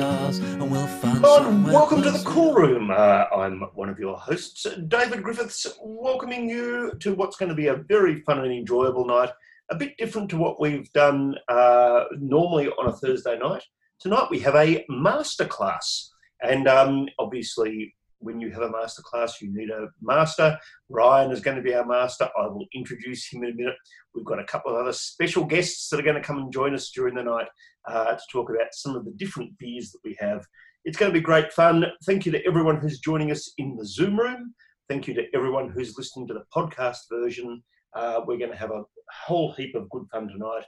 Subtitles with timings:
[0.00, 2.90] stars, and we'll find Hello and somewhere welcome to the Cool Room.
[2.90, 7.66] Uh, I'm one of your hosts, David Griffiths, welcoming you to what's going to be
[7.66, 9.28] a very fun and enjoyable night.
[9.70, 13.62] A bit different to what we've done uh, normally on a Thursday night.
[13.98, 16.08] Tonight we have a masterclass,
[16.42, 20.58] and um, obviously, when you have a masterclass, you need a master.
[20.88, 22.28] Ryan is going to be our master.
[22.38, 23.74] I will introduce him in a minute.
[24.14, 26.74] We've got a couple of other special guests that are going to come and join
[26.74, 27.48] us during the night
[27.88, 30.46] uh, to talk about some of the different beers that we have.
[30.84, 31.84] It's going to be great fun.
[32.06, 34.54] Thank you to everyone who's joining us in the Zoom room.
[34.88, 37.62] Thank you to everyone who's listening to the podcast version.
[37.94, 38.82] Uh, we're going to have a
[39.24, 40.64] whole heap of good fun tonight.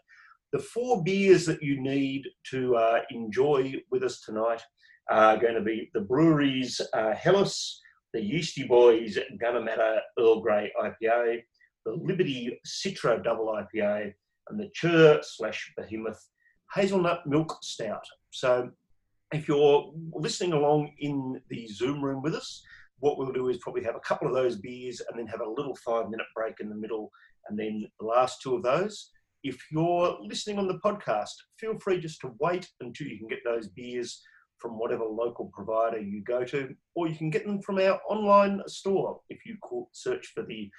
[0.52, 4.60] The four beers that you need to uh, enjoy with us tonight
[5.11, 7.81] are going to be the Bruery's uh, Helles,
[8.13, 11.43] the Yeasty Boys Gunnamatta Earl Grey IPA,
[11.85, 14.13] the Liberty Citra Double IPA,
[14.49, 16.23] and the Chur slash Behemoth
[16.75, 18.05] Hazelnut Milk Stout.
[18.30, 18.71] So
[19.33, 22.63] if you're listening along in the Zoom room with us,
[23.01, 25.51] what we'll do is probably have a couple of those beers and then have a
[25.51, 27.11] little five minute break in the middle,
[27.49, 29.11] and then the last two of those.
[29.43, 33.41] If you're listening on the podcast, feel free just to wait until you can get
[33.45, 34.23] those beers
[34.63, 38.63] from whatever local provider you go to, or you can get them from our online
[38.68, 39.21] store.
[39.29, 39.57] If you
[39.91, 40.71] search for the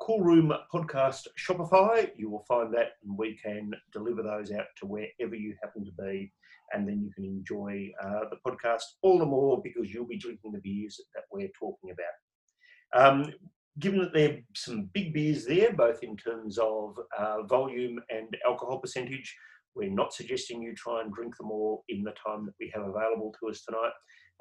[0.00, 4.86] Cool Room Podcast Shopify, you will find that, and we can deliver those out to
[4.86, 6.32] wherever you happen to be.
[6.72, 10.52] And then you can enjoy uh, the podcast all the more because you'll be drinking
[10.52, 13.02] the beers that we're talking about.
[13.02, 13.32] Um,
[13.80, 18.36] given that there are some big beers there, both in terms of uh, volume and
[18.46, 19.34] alcohol percentage,
[19.74, 22.84] we're not suggesting you try and drink them all in the time that we have
[22.84, 23.92] available to us tonight.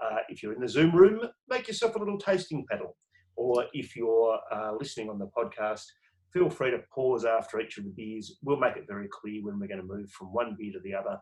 [0.04, 2.96] Uh, if you're in the Zoom room, make yourself a little tasting paddle.
[3.36, 5.86] Or if you're uh, listening on the podcast,
[6.32, 8.38] feel free to pause after each of the beers.
[8.44, 10.94] We'll make it very clear when we're going to move from one beer to the
[10.96, 11.18] other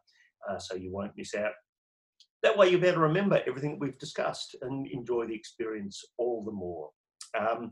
[0.49, 1.51] uh, so you won't miss out.
[2.43, 6.03] That way, you'll be able to remember everything that we've discussed and enjoy the experience
[6.17, 6.89] all the more.
[7.39, 7.71] Um,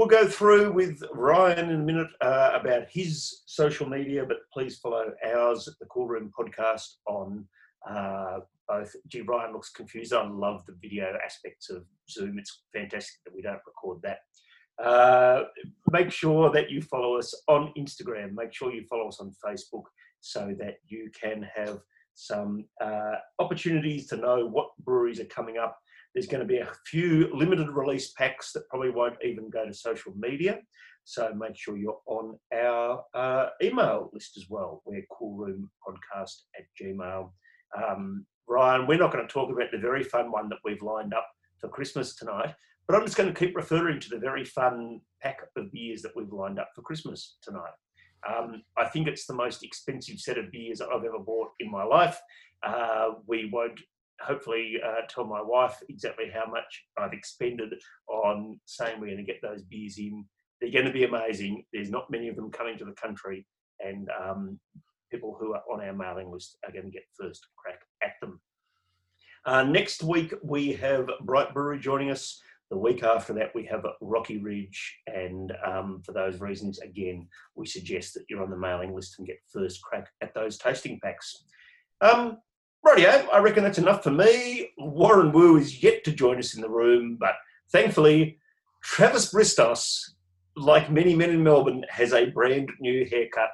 [0.00, 4.78] We'll go through with Ryan in a minute uh, about his social media, but please
[4.78, 7.46] follow ours at the Cool Room podcast on
[7.86, 8.96] uh, both.
[9.08, 10.14] Gee, Ryan looks confused.
[10.14, 12.38] I love the video aspects of Zoom.
[12.38, 14.20] It's fantastic that we don't record that.
[14.82, 15.42] Uh,
[15.90, 18.32] make sure that you follow us on Instagram.
[18.32, 19.84] Make sure you follow us on Facebook
[20.22, 21.78] so that you can have
[22.14, 25.78] some uh, opportunities to know what breweries are coming up
[26.14, 29.74] there's going to be a few limited release packs that probably won't even go to
[29.74, 30.58] social media.
[31.04, 34.82] So make sure you're on our uh, email list as well.
[34.84, 37.30] We're coolroompodcast at gmail.
[37.76, 41.14] Um, Ryan, we're not going to talk about the very fun one that we've lined
[41.14, 41.26] up
[41.60, 42.54] for Christmas tonight,
[42.86, 46.12] but I'm just going to keep referring to the very fun pack of beers that
[46.16, 47.72] we've lined up for Christmas tonight.
[48.28, 51.84] Um, I think it's the most expensive set of beers I've ever bought in my
[51.84, 52.20] life.
[52.62, 53.80] Uh, we won't
[54.20, 57.74] hopefully uh, tell my wife exactly how much I've expended
[58.08, 60.24] on saying we're going to get those beers in.
[60.60, 61.64] They're going to be amazing.
[61.72, 63.46] There's not many of them coming to the country,
[63.80, 64.60] and um,
[65.10, 68.40] people who are on our mailing list are going to get first crack at them.
[69.46, 72.40] Uh, next week, we have Bright Brewery joining us.
[72.70, 74.98] The week after that, we have Rocky Ridge.
[75.06, 77.26] And um, for those reasons, again,
[77.56, 81.00] we suggest that you're on the mailing list and get first crack at those tasting
[81.02, 81.44] packs.
[82.00, 82.38] Um,
[82.86, 84.70] Rightio, I reckon that's enough for me.
[84.78, 87.34] Warren Wu is yet to join us in the room, but
[87.70, 88.38] thankfully,
[88.82, 90.12] Travis Bristos,
[90.56, 93.50] like many men in Melbourne, has a brand new haircut,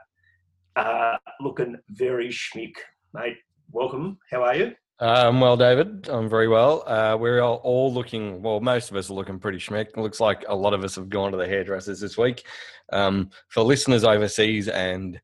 [0.76, 2.75] uh, looking very schmick.
[3.15, 3.36] Mate,
[3.72, 4.19] welcome.
[4.31, 4.75] How are you?
[4.98, 6.82] Um, well, David, I'm very well.
[6.86, 9.88] Uh, we're all, all looking, well, most of us are looking pretty schmick.
[9.88, 12.47] It looks like a lot of us have gone to the hairdressers this week.
[12.92, 15.21] Um, for listeners overseas and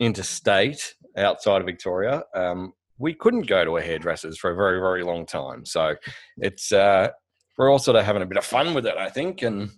[0.00, 5.02] interstate outside of Victoria, um, we couldn't go to a hairdresser's for a very, very
[5.02, 5.64] long time.
[5.64, 5.94] So
[6.38, 7.08] it's uh,
[7.58, 9.70] we're all sort of having a bit of fun with it, I think, and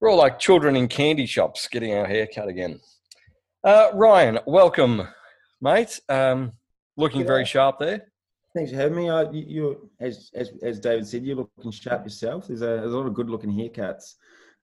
[0.00, 2.80] we're all like children in candy shops getting our hair cut again.
[3.64, 5.08] Uh, Ryan, welcome,
[5.60, 5.98] mate.
[6.08, 6.52] Um,
[6.96, 7.26] looking Yeah.
[7.26, 8.06] very sharp there.
[8.54, 9.08] Thanks for having me.
[9.10, 12.46] Uh, you, you as, as as David said, you're looking sharp yourself.
[12.46, 14.14] There's a, there's a lot of good looking haircuts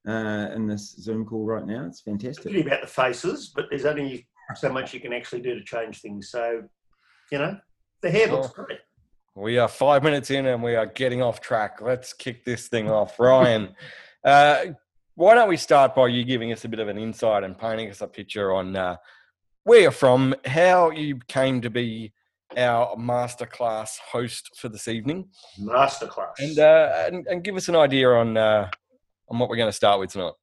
[0.08, 1.86] uh, in this Zoom call right now.
[1.86, 2.46] It's fantastic.
[2.46, 6.02] Pity about the faces, but there's only so much you can actually do to change
[6.02, 6.32] things.
[6.32, 6.64] So,
[7.32, 7.58] you know,
[8.04, 8.64] the hair looks Oh.
[8.64, 8.80] great.
[9.36, 11.82] We are five minutes in and we are getting off track.
[11.82, 13.20] Let's kick this thing off.
[13.20, 13.76] Ryan,
[14.24, 14.66] uh,
[15.16, 17.90] why don't we start by you giving us a bit of an insight and painting
[17.90, 18.98] us a picture on uh,
[19.64, 22.14] where you're from, how you came to be
[22.56, 25.28] our masterclass host for this evening,
[25.60, 26.34] Masterclass.
[26.38, 28.70] and uh, and, and give us an idea on uh,
[29.30, 30.34] on what we're going to start with tonight.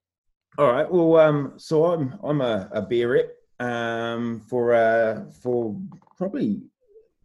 [0.58, 0.90] All right.
[0.90, 3.30] Well, um, so I'm I'm a, a beer rep
[3.60, 5.76] um, for uh, for
[6.16, 6.62] probably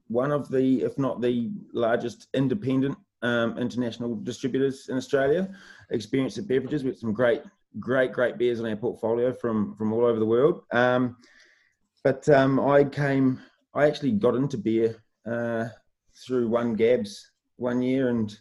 [0.08, 5.50] one of the, if not the largest independent um, international distributors in Australia.
[5.90, 7.42] Experience of beverages with some great,
[7.80, 10.64] great, great beers in our portfolio from from all over the world.
[10.72, 11.18] Um,
[12.04, 13.42] but um, I came,
[13.74, 15.70] I actually got into beer uh,
[16.26, 18.38] through one Gabs one year and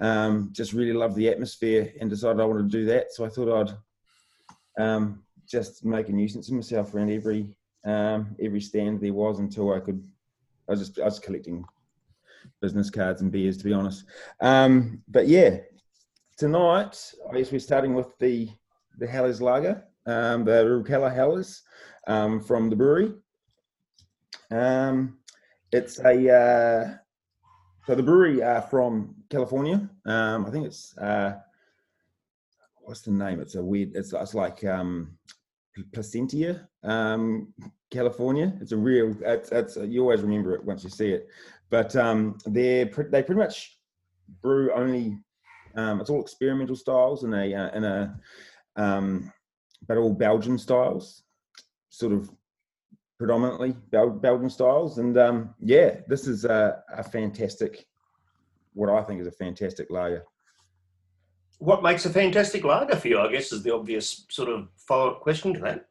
[0.00, 3.12] um, just really loved the atmosphere and decided I wanted to do that.
[3.12, 3.74] So I thought
[4.78, 7.52] I'd um, just make a nuisance of myself around every
[7.84, 10.02] um, every stand there was until I could.
[10.70, 11.64] I was just I was collecting
[12.60, 14.04] business cards and beers to be honest.
[14.40, 15.58] Um, but yeah,
[16.38, 18.48] tonight I guess we're starting with the
[18.98, 21.62] the Helles Lager, um, the Rukella Helles
[22.06, 23.16] um, from the Bruery.
[24.52, 25.18] Um,
[25.72, 26.94] it's a uh,
[27.86, 29.90] so the Bruery are from California.
[30.06, 31.34] Um, I think it's uh,
[32.76, 33.40] what's the name?
[33.40, 33.96] It's a weird.
[33.96, 35.18] It's, it's like um,
[35.92, 37.52] Placentia, um,
[37.90, 38.52] California.
[38.60, 39.14] It's a real.
[39.22, 41.28] It's, it's you always remember it once you see it.
[41.70, 43.78] But um, they they pretty much
[44.42, 45.18] brew only.
[45.76, 48.18] Um, it's all experimental styles and a uh, in a
[48.76, 49.32] um,
[49.86, 51.22] but all Belgian styles,
[51.88, 52.30] sort of
[53.18, 54.98] predominantly Bel- Belgian styles.
[54.98, 57.86] And um, yeah, this is a, a fantastic,
[58.72, 60.24] what I think is a fantastic lager.
[61.58, 63.20] What makes a fantastic lager for you?
[63.20, 65.89] I guess is the obvious sort of follow-up question to that.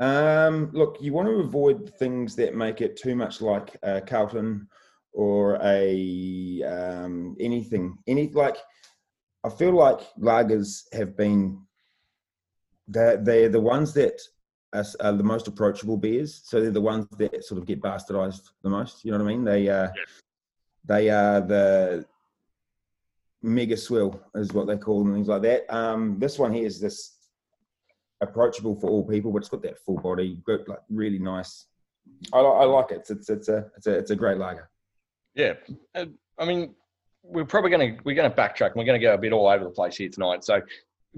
[0.00, 4.68] Um, look, you want to avoid things that make it too much like a Carlton
[5.12, 7.96] or a um, anything.
[8.06, 8.56] Any like,
[9.44, 11.60] I feel like lagers have been
[12.88, 14.20] they're, they're the ones that
[14.72, 16.42] are, are, the most approachable beers.
[16.44, 19.04] So they're the ones that sort of get bastardized the most.
[19.04, 19.44] You know what I mean?
[19.44, 20.04] They uh, yeah.
[20.84, 22.04] they are the
[23.42, 25.72] mega swill is what they call them, things like that.
[25.74, 27.13] Um, this one here is this
[28.20, 31.66] approachable for all people, but it's got that full body, good, like really nice.
[32.32, 32.98] I, I like it.
[32.98, 34.68] It's, it's, it's a it's a it's a great lager.
[35.34, 35.54] Yeah,
[35.94, 36.74] I mean,
[37.22, 38.68] we're probably going to we're going to backtrack.
[38.68, 40.44] and We're going to go a bit all over the place here tonight.
[40.44, 40.60] So,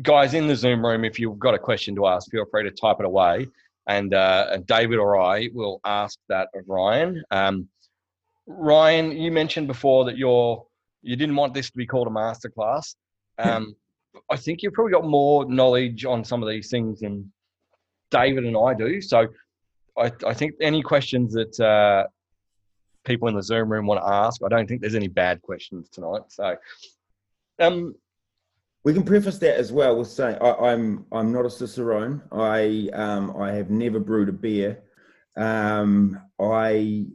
[0.03, 2.71] guys in the Zoom room, if you've got a question to ask, feel free to
[2.71, 3.49] type it away,
[3.87, 7.23] and uh, David or I will ask that of Ryan.
[7.31, 7.69] Um,
[8.47, 10.65] Ryan, you mentioned before that you're
[11.03, 12.95] you didn't want this to be called a masterclass.
[13.39, 13.77] Um,
[14.31, 17.33] I think you've probably got more knowledge on some of these things than
[18.11, 19.01] David and I do.
[19.01, 19.27] So,
[19.99, 22.07] I, I think any questions that uh,
[23.05, 24.43] people in the Zoom room want to ask.
[24.45, 26.23] I don't think there's any bad questions tonight.
[26.29, 26.57] So,
[27.59, 27.95] um,
[28.85, 32.23] we can preface that as well with saying I, am I'm, I'm not a cicerone.
[32.31, 34.81] I um, I have never brewed a beer.
[35.37, 37.07] Um, I,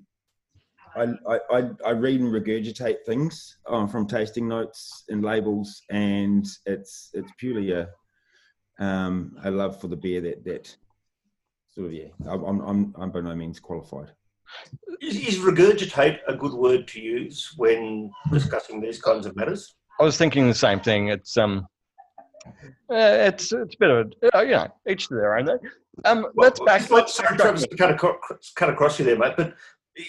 [0.96, 7.10] I, I I read and regurgitate things um, from tasting notes and labels, and it's
[7.14, 7.90] it's purely a
[8.80, 10.76] um, a love for the beer that that
[11.70, 12.08] sort of yeah.
[12.28, 14.12] I'm I'm I'm by no means qualified.
[15.02, 19.74] Is, is, regurgitate a good word to use when discussing these kinds of matters?
[20.00, 21.08] I was thinking the same thing.
[21.08, 21.68] It's um,
[22.46, 22.50] uh,
[22.90, 25.46] it's it's a bit of a uh, you know each to their own.
[25.46, 25.60] Though.
[26.06, 26.90] Um, well, let's back.
[26.90, 29.34] Let's sorry, Travis, to cut across, cut across you there, mate.
[29.38, 29.56] But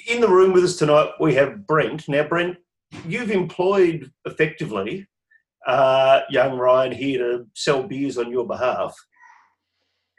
[0.08, 2.08] in the room with us tonight, we have Brent.
[2.08, 2.56] Now, Brent,
[3.06, 5.08] you've employed effectively
[5.66, 8.94] uh, young Ryan here to sell beers on your behalf.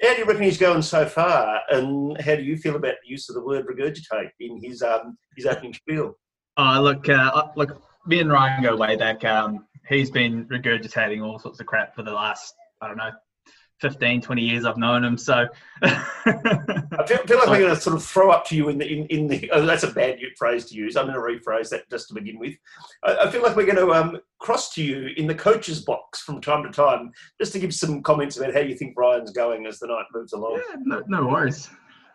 [0.02, 3.10] How do you reckon he's going so far, and how do you feel about the
[3.10, 6.18] use of the word regurgitate in his um, his opening spiel?
[6.58, 9.24] Oh, look, uh, look, me and Ryan go way back.
[9.24, 13.12] Um, he's been regurgitating all sorts of crap for the last, I don't know,
[13.84, 15.18] 15, 20 years I've known him.
[15.18, 15.46] So
[15.84, 18.88] I feel, feel like we're going to sort of throw up to you in the
[18.88, 19.44] in, in the.
[19.54, 20.96] Oh, that's a bad phrase to use.
[20.96, 22.56] I'm going to rephrase that just to begin with.
[23.04, 26.22] I, I feel like we're going to um, cross to you in the coach's box
[26.22, 29.68] from time to time, just to give some comments about how you think Brian's going
[29.68, 30.62] as the night moves along.
[30.70, 31.70] Yeah, no, no worries.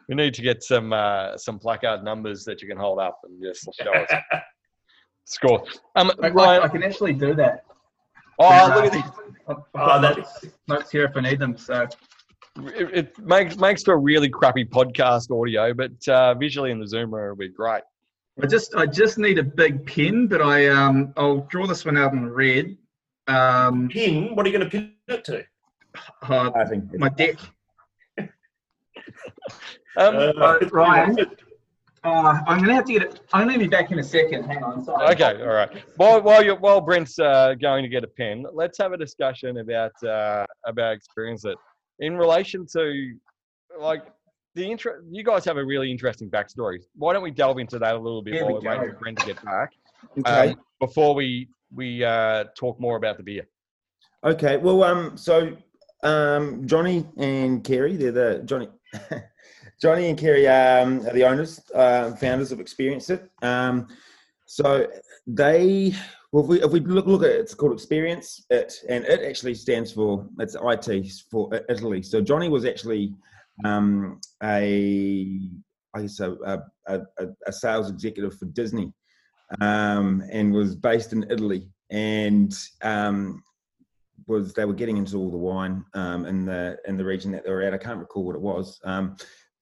[0.08, 3.42] We need to get some uh, some placard numbers that you can hold up and
[3.42, 4.10] just show us.
[5.26, 5.62] Score.
[5.94, 7.64] Um, I, I can actually do that.
[8.38, 9.02] Oh, look at these.
[9.74, 11.56] oh, notes, notes here if I need them.
[11.56, 11.88] So
[12.56, 16.86] it, it, makes makes for a really crappy podcast audio, but uh, visually in the
[16.86, 17.82] Zoom room will be great.
[18.40, 21.96] I just I just need a big pin, but I um I'll draw this one
[21.96, 22.76] out in red.
[23.26, 24.34] Um, pin?
[24.34, 25.44] What are you going to pin it to?
[26.22, 27.36] Uh, I think my deck.
[28.18, 28.28] um,
[29.96, 31.16] uh, Ryan,
[32.04, 33.20] uh, I'm gonna have to get it.
[33.32, 34.44] I'm gonna be back in a second.
[34.44, 34.84] Hang on.
[34.84, 35.14] Sorry.
[35.14, 35.70] Okay, all right.
[35.96, 39.58] While while you while Brent's uh, going to get a pen, let's have a discussion
[39.58, 41.56] about uh, about experience it
[42.00, 43.14] in relation to
[43.78, 44.04] like
[44.54, 44.94] the intro.
[45.10, 46.78] You guys have a really interesting backstory.
[46.94, 49.26] Why don't we delve into that a little bit while we wait for Brent to
[49.26, 49.72] get back
[50.18, 50.50] okay.
[50.50, 53.46] um, before we we uh, talk more about the beer.
[54.24, 54.56] Okay.
[54.56, 55.56] Well, um, so
[56.02, 58.68] um, Johnny and Kerry, they're the Johnny.
[59.80, 63.30] Johnny and Kerry um, are the owners, uh, founders of Experience It.
[63.42, 63.86] Um,
[64.46, 64.88] so
[65.26, 65.94] they,
[66.32, 69.22] well, if we, if we look, look at it, it's called Experience It, and it
[69.22, 72.02] actually stands for it's IT for Italy.
[72.02, 73.14] So Johnny was actually
[73.64, 75.40] um, a,
[75.94, 77.00] I guess a, a, a,
[77.46, 78.92] a sales executive for Disney,
[79.60, 83.42] um, and was based in Italy, and um,
[84.26, 87.44] was they were getting into all the wine um, in the in the region that
[87.44, 87.74] they were at.
[87.74, 89.16] I can't recall what it was, um,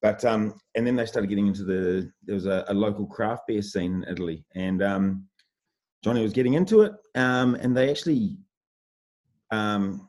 [0.06, 3.48] but um, and then they started getting into the there was a, a local craft
[3.48, 5.26] beer scene in Italy, and um,
[6.04, 8.36] Johnny was getting into it, um, and they actually
[9.50, 10.08] um,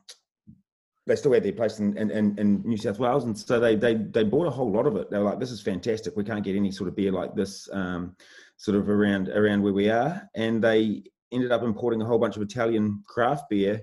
[1.08, 3.94] they still had their place in, in, in, New South Wales, and so they they
[3.96, 5.10] they bought a whole lot of it.
[5.10, 6.16] They were like, "This is fantastic.
[6.16, 8.14] We can't get any sort of beer like this, um,
[8.56, 11.02] sort of around around where we are." And they
[11.32, 13.80] ended up importing a whole bunch of Italian craft beer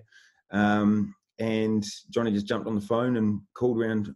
[0.52, 4.16] um, and Johnny just jumped on the phone and called around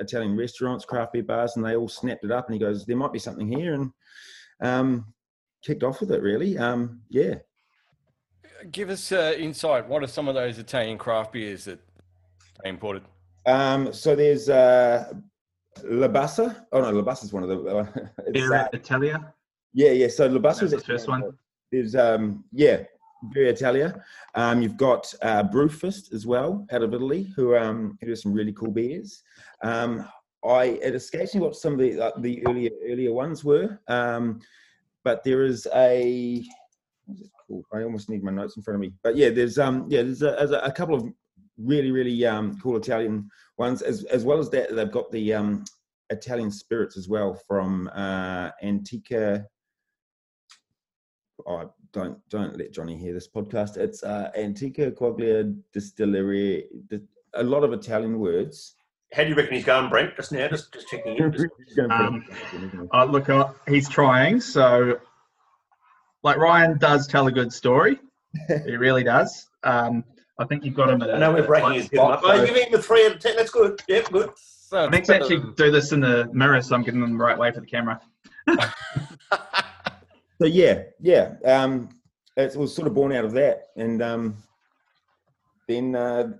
[0.00, 2.46] Italian restaurants, craft beer bars, and they all snapped it up.
[2.46, 3.92] And he goes, "There might be something here," and
[4.60, 5.12] um,
[5.62, 6.22] kicked off with it.
[6.22, 7.36] Really, um, yeah.
[8.70, 9.88] Give us uh, insight.
[9.88, 11.80] What are some of those Italian craft beers that
[12.62, 13.02] they imported?
[13.46, 15.12] Um, so there's uh,
[15.84, 16.66] La Bassa.
[16.72, 17.56] Oh no, La Bassa is one of the.
[17.64, 17.86] Uh,
[18.32, 19.32] Birra Italia.
[19.72, 20.08] Yeah, yeah.
[20.08, 21.32] So La Bassa is the first one.
[21.70, 22.82] There's um, yeah,
[23.26, 24.02] Birra Italia.
[24.34, 28.32] Um, you've got uh, Brewfist as well out of Italy, who um, who do some
[28.32, 29.22] really cool beers.
[29.62, 30.08] Um,
[30.44, 34.40] I it escapes me what some of the uh, the earlier earlier ones were, um,
[35.04, 36.44] but there is a
[37.06, 37.64] what's it called?
[37.72, 38.92] I almost need my notes in front of me.
[39.02, 41.04] But yeah, there's um yeah there's a, there's a couple of
[41.58, 45.64] really really um, cool Italian ones as as well as that they've got the um,
[46.10, 49.46] Italian spirits as well from uh, Antica.
[51.46, 53.76] Oh, don't don't let Johnny hear this podcast.
[53.76, 56.66] It's uh, Antica Quaglia Distillery.
[57.34, 58.74] A lot of Italian words.
[59.12, 60.14] How do you reckon he's going, Brent?
[60.16, 61.32] Just now, just just checking in.
[61.66, 61.78] Just...
[61.90, 62.24] um,
[62.92, 64.40] uh, look, uh, he's trying.
[64.40, 65.00] So,
[66.22, 67.98] like Ryan does tell a good story.
[68.66, 69.48] he really does.
[69.64, 70.04] Um,
[70.38, 71.14] I think you've got him at.
[71.14, 72.20] I know we're breaking his spot.
[72.22, 73.36] Oh, you're giving him a three out of ten.
[73.36, 73.80] That's good.
[73.88, 74.30] Yep, good.
[74.36, 77.24] So, I need to actually do this in the mirror, so I'm getting them the
[77.24, 78.00] right way for the camera.
[80.40, 81.90] so yeah, yeah, um,
[82.36, 84.36] it was sort of born out of that, and um,
[85.68, 86.32] then uh,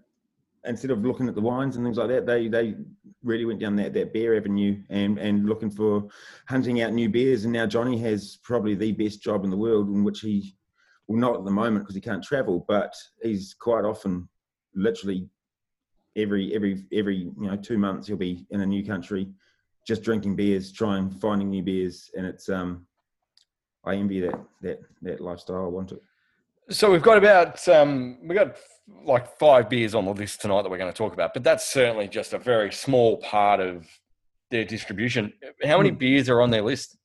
[0.64, 2.76] instead of looking at the wines and things like that, they they
[3.22, 6.08] really went down that that beer avenue and and looking for
[6.48, 7.44] hunting out new beers.
[7.44, 10.56] And now Johnny has probably the best job in the world, in which he
[11.06, 14.26] well not at the moment because he can't travel, but he's quite often
[14.74, 15.28] literally
[16.16, 19.28] every every every you know two months he'll be in a new country
[19.86, 22.84] just drinking beers trying finding new beers and it's um
[23.84, 25.64] I envy that that that lifestyle.
[25.64, 26.02] I want it.
[26.70, 28.56] So we've got about um, we got
[29.04, 31.64] like five beers on the list tonight that we're going to talk about, but that's
[31.64, 33.86] certainly just a very small part of
[34.50, 35.32] their distribution.
[35.64, 35.96] How many hmm.
[35.96, 36.96] beers are on their list?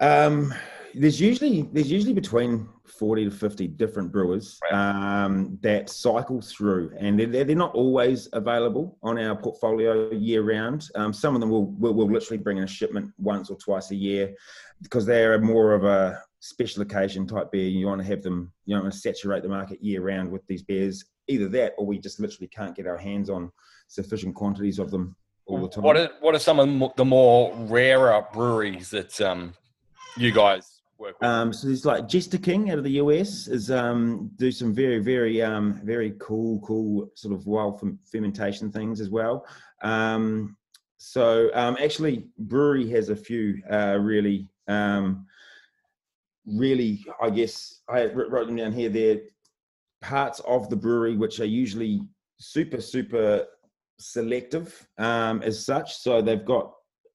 [0.00, 0.52] Um,
[0.96, 6.92] there's usually there's usually between 40 to 50 different brewers um, that cycle through.
[6.98, 10.88] And they're, they're not always available on our portfolio year round.
[10.94, 13.90] Um, some of them will, will, will literally bring in a shipment once or twice
[13.90, 14.34] a year
[14.82, 17.68] because they're more of a special occasion type beer.
[17.68, 21.04] You want to have them you know saturate the market year round with these beers.
[21.26, 23.50] Either that or we just literally can't get our hands on
[23.88, 25.84] sufficient quantities of them all the time.
[25.84, 29.54] what are, what are some of the more rarer breweries that um,
[30.16, 31.28] you guys work with?
[31.28, 34.98] Um, so there's like Jester King out of the US is um, do some very
[34.98, 39.46] very um, very cool cool sort of wild fermentation things as well.
[39.82, 40.56] Um,
[40.98, 45.26] so um, actually, Bruery has a few uh, really um,
[46.46, 48.88] really I guess I wrote them down here.
[48.88, 49.20] They're
[50.00, 52.02] parts of the Bruery which are usually
[52.38, 53.46] super super
[53.98, 55.96] selective um, as such.
[55.96, 56.72] So they've got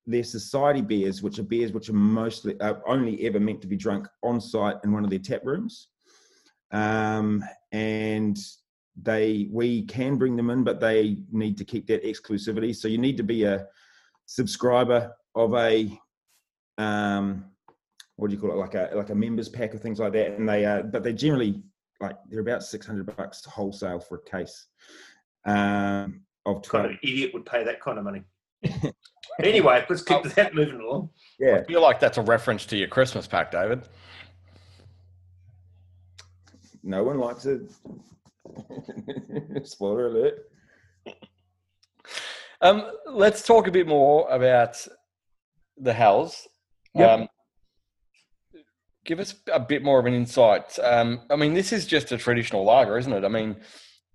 [0.09, 3.77] their society beers, which are beers which are mostly uh, only ever meant to be
[3.77, 5.89] drunk on site in one of their tap rooms.
[6.71, 8.37] Um, and
[9.01, 12.75] they we can bring them in, but they need to keep that exclusivity.
[12.75, 13.67] So you need to be a
[14.25, 15.97] subscriber of a
[16.77, 17.45] um,
[18.15, 20.31] what do you call it, like a like a members pack or things like that.
[20.31, 21.61] And they uh, but they generally
[22.01, 24.67] like they're about six hundred bucks wholesale for a case.
[25.45, 26.83] Um, of 12.
[26.85, 28.23] kind of idiot would pay that kind of money.
[29.39, 30.29] anyway, let's keep oh.
[30.35, 31.09] that moving along.
[31.39, 31.57] Yeah.
[31.57, 33.83] I feel like that's a reference to your Christmas pack, David.
[36.83, 37.61] No one likes it.
[39.63, 40.49] Spoiler alert.
[42.61, 44.75] Um, let's talk a bit more about
[45.77, 46.47] the Helles.
[46.95, 47.09] Yep.
[47.09, 47.27] Um,
[49.05, 50.77] give us a bit more of an insight.
[50.79, 53.23] Um, I mean, this is just a traditional lager, isn't it?
[53.23, 53.55] I mean,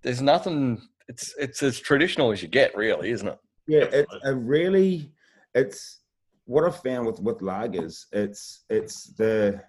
[0.02, 0.80] there's nothing.
[1.08, 3.38] It's it's as traditional as you get, really, isn't it?
[3.66, 5.10] Yeah, it's a really
[5.54, 6.00] it's
[6.46, 8.06] what I've found with with lagers.
[8.12, 9.62] It's it's the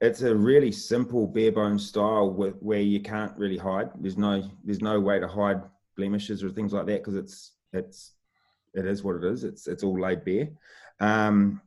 [0.00, 3.90] it's a really simple bare bones style with, where you can't really hide.
[4.00, 5.62] There's no there's no way to hide
[5.96, 8.12] blemishes or things like that because it's it's
[8.74, 9.44] it is what it is.
[9.44, 10.48] It's it's all laid bare.
[11.00, 11.60] Um,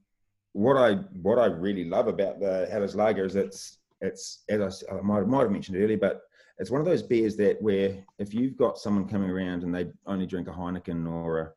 [0.53, 4.95] what I what I really love about the Helles Lager is it's it's as I,
[4.95, 6.21] I might, might have mentioned earlier, but
[6.59, 9.87] it's one of those beers that where if you've got someone coming around and they
[10.05, 11.51] only drink a Heineken or a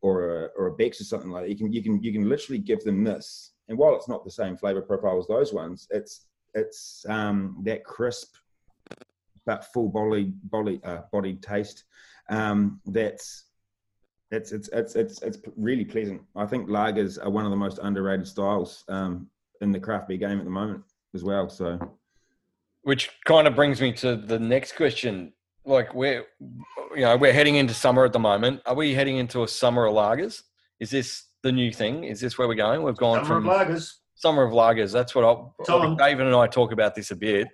[0.00, 2.28] or a or a Beck's or something like that, you can you can you can
[2.28, 3.52] literally give them this.
[3.68, 7.84] And while it's not the same flavor profile as those ones, it's it's um, that
[7.84, 8.36] crisp
[9.48, 11.84] but full body body uh, bodied taste.
[12.28, 13.46] Um, that's
[14.30, 16.22] it's it's it's it's it's really pleasant.
[16.36, 19.28] I think lagers are one of the most underrated styles um,
[19.62, 21.48] in the craft beer game at the moment as well.
[21.48, 21.78] So,
[22.82, 25.32] which kind of brings me to the next question.
[25.68, 26.24] Like we're
[26.96, 28.62] you know we're heading into summer at the moment.
[28.64, 30.42] Are we heading into a summer of lagers?
[30.80, 32.04] Is this the new thing?
[32.04, 32.82] Is this where we're going?
[32.82, 33.92] We've gone Summer from of lagers.
[34.14, 34.92] summer of lagers.
[34.92, 35.96] That's what I'll, Tom.
[35.96, 37.48] David and I talk about this a bit.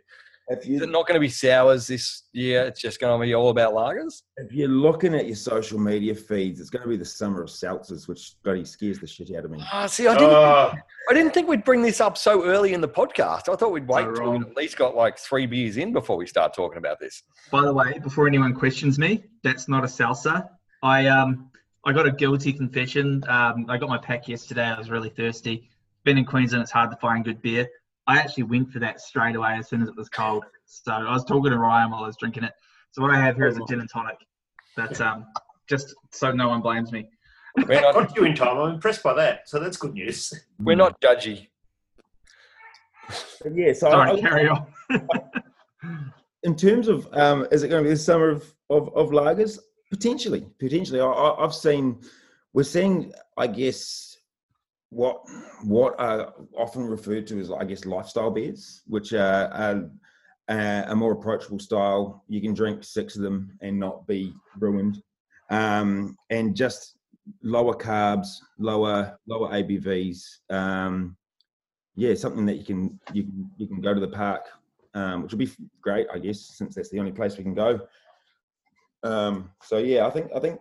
[0.48, 2.64] If Is it not going to be sours this year?
[2.64, 4.22] It's just going to be all about lagers.
[4.36, 7.48] if you're looking at your social media feeds, it's going to be the summer of
[7.48, 9.58] seltzers, which bloody scares the shit out of me.
[9.72, 10.72] Ah, see, I didn't, Oh,
[11.10, 13.50] I didn't think we'd bring this up so early in the podcast.
[13.50, 16.18] I thought we'd wait So till we'd at least got like three beers in before
[16.18, 17.22] we start talking about this.
[17.50, 20.44] By the way, before anyone questions me, that's not a seltzer.
[20.82, 21.50] I um
[21.86, 23.22] I got a guilty confession.
[23.28, 24.64] Um, I got my pack yesterday.
[24.64, 25.68] I was really thirsty.
[26.04, 27.66] Been in Queensland, it's hard to find good beer.
[28.06, 30.44] I actually went for that straight away as soon as it was cold.
[30.66, 32.52] So I was talking to Ryan while I was drinking it.
[32.92, 34.16] So what I have here is a gin and tonic.
[34.76, 35.26] That's um
[35.68, 37.08] just so no one blames me.
[37.66, 38.58] We're not, got you in time.
[38.58, 39.48] I'm impressed by that.
[39.48, 40.32] So that's good news.
[40.58, 41.48] we're not judgy.
[43.42, 44.66] But yeah, so Sorry, I- carry on.
[46.42, 49.58] in terms of um, is it going to be the summer of, of, of lagers?
[49.90, 51.00] Potentially, potentially.
[51.00, 52.00] I, I, I've seen,
[52.52, 54.13] we're seeing, I guess,
[54.90, 55.22] what
[55.62, 59.90] what are often referred to as, I guess, lifestyle beers, which are, are
[60.48, 62.24] uh, a more approachable style.
[62.28, 65.02] You can drink six of them and not be ruined,
[65.50, 66.96] um, and just
[67.42, 70.22] lower carbs, lower lower ABVs.
[70.50, 71.16] Um,
[71.96, 74.46] yeah, something that you can you can you can go to the park
[74.94, 77.80] um, which will be great, I guess, since that's the only place we can go.
[79.02, 80.60] Um, so yeah, I think I think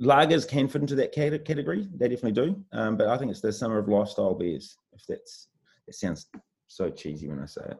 [0.00, 1.88] lagers can fit into that category.
[1.94, 2.64] They definitely do.
[2.72, 4.76] Um, but I think it's the summer of lifestyle beers.
[4.92, 5.48] If that's
[5.86, 6.26] it sounds
[6.66, 7.78] so cheesy when I say it.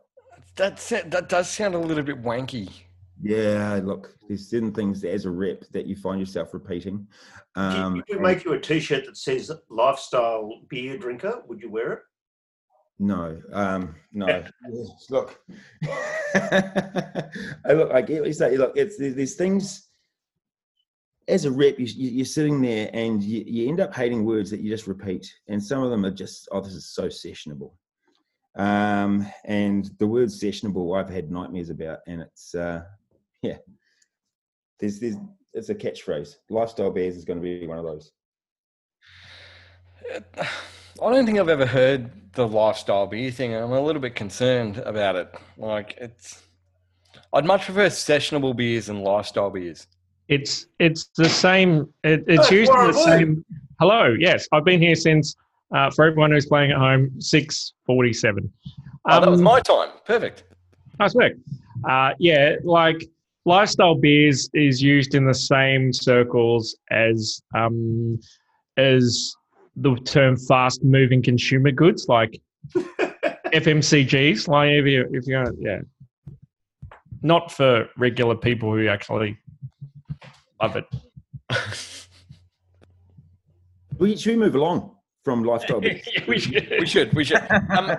[0.56, 2.70] That's that does sound a little bit wanky.
[3.22, 7.06] Yeah, look, there's certain things that as a rep that you find yourself repeating.
[7.54, 11.92] Um, if we make you a T-shirt that says "lifestyle beer drinker," would you wear
[11.92, 11.98] it?
[12.98, 14.44] No, um, no.
[15.10, 15.40] Look,
[15.84, 17.92] I look.
[17.92, 18.56] I get what you say.
[18.56, 19.88] Look, it's there's, there's things.
[21.26, 24.60] As a rep, you, you're sitting there and you, you end up hating words that
[24.60, 27.72] you just repeat, and some of them are just, oh, this is so sessionable.
[28.56, 32.82] Um, and the word sessionable, I've had nightmares about, and it's, uh,
[33.42, 33.56] yeah,
[34.78, 35.16] there's, there's,
[35.54, 36.34] it's a catchphrase.
[36.50, 38.12] Lifestyle bears is going to be one of those.
[40.12, 43.54] I don't think I've ever heard the lifestyle beer thing.
[43.54, 45.32] I'm a little bit concerned about it.
[45.56, 46.42] Like it's,
[47.32, 49.86] I'd much prefer sessionable beers and lifestyle beers.
[50.28, 51.92] It's it's the same.
[52.02, 53.44] It, it's Hey, usually the same.
[53.80, 55.36] Hello, yes, I've been here since.
[55.74, 58.50] Uh, for everyone who's playing at home, six forty-seven.
[59.08, 59.88] Oh, that was Um, my time.
[60.06, 60.44] Perfect.
[61.00, 61.32] Nice work.
[61.88, 63.04] Uh, yeah, like
[63.44, 68.20] lifestyle beers is used in the same circles as um,
[68.76, 69.34] as
[69.76, 72.40] the term fast-moving consumer goods, like
[73.52, 74.46] FMCGs.
[74.48, 75.80] Like if you if you're yeah,
[77.22, 79.36] not for regular people who actually
[80.60, 80.86] love it.
[83.98, 86.06] We should we move along from lifestyle beers.
[86.26, 86.68] we should.
[86.80, 87.14] We should.
[87.14, 87.42] We should.
[87.50, 87.96] Um,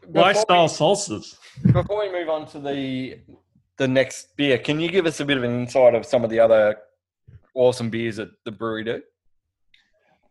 [0.00, 1.36] before Lifestyle seltzers.
[1.72, 3.18] Before we move on to the
[3.78, 6.30] the next beer, can you give us a bit of an insight of some of
[6.30, 6.76] the other
[7.54, 9.02] awesome beers that the Bruery do?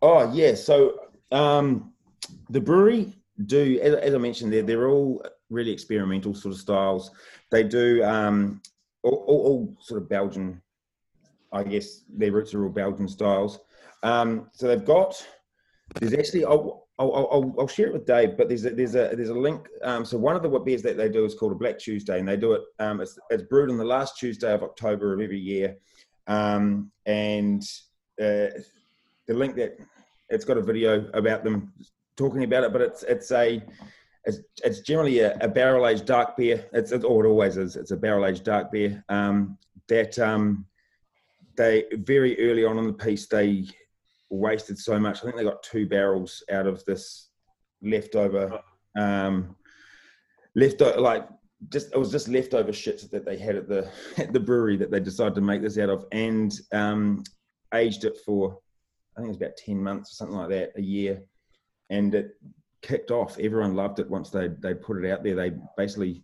[0.01, 0.99] Oh yeah, so
[1.31, 1.93] um,
[2.49, 3.13] the Bruery
[3.45, 7.11] do, as, as I mentioned, they're they're all really experimental sort of styles.
[7.51, 8.61] They do um,
[9.03, 10.61] all, all, all sort of Belgian,
[11.55, 13.59] I guess their roots are all Belgian styles.
[14.03, 15.25] Um, so they've got
[15.99, 19.13] there's actually I'll, I'll, I'll, I'll share it with Dave, but there's a, there's a
[19.15, 19.67] there's a link.
[19.83, 22.27] Um, so one of the beers that they do is called a Black Tuesday, and
[22.27, 22.61] they do it.
[22.79, 25.77] Um, it's, it's brewed on the last Tuesday of October of every year,
[26.27, 27.63] um, and
[28.19, 28.51] uh,
[29.27, 29.77] the link that
[30.29, 31.73] it's got a video about them
[32.15, 33.61] talking about it, but it's it's a
[34.25, 36.65] it's, it's generally a, a barrel aged dark beer.
[36.73, 37.75] It's, it's or it always is.
[37.75, 40.65] It's a barrel aged dark beer um, that um,
[41.55, 43.65] they very early on in the piece they
[44.29, 45.19] wasted so much.
[45.19, 47.29] I think they got two barrels out of this
[47.81, 48.59] leftover,
[48.97, 49.55] um,
[50.55, 51.27] left like
[51.69, 54.91] just it was just leftover shit that they had at the at the brewery that
[54.91, 57.23] they decided to make this out of, and um,
[57.73, 58.57] aged it for
[59.15, 61.21] I think it was about ten months or something like that, a year,
[61.89, 62.31] and it
[62.81, 63.39] kicked off.
[63.39, 65.35] Everyone loved it once they they put it out there.
[65.35, 66.23] They basically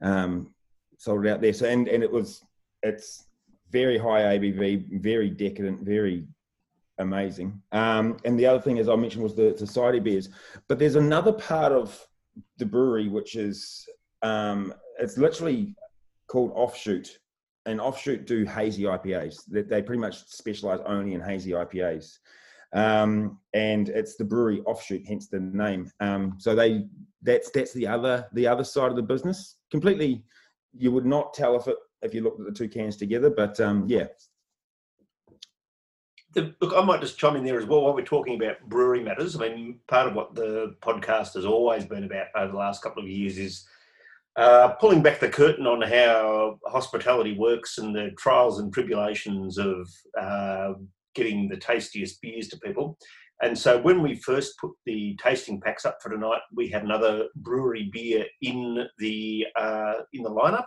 [0.00, 0.54] um,
[0.98, 1.52] sold it out there.
[1.52, 2.42] So and and it was
[2.82, 3.26] it's
[3.72, 6.26] very high ABV, very decadent, very
[6.98, 7.60] amazing.
[7.72, 10.28] Um, and the other thing, as I mentioned, was the society beers.
[10.68, 12.06] But there's another part of
[12.58, 13.86] the Bruery which is
[14.22, 15.74] um, it's literally
[16.28, 17.18] called Offshoot,
[17.66, 19.44] and Offshoot do hazy IPAs.
[19.46, 22.18] They, they pretty much specialize only in hazy IPAs.
[22.74, 25.90] Um, and it's the Bruery offshoot, hence the name.
[26.00, 26.86] Um, so they
[27.22, 29.56] that's that's the other the other side of the business.
[29.70, 30.24] Completely,
[30.72, 33.30] you would not tell if it if you looked at the two cans together.
[33.30, 34.06] But um, yeah,
[36.34, 39.36] look, I might just chime in there as well while we're talking about brewery matters.
[39.36, 43.02] I mean, part of what the podcast has always been about over the last couple
[43.02, 43.66] of years is
[44.36, 49.88] uh, pulling back the curtain on how hospitality works and the trials and tribulations of
[50.18, 50.72] uh,
[51.14, 52.98] getting the tastiest beers to people.
[53.42, 57.26] And so when we first put the tasting packs up for tonight, we had another
[57.42, 60.66] Bruery beer in the uh, in the lineup.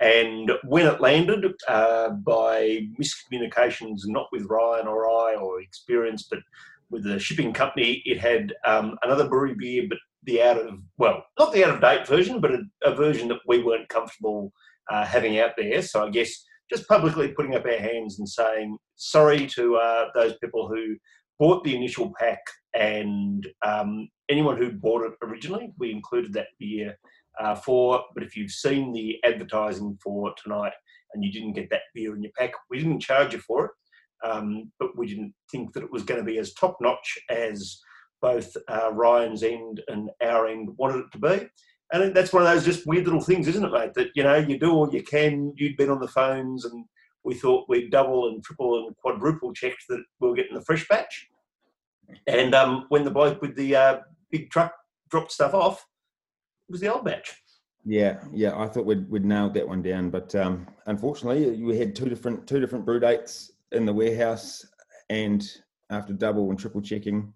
[0.00, 6.40] And when it landed, uh, by miscommunications, not with Ryan or I or experience, but
[6.90, 11.24] with the shipping company, it had um, another Bruery beer, but the out of well,
[11.38, 14.52] not the out of date version, but a, a version that we weren't comfortable
[14.90, 15.82] uh, having out there.
[15.82, 20.34] So I guess just publicly putting up our hands and saying sorry to uh, those
[20.38, 20.96] people who
[21.38, 22.40] bought the initial pack
[22.74, 25.72] and um, anyone who bought it originally.
[25.78, 26.96] We included that beer
[27.40, 28.04] uh, for.
[28.14, 30.72] But if you've seen the advertising for tonight
[31.12, 33.70] and you didn't get that beer in your pack, we didn't charge you for it.
[34.22, 37.80] Um, but we didn't think that it was going to be as top notch as
[38.20, 41.48] both uh, Ryan's end and our end wanted it to be.
[41.92, 43.94] And that's one of those just weird little things, isn't it, mate?
[43.94, 45.52] That you know you do all you can.
[45.56, 46.84] You'd been on the phones, and
[47.24, 50.86] we thought we'd double and triple and quadruple checked that we were getting the fresh
[50.86, 51.28] batch.
[52.28, 53.98] And um, when the bloke with the uh,
[54.30, 54.72] big truck
[55.10, 55.84] dropped stuff off,
[56.70, 57.42] was the old batch.
[57.84, 61.96] Yeah, yeah, I thought we'd we'd nailed that one down, but um, unfortunately, we had
[61.96, 64.66] two different two different brew dates in the warehouse,
[65.08, 65.46] and
[65.90, 67.32] after double and triple checking,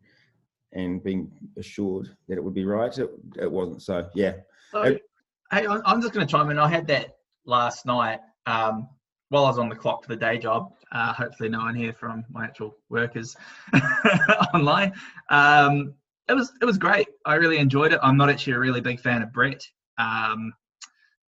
[0.73, 3.83] and being assured that it would be right, it, it wasn't.
[3.83, 4.35] So yeah.
[4.71, 5.03] So, it,
[5.51, 6.59] hey, I'm just going to chime in.
[6.59, 7.17] I had that
[7.47, 8.89] last night um,
[9.31, 10.75] while I was on the clock for the day job.
[10.93, 13.35] Uh, hopefully, no one here from my actual workers
[14.55, 14.93] online.
[15.31, 15.95] Um,
[16.29, 17.09] it was it was great.
[17.27, 18.01] I really enjoyed it.
[18.03, 19.63] I'm not actually a really big fan of Brett,
[19.99, 20.53] um,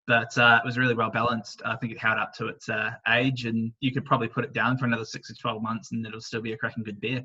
[0.06, 1.62] but uh, it was really well balanced.
[1.64, 4.52] I think it held up to its uh, age, and you could probably put it
[4.52, 7.24] down for another six to twelve months, and it'll still be a cracking good beer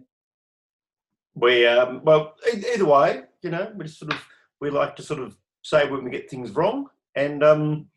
[1.36, 4.26] we um, well either way, you know, we just sort of
[4.60, 7.88] we like to sort of say when we get things wrong, and um,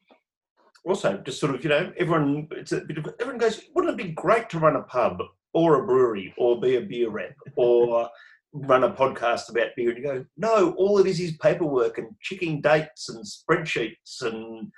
[0.84, 4.04] also just sort of you know everyone it's a bit of everyone goes, wouldn't it
[4.04, 5.22] be great to run a pub
[5.54, 8.08] or a brewery or be a beer rep or
[8.52, 9.90] run a podcast about beer?
[9.90, 14.70] And you go, no, all it is is paperwork and checking dates and spreadsheets, and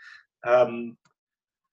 [0.46, 0.96] um,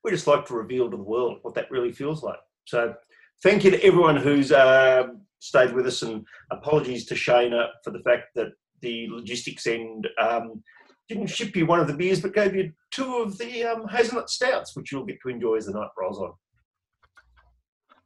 [0.04, 2.40] we just like to reveal to the world what that really feels like.
[2.66, 2.96] So
[3.44, 4.52] thank you to everyone who's.
[4.52, 5.08] Uh,
[5.42, 6.02] stayed with us.
[6.04, 10.64] And apologies to Shana for the fact that the logistics end um,
[11.10, 14.30] didn't ship you one of the beers, but gave you two of the um, hazelnut
[14.30, 16.32] stouts, which you'll get to enjoy as the night rolls on.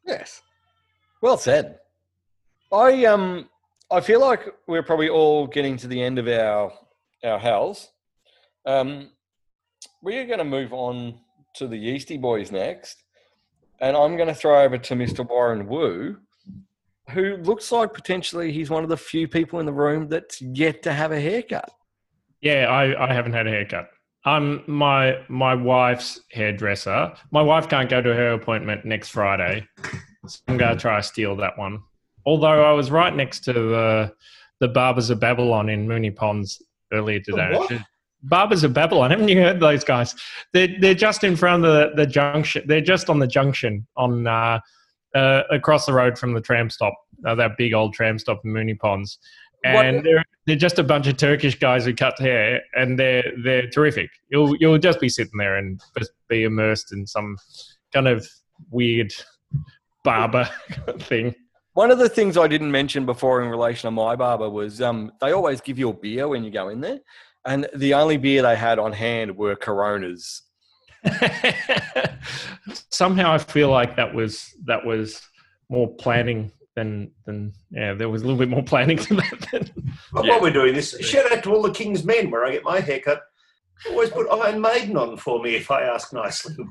[0.05, 0.41] Yes,
[1.21, 1.79] well said.
[2.71, 3.47] I um
[3.91, 6.71] I feel like we're probably all getting to the end of our
[7.23, 7.89] our house.
[8.65, 9.11] Um,
[10.01, 11.19] we're going to move on
[11.55, 13.03] to the Yeasty Boys next,
[13.79, 15.27] and I'm going to throw over to Mr.
[15.27, 16.17] Warren Wu
[17.09, 20.81] who looks like potentially he's one of the few people in the room that's yet
[20.83, 21.69] to have a haircut.
[22.41, 23.89] Yeah, I, I haven't had a haircut.
[24.25, 27.13] I'm my my wife's hairdresser.
[27.31, 29.67] My wife can't go to her appointment next Friday,
[30.27, 31.83] so I'm going to try steal that one.
[32.25, 34.13] Although I was right next to the
[34.59, 36.61] the Barbers of Babylon in Moonee Ponds
[36.93, 37.51] earlier today.
[38.23, 40.15] Barbers of Babylon, haven't you heard those guys?
[40.53, 42.63] They're they're just in front of the, the junction.
[42.65, 44.59] They're just on the junction on uh,
[45.13, 46.93] uh, across the road from the tram stop,
[47.25, 49.19] uh, that big old tram stop in Moonee Ponds.
[49.63, 53.67] And they're, they're just a bunch of Turkish guys who cut hair, and they're they're
[53.67, 54.09] terrific.
[54.29, 57.37] You'll you'll just be sitting there and just be immersed in some
[57.91, 58.27] kind of
[58.69, 59.11] weird
[60.03, 60.47] barber
[60.99, 61.33] thing.
[61.75, 65.11] One of the things I didn't mention before in relation to my barber was um,
[65.19, 66.99] they always give you a beer when you go in there,
[67.45, 70.43] and the only beer they had on hand were Coronas.
[72.89, 75.21] Somehow I feel like that was that was
[75.69, 79.47] more planning than then yeah, there was a little bit more planning to that.
[79.51, 80.31] Than, But Yeah.
[80.31, 82.79] while we're doing this, shout out to all the King's men where I get my
[82.79, 83.21] haircut.
[83.89, 86.55] Always put Iron Maiden on for me if I ask nicely.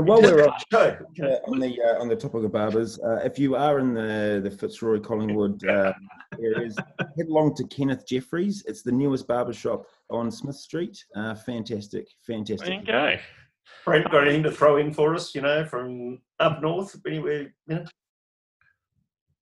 [0.00, 3.20] So, And while we're on, uh, on the uh, on the topic of barbers, uh,
[3.24, 5.92] if you are in the the Fitzroy Collingwood uh,
[6.42, 8.64] areas, head along to Kenneth Jeffries.
[8.66, 11.04] It's the newest barber shop on Smith Street.
[11.14, 12.80] Uh, fantastic, fantastic.
[12.80, 13.16] you go.
[13.84, 16.96] Brent, got anything to throw in for us, you know, from up north?
[17.06, 17.84] Anywhere, you know?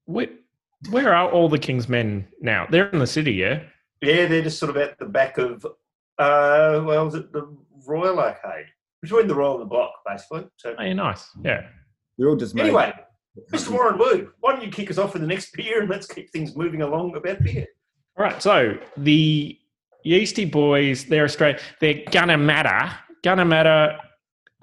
[0.05, 0.29] Where,
[0.91, 2.67] where are all the King's men now?
[2.71, 3.63] They're in the city, yeah.
[4.01, 5.65] Yeah, they're just sort of at the back of,
[6.19, 8.67] uh, well, is it the Royal Arcade?
[9.03, 10.47] Between the Royal and the Block, basically.
[10.57, 11.29] So, Oh, yeah, nice.
[11.45, 11.67] Yeah.
[12.17, 12.93] They're all just made- anyway,
[13.53, 13.71] Mr.
[13.71, 16.31] Warren Wu, why don't you kick us off with the next beer and let's keep
[16.33, 17.67] things moving along about beer?
[18.19, 18.43] All right.
[18.43, 19.57] So the
[20.05, 21.61] Yeasty Boys, they're Australian.
[21.81, 22.97] They're Gunnamatta.
[23.23, 23.97] Gonna matter.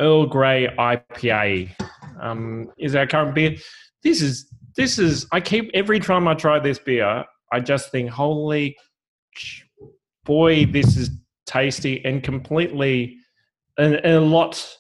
[0.02, 1.74] Earl Grey IPA
[2.20, 3.56] um, is our current beer.
[4.04, 5.26] This is this is.
[5.32, 8.76] I keep every time I try this beer, I just think, holy
[10.26, 11.12] boy, this is
[11.46, 13.18] tasty and completely
[13.78, 14.78] and, and a lot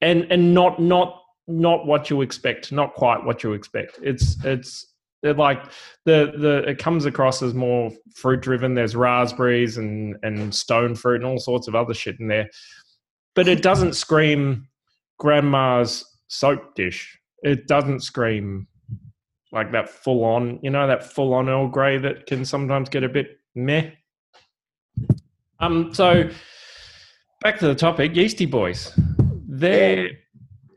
[0.00, 2.72] and and not not not what you expect.
[2.72, 3.98] Not quite what you expect.
[4.02, 4.86] It's it's
[5.22, 5.64] they're like
[6.04, 8.74] the the it comes across as more fruit driven.
[8.74, 12.50] There's raspberries and and stone fruit and all sorts of other shit in there,
[13.34, 14.68] but it doesn't scream
[15.18, 17.18] grandma's soap dish.
[17.42, 18.66] It doesn't scream
[19.52, 23.04] like that full on, you know, that full on Earl Grey that can sometimes get
[23.04, 23.90] a bit meh.
[25.60, 26.28] Um, so
[27.42, 28.92] back to the topic, Yeasty Boys.
[29.48, 30.10] They're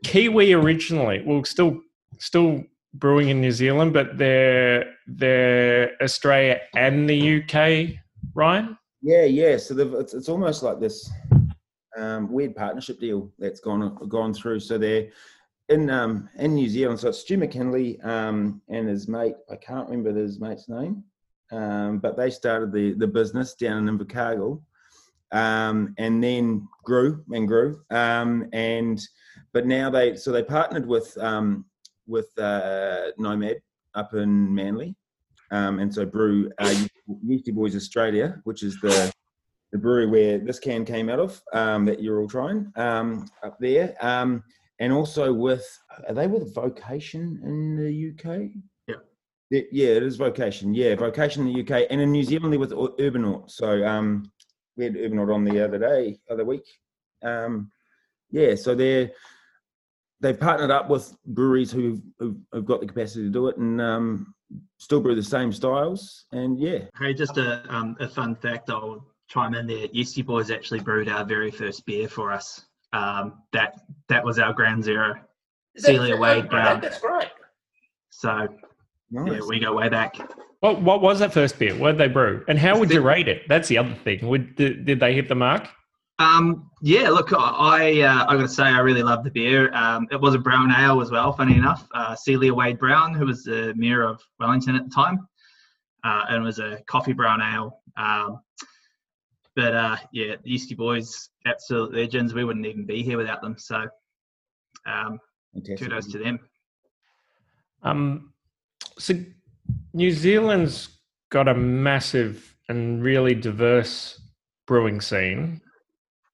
[0.04, 1.22] Kiwi originally.
[1.24, 1.80] Well, still
[2.18, 7.96] still brewing in New Zealand, but they're they're Australia and the UK.
[8.34, 9.56] Ryan, Yeah, yeah.
[9.56, 11.10] So they've, it's, it's almost like this
[11.96, 14.60] um, weird partnership deal that's gone gone through.
[14.60, 15.08] So they're
[15.68, 16.98] in um, in New Zealand.
[16.98, 19.36] So it's Stu McKinlay um, and his mate.
[19.50, 21.04] I can't remember his mate's name,
[21.52, 24.60] um, but they started the the business down in Invercargill,
[25.32, 27.80] um, and then grew and grew.
[27.90, 29.00] Um, and
[29.52, 31.64] but now they so they partnered with um,
[32.06, 33.60] with uh, Nomad
[33.94, 34.94] up in Manly,
[35.50, 36.74] um, and so brew uh,
[37.24, 39.12] Yeasty Boys Australia, which is the
[39.72, 43.58] the brewery where this can came out of um, that you're all trying um, up
[43.58, 44.42] there, um,
[44.78, 45.66] and also with
[46.08, 48.50] are they with Vocation in the UK?
[48.86, 49.60] Yeah.
[49.70, 50.74] Yeah, it is Vocation.
[50.74, 53.50] Yeah, Vocation in the UK, and in New Zealand with Ur- Urbanaut.
[53.50, 54.30] So um,
[54.76, 56.66] we had Urbanaut on the other day, other week.
[57.22, 57.70] Um,
[58.30, 59.10] yeah, so they're
[60.20, 63.80] they've partnered up with breweries who've, who've, who've got the capacity to do it and
[63.80, 64.34] um,
[64.78, 66.24] still brew the same styles.
[66.32, 68.70] And yeah, Hey, just a um, a fun fact.
[68.70, 69.86] I'll chime in there.
[69.92, 72.64] Yeasty Boys actually brewed our very first beer for us.
[72.92, 75.14] Um, that that was our Ground Zero.
[75.76, 76.80] Celia Wade Brown.
[76.80, 77.28] That's great.
[78.10, 78.48] So
[79.10, 79.32] nice.
[79.32, 80.16] yeah, we go way back.
[80.60, 81.74] What what was that first beer?
[81.76, 83.42] What did they brew, and how would you rate it?
[83.48, 84.26] That's the other thing.
[84.26, 85.68] Would did, did they hit the mark?
[86.18, 89.72] Um, yeah, look, I uh, I got to say I really love the beer.
[89.74, 91.32] Um, it was a brown ale as well.
[91.32, 95.28] Funny enough, uh, Celia Wade Brown, who was the mayor of Wellington at the time,
[96.04, 97.80] uh, and it was a coffee brown ale.
[97.98, 98.40] Um,
[99.54, 102.32] but uh, yeah, the Yeasty Boys, absolute legends.
[102.34, 103.56] We wouldn't even be here without them.
[103.58, 103.86] So
[104.86, 105.18] um,
[105.54, 105.78] Fantastic.
[105.78, 106.38] kudos to them.
[107.82, 108.32] Um,
[108.98, 109.14] so
[109.92, 110.88] New Zealand's
[111.30, 114.20] got a massive and really diverse
[114.66, 115.60] brewing scene.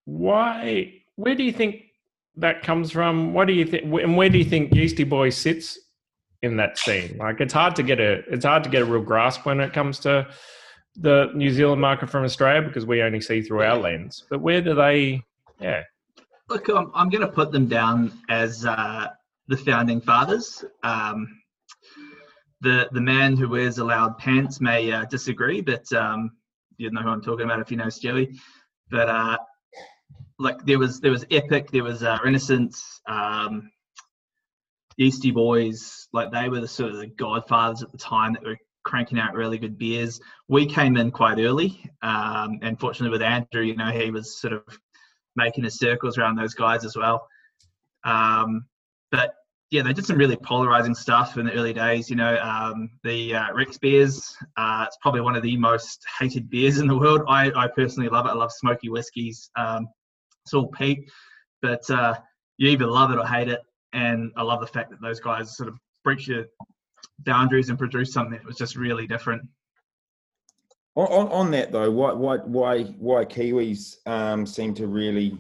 [0.05, 0.95] Why?
[1.17, 1.83] Where do you think
[2.37, 3.35] that comes from?
[3.35, 3.85] What do you think?
[3.85, 5.79] And where do you think Yeasty Boy sits
[6.43, 7.17] in that scene?
[7.19, 9.73] Like, it's hard to get a it's hard to get a real grasp when it
[9.73, 10.27] comes to
[10.97, 14.25] the New Zealand market from Australia because we only see through our lens.
[14.29, 15.23] But where do they?
[15.61, 15.83] Yeah,
[16.53, 19.09] Look, I'm, I'm going to put them down as uh,
[19.49, 20.65] the founding fathers.
[20.83, 21.27] Um,
[22.63, 26.31] the the man who wears loud pants may uh, disagree, but um,
[26.79, 28.39] you know who I'm talking about if you know Stewie.
[28.91, 29.39] But uh,
[30.39, 33.71] like there was there was Epic, there was uh, Renaissance, um,
[34.97, 36.09] Yeasty Boys.
[36.13, 39.35] Like they were the sort of the godfathers at the time that were cranking out
[39.35, 40.21] really good beers.
[40.49, 44.53] We came in quite early, um, and fortunately with Andrew, you know, he was sort
[44.53, 44.63] of
[45.35, 47.27] making his circles around those guys as well.
[48.05, 48.67] Um,
[49.11, 49.35] but
[49.73, 52.11] yeah, they did some really polarizing stuff in the early days.
[52.11, 54.37] You know, um, the uh, Rex beers.
[54.59, 57.23] Uh, it's probably one of the most hated beers in the world.
[57.27, 58.29] I, I personally love it.
[58.29, 59.51] I love smoky whiskies.
[59.57, 59.89] Um,
[60.45, 61.11] it's all peat,
[61.63, 62.15] but uh,
[62.59, 63.61] you either love it or hate it.
[63.95, 66.45] And I love the fact that those guys sort of breach your
[67.21, 69.41] boundaries and produce something that was just really different.
[70.97, 75.39] On, on, on that though, why why why why Kiwis um, seem to really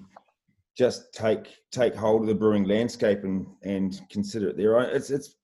[0.77, 4.87] just take take hold of the brewing landscape and and consider it their own.
[4.95, 5.37] It's it's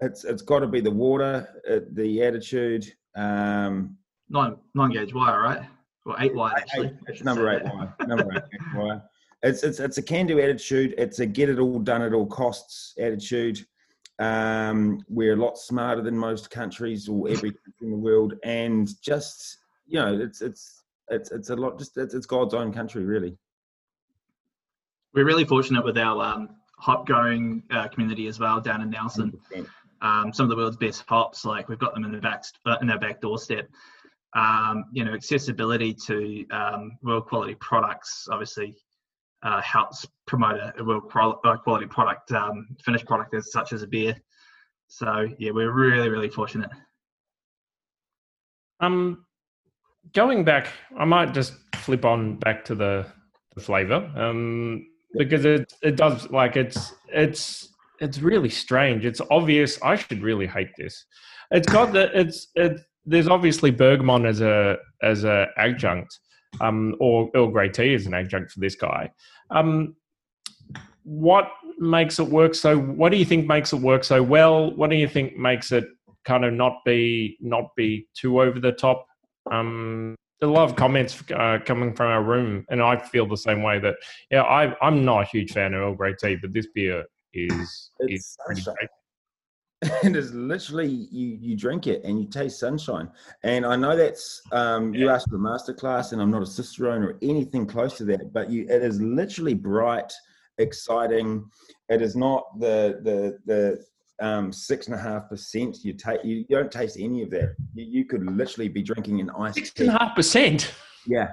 [0.00, 2.86] it's it's got to be the water, uh, the attitude.
[3.16, 3.96] Um,
[4.28, 5.62] Nine nine gauge wire, right?
[6.04, 6.88] Or eight wire actually.
[6.88, 7.74] eight, I it's should number eight that.
[7.74, 7.94] wire.
[8.06, 9.02] Number eight wire.
[9.42, 10.94] It's it's it's a can-do attitude.
[10.98, 13.64] It's a get it all done at all costs attitude.
[14.18, 18.88] Um, we're a lot smarter than most countries or every country in the world, and
[19.02, 21.78] just you know, it's it's it's it's a lot.
[21.78, 23.36] Just it's, it's God's own country, really.
[25.14, 29.38] We're really fortunate with our um, hop growing uh, community as well down in Nelson.
[30.02, 31.44] um, some of the world's best hops.
[31.44, 33.68] Like we've got them in the back uh, in our back doorstep.
[34.34, 38.76] Um, you know, accessibility to um, world quality products obviously
[39.42, 43.72] uh, helps promote a, a world qual- uh, quality product, um, finished product as such
[43.72, 44.14] as a beer.
[44.88, 46.70] So yeah, we're really really fortunate.
[48.80, 49.24] Um,
[50.12, 53.06] going back, I might just flip on back to the,
[53.54, 54.86] the flavor, um,
[55.16, 59.04] because it it does like it's it's it's really strange.
[59.04, 59.80] It's obvious.
[59.82, 61.04] I should really hate this.
[61.50, 62.80] It's got the it's it.
[63.04, 66.18] There's obviously bergamot as a as a adjunct,
[66.60, 69.10] um, or Earl Grey tea as an adjunct for this guy.
[69.50, 69.94] Um,
[71.04, 72.78] what makes it work so?
[72.78, 74.74] What do you think makes it work so well?
[74.74, 75.84] What do you think makes it
[76.26, 79.06] kind of not be not be too over the top.
[79.50, 83.62] Um, a lot of comments uh, coming from our room, and I feel the same
[83.62, 83.78] way.
[83.78, 83.96] That
[84.30, 87.90] yeah, I I'm not a huge fan of Earl Grey tea, but this beer is
[88.00, 88.88] is It's great.
[90.02, 93.10] and it's literally you you drink it and you taste sunshine
[93.42, 97.02] and i know that's um you asked for a masterclass and i'm not a cicerone
[97.02, 100.10] or anything close to that but you it is literally bright
[100.56, 101.44] exciting
[101.90, 103.84] it is not the the the
[104.22, 107.54] um six and a half percent you take you, you don't taste any of that
[107.74, 109.54] you, you could literally be drinking an ice.
[109.54, 110.72] Six and a half percent.
[111.06, 111.32] yeah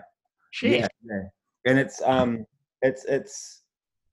[0.52, 0.82] Shit.
[0.82, 1.22] yeah, yeah.
[1.66, 2.46] And it's um,
[2.82, 3.64] it's it's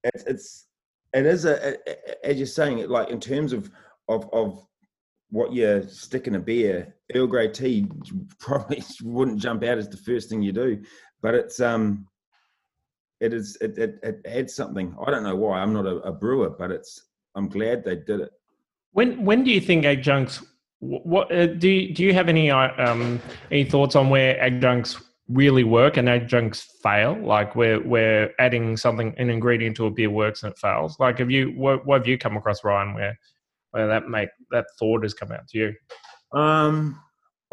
[0.04, 0.66] it's it's
[1.12, 3.70] it is a, a- as you're saying it like in terms of
[4.08, 4.64] of of
[5.30, 6.94] what you stick in a beer.
[7.14, 7.88] Earl Grey tea
[8.38, 10.80] probably wouldn't jump out as the first thing you do,
[11.22, 12.06] but it's um,
[13.20, 14.96] it is it it, it adds something.
[15.04, 15.58] I don't know why.
[15.60, 18.30] I'm not a, a brewer, but it's I'm glad they did it.
[18.92, 20.42] When when do you think adjuncts?
[20.80, 25.00] What uh, do you, do you have any uh, um any thoughts on where adjuncts
[25.28, 27.18] really work and adjuncts fail?
[27.22, 30.98] Like where where adding something an ingredient to a beer works and it fails.
[30.98, 33.18] Like have you what, what have you come across Ryan where
[33.72, 36.38] where that make that thought has come out to you?
[36.38, 37.00] Um,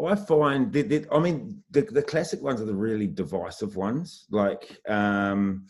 [0.04, 4.26] I find that, that I mean the, the classic ones are the really divisive ones.
[4.30, 5.66] Like um,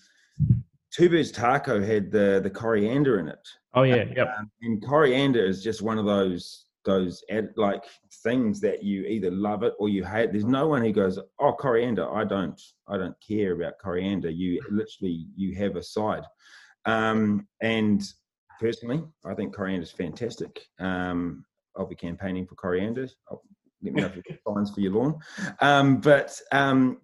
[0.96, 4.35] Tubu's Taco had the the coriander in it, Oh yeah, yep.
[4.38, 7.85] um, and coriander is just one of those those ad, like
[8.24, 10.33] things that you either love it or you hate.
[10.33, 14.61] There's no one who goes, "Oh, coriander, I don't, I don't care about coriander." You
[14.70, 16.24] literally you have a side,
[16.87, 18.03] um, and
[18.59, 20.66] personally, I think coriander is fantastic.
[20.81, 21.44] Um,
[21.77, 23.09] I'll be campaigning for coriander.
[23.31, 23.42] I'll,
[23.83, 25.18] let me know if got signs for your lawn.
[25.61, 26.98] Um, but um,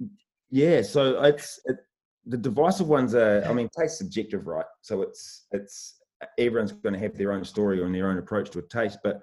[0.50, 1.76] yeah, so it's it,
[2.26, 3.44] the divisive ones are.
[3.44, 4.66] I mean, taste subjective, right?
[4.82, 6.00] So it's it's
[6.38, 9.22] everyone's going to have their own story and their own approach to a taste, but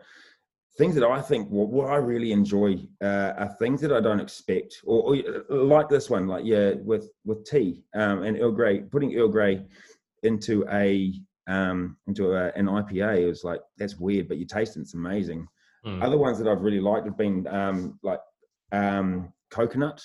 [0.78, 4.20] things that I think what, what I really enjoy uh, are things that I don't
[4.20, 5.18] expect, or,
[5.50, 9.30] or like this one, like yeah, with with tea um, and Earl Grey, putting Earl
[9.30, 9.66] Grey
[10.24, 11.14] into a
[11.48, 15.48] um, into a, an IPA is like that's weird, but you taste it, it's amazing.
[15.86, 16.04] Mm.
[16.04, 18.20] Other ones that I've really liked have been um, like
[18.72, 20.02] um, coconut,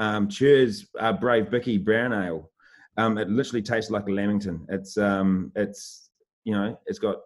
[0.00, 0.66] um, Chur
[0.98, 2.50] uh, Brave Bicky Brown Ale.
[2.96, 4.66] Um, it literally tastes like a Lamington.
[4.68, 6.10] It's um, it's
[6.44, 7.18] you know, it's got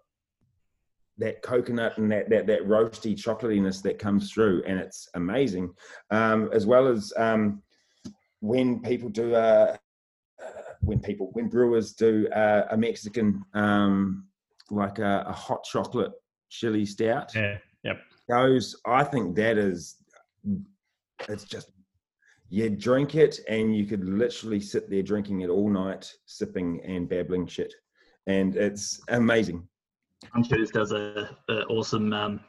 [1.16, 5.72] that coconut and that that that roasty chocolatiness that comes through, and it's amazing.
[6.10, 7.62] Um, as well as um,
[8.40, 9.76] when people do uh,
[10.80, 14.26] when people when brewers do uh, a Mexican um,
[14.70, 16.12] like a, a hot chocolate
[16.50, 17.58] chili stout Yeah.
[17.82, 18.00] Yep.
[18.28, 19.96] those i think that is
[21.28, 21.70] it's just
[22.50, 27.08] you drink it and you could literally sit there drinking it all night sipping and
[27.08, 27.72] babbling shit
[28.26, 29.66] and it's amazing
[30.48, 32.40] Chur does a, a awesome um,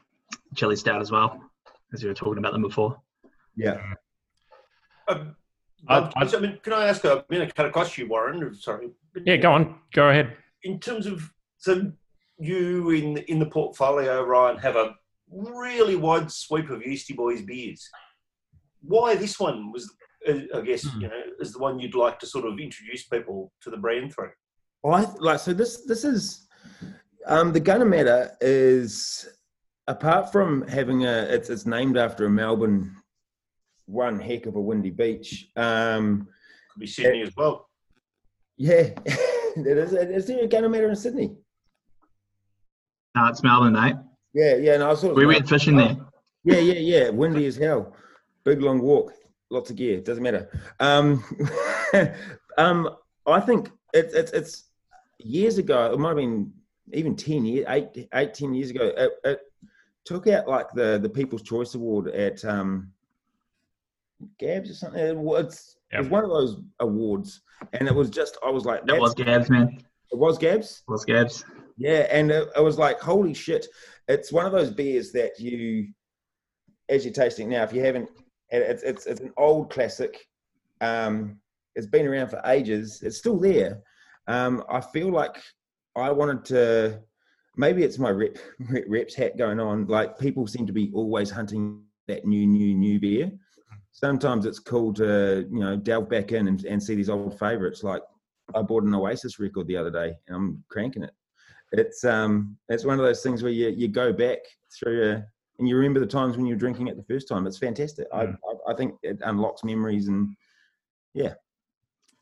[0.54, 1.40] chili stout as well,
[1.92, 2.98] as you were talking about them before.
[3.56, 3.80] yeah
[5.08, 5.36] Um,
[5.88, 8.54] I- I- I mean, can I ask a minute cut across you, Warren?
[8.54, 8.88] Sorry.
[9.24, 9.78] Yeah, go on.
[9.92, 10.36] Go ahead.
[10.64, 11.92] in terms of so
[12.38, 14.94] you in in the portfolio, Ryan, have a
[15.30, 17.88] really wide sweep of Yeasty Boys beers.
[18.82, 19.90] Why this one was,
[20.28, 21.00] uh, I guess, Hmm.
[21.00, 24.12] you know, is the one you'd like to sort of introduce people to the brand
[24.14, 24.30] through.
[24.84, 26.46] I like so this this is
[27.26, 29.28] um the Gunnamatta is
[29.88, 32.94] apart from having a it's it's named after a Melbourne
[33.86, 35.48] one heck of a windy beach.
[35.56, 36.28] Um
[36.72, 37.68] Could be Sydney as well.
[38.56, 41.36] yeah it is is there a Gunnamatta in Sydney?
[43.16, 43.96] No, it's Melbourne, mate.
[44.34, 44.74] Yeah, yeah.
[44.74, 45.96] And I was sort of We like, went fishing there.
[46.44, 46.74] Yeah, yeah,
[47.04, 47.08] yeah.
[47.08, 47.96] Windy as hell.
[48.46, 49.12] Big long walk.
[49.50, 50.00] Lots of gear.
[50.00, 50.48] Doesn't matter.
[50.78, 51.24] Um,
[52.58, 54.64] um, I think it's it's it's
[55.18, 55.92] years ago.
[55.92, 56.52] It might have been
[56.92, 58.92] even ten years, eight, eight, ten years ago.
[58.96, 59.40] It, it
[60.04, 62.92] took out like the the People's Choice Award at um,
[64.38, 65.04] Gabs or something.
[65.04, 67.42] It was, it was one of those awards,
[67.72, 69.82] and it was just I was like, That was Gabs, man.
[70.12, 70.84] it was Gabs.
[70.88, 71.44] It was Gabs.
[71.76, 73.66] Yeah, and it, it was like, holy shit!
[74.06, 75.88] It's one of those beers that you,
[76.88, 78.08] as you're tasting now, if you haven't,
[78.50, 80.26] and it's it's it's an old classic.
[80.80, 81.38] Um,
[81.74, 83.02] it's been around for ages.
[83.02, 83.80] It's still there.
[84.28, 85.36] Um, I feel like
[85.96, 87.00] I wanted to.
[87.58, 88.36] Maybe it's my rep,
[88.88, 89.86] reps hat going on.
[89.86, 93.30] Like people seem to be always hunting that new, new, new beer.
[93.92, 97.82] Sometimes it's cool to you know delve back in and, and see these old favorites.
[97.82, 98.02] Like
[98.54, 101.12] I bought an Oasis record the other day, and I'm cranking it
[101.72, 104.38] it's um it's one of those things where you you go back
[104.76, 105.24] through a,
[105.58, 107.46] and you remember the times when you were drinking it the first time.
[107.46, 108.06] It's fantastic.
[108.12, 108.36] I, Mm.
[108.66, 110.34] I I think it unlocks memories and
[111.14, 111.34] yeah.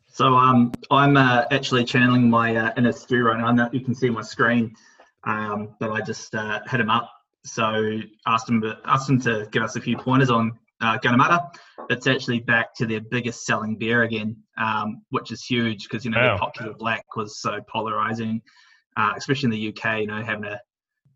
[0.07, 3.47] So um, I'm uh, actually channeling my uh, inner Stu right now.
[3.47, 4.73] I know you can see my screen,
[5.25, 7.11] um, but I just uh, hit him up.
[7.45, 11.51] So asked him, asked him to give us a few pointers on uh, Gunnamatta.
[11.91, 16.11] It's actually back to their biggest selling beer again, um, which is huge because you
[16.13, 16.29] know Wow.
[16.29, 18.41] their popular black was so polarizing,
[18.97, 20.01] uh, especially in the UK.
[20.03, 20.61] You know, having a,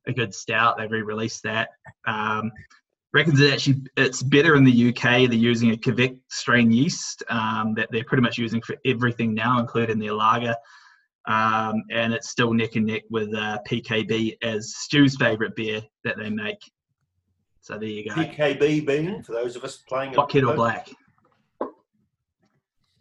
[0.09, 1.71] a good stout, they re-released that.
[2.07, 2.51] Um,
[3.13, 5.29] reckons it actually it's better in the UK.
[5.29, 9.61] They're using a Kveik strain yeast um, that they're pretty much using for everything now,
[9.61, 10.55] including their lager.
[11.27, 16.17] Um, and it's still neck and neck with uh, PKB as Stu's favourite beer that
[16.17, 16.59] they make.
[17.61, 18.15] So there you go.
[18.15, 20.15] PKB being for those of us playing.
[20.15, 20.55] Pot Kettle.
[20.55, 20.89] Black.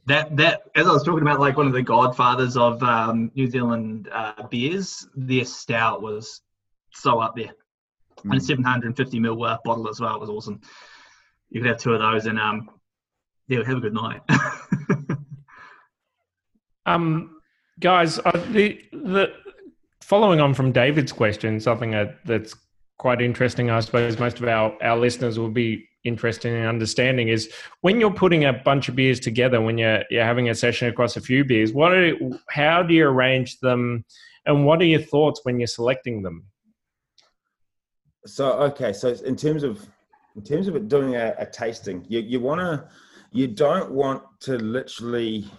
[0.07, 3.47] That that as I was talking about, like one of the godfathers of um, New
[3.47, 6.41] Zealand uh, beers, their stout was
[6.97, 7.51] so up there,
[8.23, 8.41] and a Mm.
[8.41, 10.15] 750 ml uh, bottle as well.
[10.15, 10.59] It was awesome.
[11.49, 12.69] You could have two of those, and um,
[13.47, 14.21] yeah, have a good night.
[16.87, 17.41] Um,
[17.79, 19.33] guys, uh, the the
[20.01, 22.55] following on from David's question, something that, that's
[22.97, 27.51] quite interesting, I suppose most of our, our listeners will be interested in understanding is
[27.81, 31.17] when you're putting a bunch of beers together, when you're you're having a session across
[31.17, 32.13] a few beers, what are
[32.49, 34.05] how do you arrange them,
[34.45, 36.45] and what are your thoughts when you're selecting them?
[38.27, 38.93] So okay.
[38.93, 39.87] So in terms of
[40.35, 42.87] in terms of doing a, a tasting, you you want to
[43.31, 45.49] you don't want to literally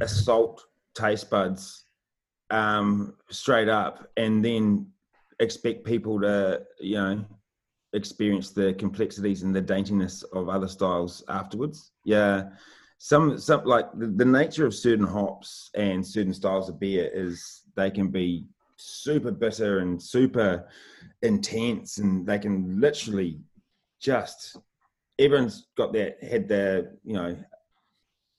[0.00, 1.84] assault taste buds
[2.50, 4.86] um, straight up and then
[5.40, 7.24] expect people to you know
[7.94, 12.50] experience the complexities and the daintiness of other styles afterwards yeah
[12.98, 17.62] some some like the, the nature of certain hops and certain styles of beer is
[17.76, 18.44] they can be
[18.78, 20.68] super bitter and super
[21.22, 23.40] intense and they can literally
[24.00, 24.56] just
[25.18, 27.36] everyone's got that had their you know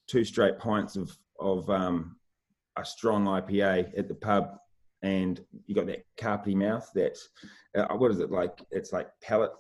[0.08, 2.18] two straight pints of of um,
[2.78, 4.58] a strong IPA at the pub,
[5.04, 6.90] and you got that carpety mouth.
[6.96, 7.18] That
[7.76, 8.60] uh, what is it like?
[8.72, 9.52] It's like palate,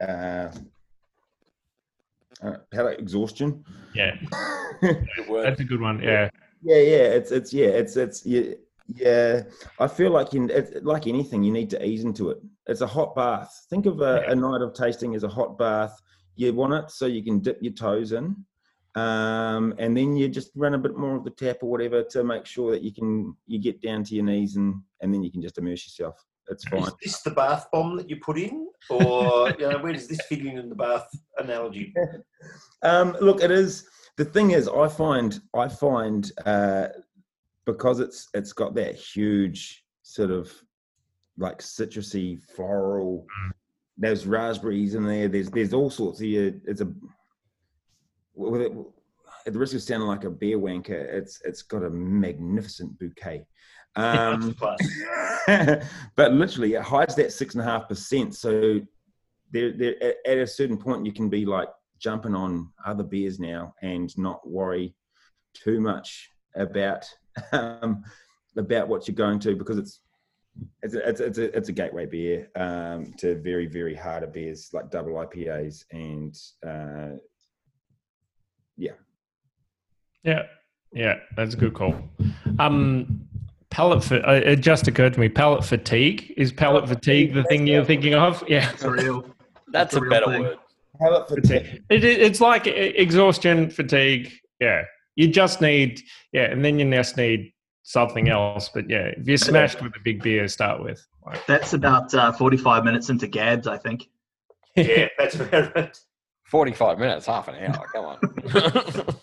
[0.00, 0.50] uh,
[2.42, 3.64] uh, palate exhaustion.
[3.94, 4.16] Yeah,
[4.82, 6.00] that's a good one.
[6.02, 6.30] Yeah,
[6.62, 8.54] Yeah, yeah, it's it's yeah, it's it's yeah,
[8.94, 9.42] yeah.
[9.78, 12.38] I feel like you it's like anything, you need to ease into it.
[12.66, 13.66] It's a hot bath.
[13.70, 14.32] Think of a, Yeah.
[14.32, 16.00] a night of tasting as a hot bath.
[16.36, 18.36] You want it so you can dip your toes in,
[18.94, 22.24] um, and then you just run a bit more of the tap or whatever to
[22.24, 25.30] make sure that you can you get down to your knees and and then you
[25.32, 26.16] can just immerse yourself.
[26.50, 26.82] It's fine.
[26.84, 30.20] Is this the bath bomb that you put in, or you know, where does this
[30.28, 31.06] fit in in the bath
[31.38, 31.92] analogy?
[32.82, 33.88] Um, look, it is.
[34.18, 36.86] The thing is, I find I find uh,
[37.68, 40.50] because it's it's got that huge sort of
[41.36, 43.26] like citrusy floral.
[43.98, 45.28] There's raspberries in there.
[45.28, 46.20] There's there's all sorts.
[46.20, 46.90] Of, it's a
[48.34, 48.72] with it,
[49.46, 53.46] at the risk of sounding like a beer wanker, it's it's got a magnificent bouquet.
[53.96, 54.56] Um,
[56.16, 58.34] but literally, it hides that six and a half percent.
[58.34, 58.80] So
[59.52, 63.38] there, there at, at a certain point, you can be like jumping on other beers
[63.38, 64.94] now and not worry
[65.52, 67.06] too much about
[67.52, 68.04] um,
[68.56, 70.00] about what you're going to because it's
[70.82, 74.26] it's a, it's, a, it's, a, it's a gateway beer um, to very very harder
[74.26, 76.36] beers like double IPAs and
[76.66, 77.16] uh,
[78.76, 78.92] yeah
[80.24, 80.42] yeah,
[80.92, 81.16] yeah.
[81.36, 81.94] That's a good call.
[82.58, 83.28] Um,
[83.70, 84.04] palate.
[84.04, 85.28] Fa- uh, it just occurred to me.
[85.28, 88.42] Palate fatigue is palate Palate fatigue fatigue, the thing you're thinking of?
[88.48, 88.70] Yeah.
[88.70, 89.24] It's real.
[89.68, 90.42] That's a a real better thing.
[90.42, 90.58] word.
[91.00, 91.82] palate fatigue.
[91.88, 94.32] It, it, it's like e- exhaustion, fatigue.
[94.60, 94.82] Yeah,
[95.18, 96.00] you just need
[96.32, 97.52] yeah, and then you just need
[97.82, 98.70] something else.
[98.72, 102.14] But yeah, if you're smashed with a big beer to start with, like, That's about
[102.14, 104.08] uh, 45 minutes into Gabs, I think.
[104.76, 105.98] Yeah, that's about right.
[106.44, 107.84] 45 minutes, half an hour.
[107.92, 108.18] Come on.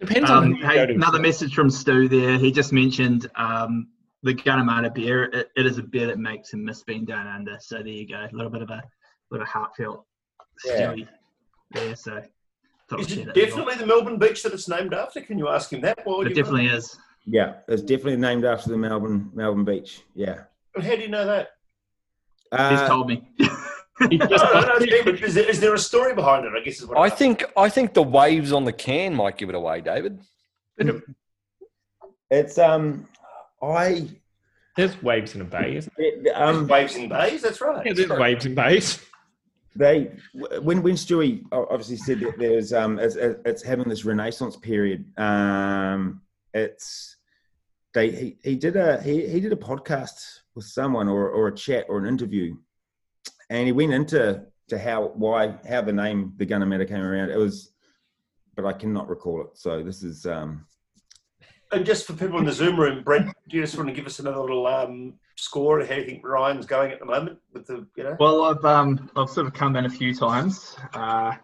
[0.00, 0.94] depends on Um, who you hey, go to.
[0.94, 2.36] another message from Stu there.
[2.38, 3.88] He just mentioned um,
[4.22, 5.24] the Gunnamatta beer.
[5.24, 7.56] It, it is a beer that makes him miss being down under.
[7.60, 8.26] So there you go.
[8.30, 8.82] A little bit of a
[9.30, 10.04] little heartfelt
[10.66, 10.92] Yeah.
[10.92, 11.08] Stewie
[11.70, 11.96] there.
[11.96, 12.24] So thought
[12.98, 13.64] Is it that as well.
[13.64, 15.20] definitely the Melbourne beach that it's named after?
[15.20, 15.98] Can you ask him that?
[16.04, 16.96] While It you're definitely is.
[17.24, 20.02] Yeah, it's definitely named after the Melbourne Melbourne beach.
[20.14, 20.42] Yeah.
[20.74, 21.48] And How do you know that?
[22.52, 23.28] He's Uh, told me.
[23.98, 26.52] No, no, no, David, is, there, is there a story behind it?
[26.54, 29.38] I guess is what I I'm think I think the waves on the can might
[29.38, 30.20] give it away, David.
[32.30, 33.08] it's um,
[33.62, 34.08] I
[34.76, 37.40] There's waves in a bay, isn't it, um, waves in bays.
[37.40, 37.86] That's right.
[37.86, 39.00] Yeah, there's waves in bays.
[39.78, 40.12] They
[40.60, 46.20] when when Stewie obviously said that there's um it's, it's having this renaissance period um
[46.54, 47.16] it's
[47.94, 51.54] they he, he did a he, he did a podcast with someone or or a
[51.54, 52.54] chat or an interview
[53.50, 57.30] and he went into to how why how the name the Gunnamatta came around.
[57.30, 57.72] It was
[58.54, 59.48] but I cannot recall it.
[59.54, 60.66] So this is um
[61.72, 64.06] And just for people in the Zoom room, Brent, do you just want to give
[64.06, 67.66] us another little um, score of how you think Ryan's going at the moment with
[67.66, 68.16] the, you know?
[68.20, 70.76] Well, I've um, I've sort of come in a few times.
[70.94, 71.34] Uh,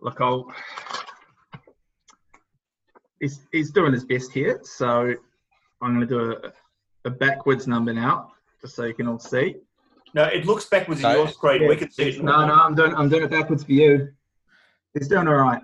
[0.00, 0.52] look, I'll.
[3.18, 5.14] He's he's doing his best here, so
[5.80, 6.52] I'm going to do a,
[7.08, 9.56] a backwards number now, just so you can all see.
[10.12, 11.62] No, it looks backwards in your screen.
[11.62, 11.68] Yeah.
[11.68, 12.22] We can see it.
[12.22, 14.12] No, no, I'm doing I'm doing it backwards for you.
[14.92, 15.62] He's doing all right.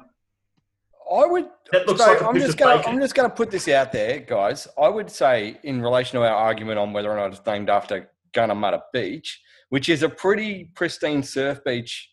[1.11, 1.49] I would.
[1.73, 2.93] That looks so like a I'm piece just of gonna bacon.
[2.95, 4.69] I'm just gonna put this out there, guys.
[4.81, 8.11] I would say in relation to our argument on whether or not it's named after
[8.35, 12.11] Gunnamatta Beach, which is a pretty pristine surf beach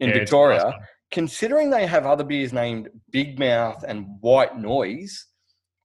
[0.00, 0.62] in Yeah, Victoria.
[0.64, 0.80] awesome.
[1.10, 5.26] Considering they have other beers named Big Mouth and White Noise,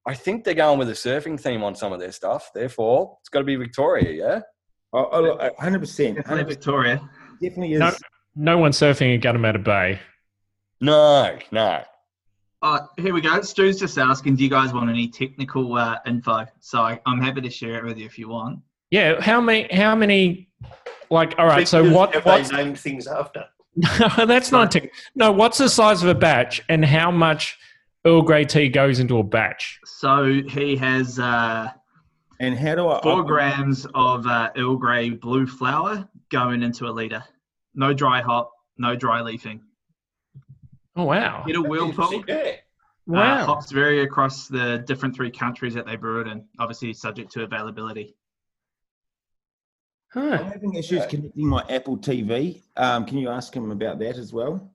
[0.08, 2.50] I think they're going with a surfing theme on some of their stuff.
[2.56, 4.40] Therefore, it's got to be Victoria, yeah.
[4.94, 7.00] oh, oh, 100% 100% Victoria.
[7.42, 7.92] definitely is No.
[8.36, 10.00] No one surfing in Gunnamatta Bay.
[10.82, 11.84] No, no.
[12.62, 13.42] Uh, here we go.
[13.42, 16.46] Stu's just asking, do you guys want any technical uh, info?
[16.60, 18.60] So I, I'm happy to share it with you if you want.
[18.92, 19.68] Yeah, how many?
[19.74, 20.50] How many?
[21.10, 21.68] Like, all right.
[21.68, 22.14] So Because what?
[22.16, 23.46] Have What's they named things after?
[23.76, 24.92] No, that's not tech.
[25.16, 27.58] No, what's the size of a batch and how much
[28.06, 29.80] Earl Grey tea goes into a batch?
[29.86, 31.70] So he has uh,
[32.40, 36.92] and how do I four grams of uh, Earl Grey blue flower going into a
[36.92, 37.24] liter.
[37.76, 39.62] No dry hop, no dry leafing.
[41.00, 41.46] Oh wow!
[41.48, 42.24] Get a whirlpool.
[42.28, 42.36] Yeah.
[42.36, 42.52] Uh,
[43.08, 43.46] Wow.
[43.46, 47.44] hops vary across the different three countries that they brew it in, obviously subject to
[47.44, 48.16] availability.
[50.14, 52.62] I'm having issues connecting my Apple TV.
[52.76, 54.70] Um, can you ask him about that as well?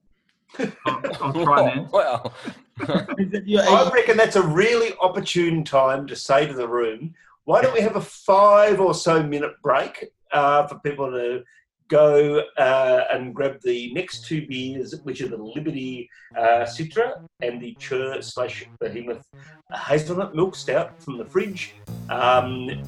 [0.59, 1.89] I'll, I'll try, man.
[1.93, 2.33] Well,
[2.89, 7.15] I reckon that's a really opportune time to say to the room,
[7.45, 11.45] why don't we have a five or so minute break uh, for people to
[11.89, 17.61] go uh, and grab the next two beers, which are the Liberty uh, Citra and
[17.61, 19.27] the Chur slash Behemoth
[19.73, 21.75] Hazelnut Milk Stout from the fridge.
[22.09, 22.83] Um,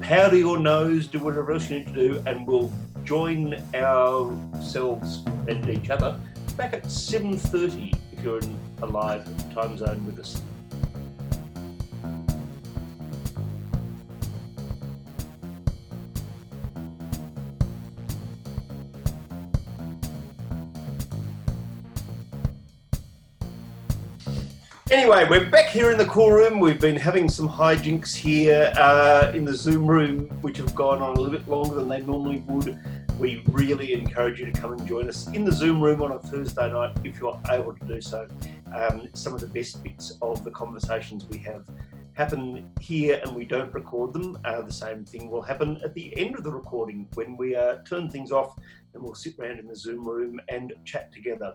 [0.00, 2.72] powder your nose, do whatever else you need to do, and we'll
[3.04, 6.18] join ourselves and each other
[6.56, 10.42] back at 7.30 if you're in a live time zone with us.
[24.92, 26.60] Anyway, we're back here in the cool room.
[26.60, 31.16] We've been having some hijinks here uh, in the Zoom room, which have gone on
[31.16, 32.78] a little bit longer than they normally would.
[33.18, 36.18] We really encourage you to come and join us in the Zoom room on a
[36.18, 38.28] Thursday night if you're able to do so.
[38.74, 41.64] Um, some of the best bits of the conversations we have
[42.12, 44.38] happen here and we don't record them.
[44.44, 47.76] Uh, the same thing will happen at the end of the recording when we uh,
[47.88, 48.58] turn things off
[48.92, 51.54] and we'll sit around in the Zoom room and chat together.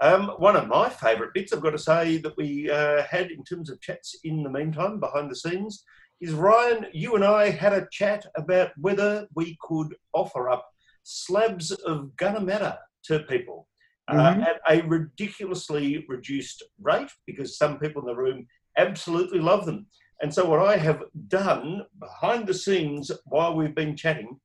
[0.00, 3.42] Um, one of my favourite bits, I've got to say, that we uh, had in
[3.44, 5.84] terms of chats in the meantime, behind the scenes,
[6.20, 10.66] is Ryan, you and I had a chat about whether we could offer up
[11.02, 13.68] slabs of Gunnamatta to people
[14.08, 14.46] uh, Mhm.
[14.46, 19.86] at a ridiculously reduced rate because some people in the room absolutely love them.
[20.22, 24.40] And so, what I have done behind the scenes while we've been chatting,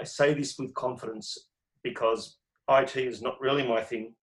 [0.00, 1.48] I say this with confidence
[1.82, 2.38] because
[2.68, 4.14] IT is not really my thing,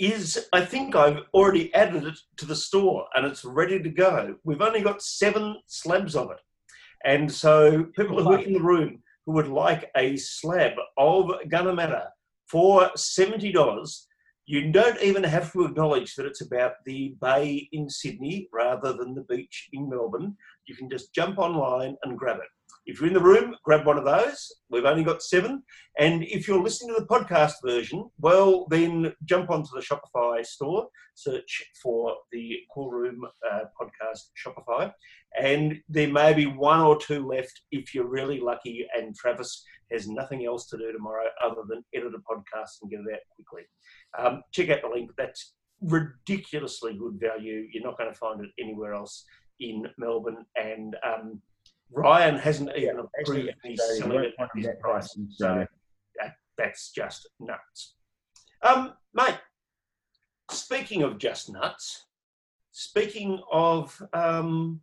[0.00, 4.36] is I think I've already added it to the store and it's ready to go.
[4.44, 6.40] We've only got seven slabs of it.
[7.04, 12.08] And so, people who are in the room who would like a slab of Gunnamatta
[12.50, 14.06] for $70,
[14.46, 19.14] You don't even have to acknowledge that it's about the bay in Sydney rather than
[19.14, 20.36] the beach in Melbourne.
[20.66, 22.48] You can just jump online and grab it.
[22.86, 24.52] If you're in the room, grab one of those.
[24.70, 25.62] We've only got seven.
[25.98, 30.88] And if you're listening to the podcast version, well, then jump onto the Shopify store,
[31.14, 34.92] search for the Cool Room uh, podcast Shopify,
[35.38, 38.86] and there may be one or two left if you're really lucky.
[38.96, 43.00] And Travis has nothing else to do tomorrow other than edit a podcast and get
[43.00, 43.62] it out quickly.
[44.18, 45.10] Um, check out the link.
[45.16, 47.66] That's ridiculously good value.
[47.72, 49.24] You're not going to find it anywhere else
[49.60, 50.44] in Melbourne.
[50.56, 51.40] And um,
[51.92, 55.18] Ryan hasn't even Yeah, approved me selling it at that price.
[55.30, 55.66] So
[56.18, 57.94] that, that's just nuts.
[58.62, 59.38] Um, mate,
[60.50, 62.06] speaking of just nuts,
[62.72, 64.80] speaking of, um,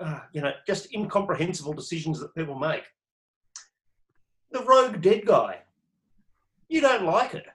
[0.00, 2.84] uh, you know, just incomprehensible decisions that people make,
[4.50, 5.60] the rogue dead guy,
[6.68, 7.46] you don't like it.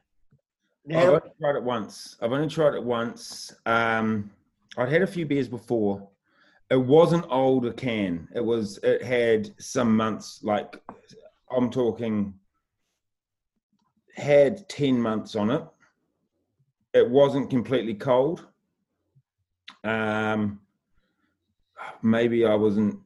[0.91, 2.17] I've only tried it once.
[2.21, 3.53] I've only tried it once.
[3.65, 4.31] Um,
[4.77, 6.07] I'd had a few beers before.
[6.69, 8.27] It wasn't old older can.
[8.35, 8.77] It was.
[8.83, 10.41] It had some months.
[10.43, 10.81] Like
[11.51, 12.33] I'm talking.
[14.15, 15.63] Had ten months on it.
[16.93, 18.45] It wasn't completely cold.
[19.83, 20.59] Um,
[22.01, 22.99] maybe I wasn't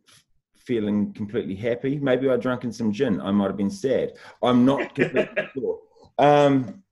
[0.57, 1.99] feeling completely happy.
[1.99, 3.21] Maybe I drunk in some gin.
[3.21, 4.13] I might have been sad.
[4.41, 5.79] I'm not completely sure.
[6.17, 6.82] Um,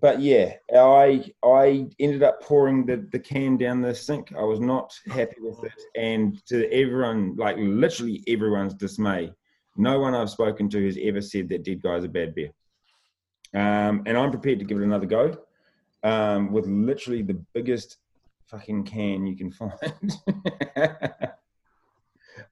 [0.00, 4.32] but yeah, I I ended up pouring the, the can down the sink.
[4.36, 9.32] I was not happy with it, and to everyone, like literally everyone's dismay,
[9.76, 12.50] no one I've spoken to has ever said that Dead Guy's a bad beer.
[13.54, 15.38] Um, and I'm prepared to give it another go,
[16.02, 17.98] um, with literally the biggest
[18.46, 20.12] fucking can you can find.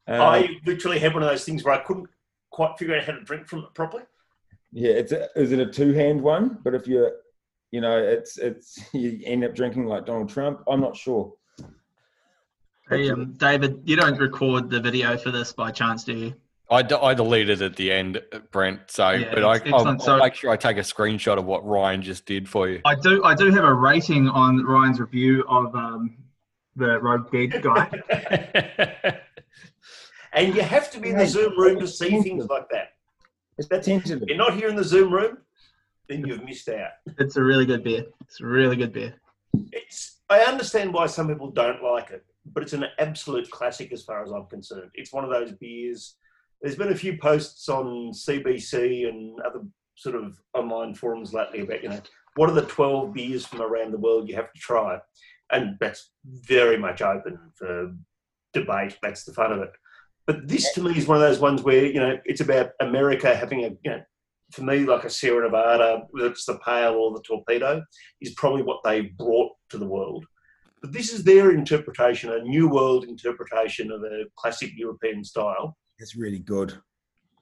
[0.06, 2.08] Um, I literally had one of those things where I couldn't
[2.50, 4.04] quite figure out how to drink from it properly.
[4.72, 6.58] Yeah, it's a, is it a two hand one?
[6.62, 7.12] But if you're,
[7.70, 10.60] you know, it's it's you end up drinking like Donald Trump.
[10.68, 11.32] I'm not sure.
[12.88, 16.34] Hey, um, David, you don't record the video for this by chance, do you?
[16.70, 18.90] I, d- I deleted at the end, Brent.
[18.90, 20.00] So, Yeah, but I, I'll, excellent.
[20.00, 22.80] I'll So- make sure I take a screenshot of what Ryan just did for you.
[22.84, 23.24] I do.
[23.24, 26.16] I do have a rating on Ryan's review of um,
[26.76, 29.20] the Rogue Dead guy.
[30.36, 32.94] And you have to be in the Zoom room to see things like that.
[33.56, 34.22] It's That's- tentative.
[34.22, 35.38] If you're not here in the Zoom room,
[36.08, 36.90] then you've missed out.
[37.18, 38.04] it's a really good beer.
[38.22, 39.14] It's a really good beer.
[39.72, 44.02] It's I understand why some people don't like it, but it's an absolute classic as
[44.02, 44.90] far as I'm concerned.
[44.94, 46.16] It's one of those beers.
[46.62, 49.60] There's been a few posts on CBC and other
[49.96, 52.00] sort of online forums lately about you know
[52.36, 54.98] what are the 12 beers from around the world you have to try,
[55.52, 57.94] and that's very much open for
[58.52, 58.96] debate.
[59.02, 59.72] That's the fun of it.
[60.26, 63.34] But this to me is one of those ones where you know it's about America
[63.34, 64.02] having a you know
[64.52, 67.82] for me like a Sierra Nevada, whether it's the Pale or the Torpedo,
[68.20, 70.24] is probably what they brought to the world.
[70.82, 75.76] But this is their interpretation, a new world interpretation of a classic European style.
[75.98, 76.74] It's really good.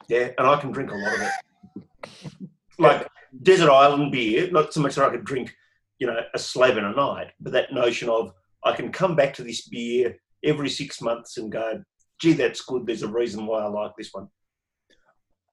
[0.08, 2.48] Yeah, and I can drink a lot of it.
[2.78, 3.08] Like
[3.42, 5.54] desert island beer, not so much that I could drink,
[5.98, 8.32] you know, a slab in a night, but that notion of
[8.64, 11.82] I can come back to this beer every six months and go,
[12.20, 12.86] gee, that's good.
[12.86, 14.28] There's a reason why I like this one.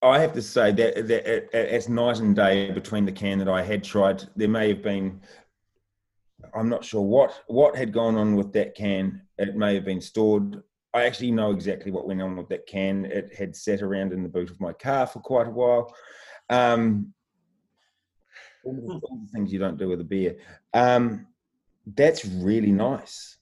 [0.02, 3.62] I have to say that, that it's night and day between the can that I
[3.62, 4.24] had tried.
[4.36, 5.20] There may have been,
[6.56, 9.22] I'm not sure what what had gone on with that can.
[9.38, 10.64] It may have been stored.
[10.94, 13.06] I actually know exactly what went on with that can.
[13.06, 15.94] It had sat around in the boot of my car for quite a while.
[16.50, 17.14] Um,
[18.64, 20.38] all, the, things you don't do with a beer.
[20.74, 21.28] Um,
[21.96, 23.38] that's really nice.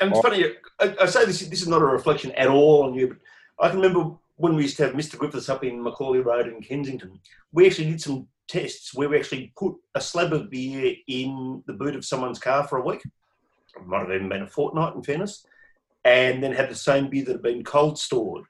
[0.00, 0.22] And it's Oh.
[0.22, 0.44] funny,
[0.80, 3.18] I, I say this, this is not a reflection at all on you, but
[3.66, 5.18] I can remember when we used to have Mr.
[5.18, 7.20] Griffiths up in Macaulay Road in Kensington,
[7.52, 11.72] we actually did some tests where we actually put a slab of beer in the
[11.72, 13.02] boot of someone's car for a week.
[13.04, 15.46] It might have even been a fortnight, in fairness,
[16.04, 18.44] and then had the same beer that had been cold stored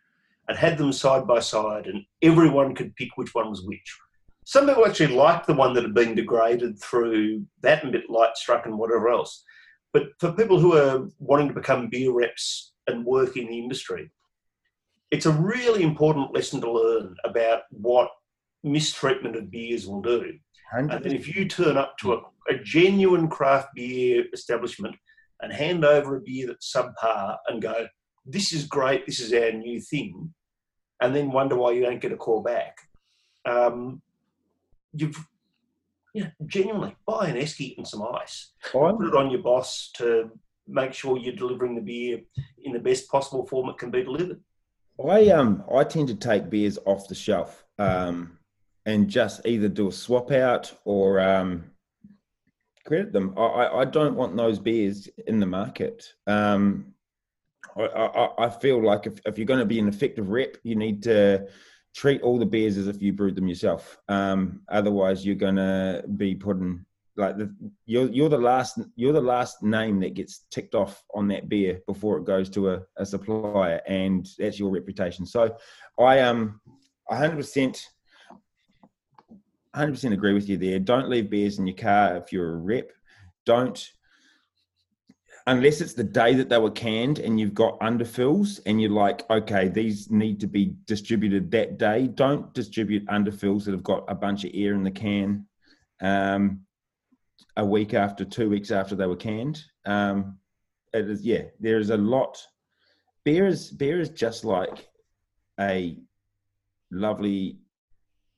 [0.49, 3.99] and had them side by side, and everyone could pick which one was which.
[4.45, 8.37] Some people actually liked the one that had been degraded through that and bit light
[8.37, 9.45] struck and whatever else.
[9.93, 14.11] But for people who are wanting to become beer reps and work in the industry,
[15.12, 18.08] it's a really important lesson to learn about what
[18.64, 20.32] mistreatment of beers will do.
[20.72, 24.96] And then if you turn up to a, a genuine craft beer establishment
[25.42, 27.86] and hand over a beer that's subpar and go,
[28.24, 30.32] this is great, this is our new thing,
[31.02, 32.78] and then wonder why you don't get a call back,
[33.44, 34.00] um,
[34.94, 35.26] you've
[36.14, 40.30] yeah, genuinely buy an esky and some ice I'm- put it on your boss to
[40.66, 42.20] make sure you're delivering the beer
[42.62, 44.40] in the best possible form it can be delivered.
[45.09, 48.38] I um I tend to take beers off the shelf um
[48.84, 51.72] and just either do a swap out or um
[52.84, 53.34] credit them.
[53.36, 56.12] I, I, don't want those beers in the market.
[56.26, 56.94] Um,
[57.76, 60.74] I, I, I feel like if, if you're going to be an effective rep, you
[60.74, 61.46] need to
[61.94, 63.98] treat all the beers as if you brewed them yourself.
[64.09, 66.84] Um, otherwise, you're going to be putting
[67.16, 67.54] like the,
[67.86, 71.80] you're you're the last you're the last name that gets ticked off on that beer
[71.86, 75.26] before it goes to a, a supplier, and that's your reputation.
[75.26, 75.56] So,
[75.98, 76.60] I um,
[77.06, 77.86] 100 percent.
[79.74, 80.78] 100% agree with you there.
[80.78, 82.90] Don't leave beers in your car if you're a rep.
[83.46, 83.90] Don't
[85.46, 89.28] unless it's the day that they were canned and you've got underfills and you're like,
[89.30, 92.06] okay, these need to be distributed that day.
[92.06, 95.46] Don't distribute underfills that have got a bunch of air in the can
[96.00, 96.60] um,
[97.57, 99.62] a week after, two weeks after they were canned.
[99.86, 100.38] Um,
[100.93, 102.38] it is, yeah, there is a lot.
[103.24, 104.88] Beer is beer is just like
[105.61, 105.97] a
[106.90, 107.59] lovely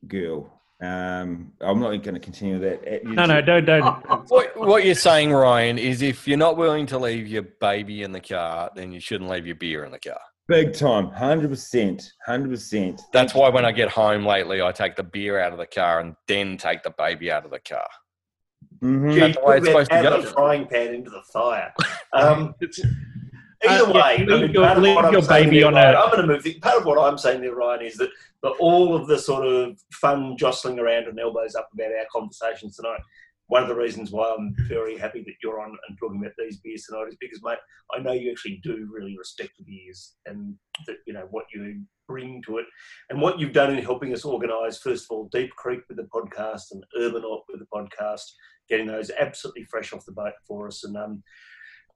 [0.07, 3.05] girl um, I'm not going to continue that.
[3.05, 3.85] No, no, don't, don't.
[4.29, 8.13] What, what you're saying, Ryan, is if you're not willing to leave your baby in
[8.13, 10.19] the car, then you shouldn't leave your beer in the car.
[10.47, 13.01] Big time, hundred percent, hundred percent.
[13.13, 16.01] That's why when I get home lately, I take the beer out of the car
[16.01, 17.87] and then take the baby out of the car.
[18.85, 19.19] Mm-hmm.
[19.19, 20.21] That's the way it's supposed to out go.
[20.21, 21.73] the frying pan into the fire.
[22.13, 22.55] Um,
[23.67, 25.61] Uh, either yeah, way, leave I mean, your- part of leave what I'm your baby
[25.61, 26.43] there, on Ryan, a- I'm going to move.
[26.43, 28.11] The, part of what I'm saying there, Ryan, is that
[28.43, 32.77] the, all of the sort of fun jostling around and elbows up about our conversations
[32.77, 33.01] tonight.
[33.49, 36.61] One of the reasons why I'm very happy that you're on and talking about these
[36.61, 37.59] beers tonight is because, mate,
[37.95, 40.55] I know you actually do really respect the beers and
[40.87, 42.67] that you know what you bring to it
[43.11, 44.79] and what you've done in helping us organise.
[44.79, 48.25] First of all, Deep Creek with the podcast and Urbanaut with the podcast,
[48.69, 51.23] getting those absolutely fresh off the boat for us, and um,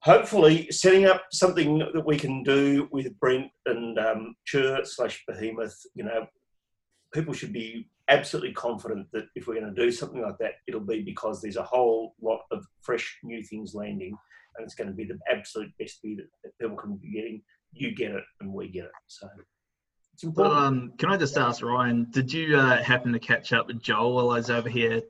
[0.01, 5.79] hopefully setting up something that we can do with Brent and um, Chur slash Behemoth.
[5.95, 6.27] You know,
[7.13, 10.81] people should be absolutely confident that if we're going to do something like that, it'll
[10.81, 14.17] be because there's a whole lot of fresh new things landing,
[14.57, 17.43] and it's going to be the absolute best beer that, that people can be getting.
[17.73, 18.91] You get it, and we get it.
[19.07, 19.29] So
[20.15, 20.57] it's important.
[20.57, 24.15] Um, can I just ask Ryan, did you uh, happen to catch up with Joel
[24.15, 25.03] while I was over here?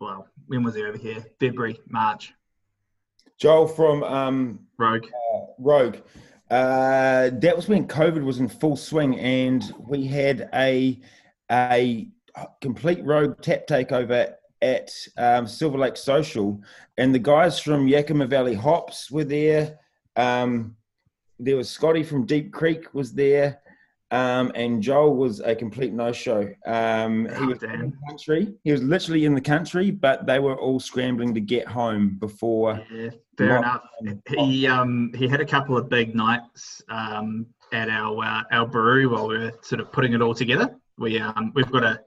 [0.00, 1.24] Well, when was he over here?
[1.40, 2.34] February, March.
[3.38, 5.06] Joel from um, Rogue.
[5.58, 5.96] Rogue.
[6.50, 10.98] Uh, that was when COVID was in full swing, and we had a
[11.50, 12.08] a
[12.60, 16.60] complete Rogue tap takeover at um, Silver Lake Social,
[16.96, 19.78] and the guys from Yakima Valley Hops were there.
[20.16, 20.76] Um,
[21.38, 23.60] there was Scotty from Deep Creek was there,
[24.10, 26.48] um, and Joel was a complete no show.
[26.66, 28.54] Um, he Oh, was in the country.
[28.64, 32.82] He was literally in the country, but they were all scrambling to get home before.
[32.92, 33.82] Yeah, fair enough.
[34.26, 39.06] He um he had a couple of big nights um at our uh, our brewery
[39.06, 40.74] while we were sort of putting it all together.
[40.98, 42.00] We um we've got a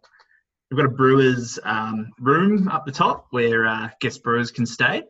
[0.72, 5.04] we've got a brewer's um, room up the top where uh, guest brewers can stay.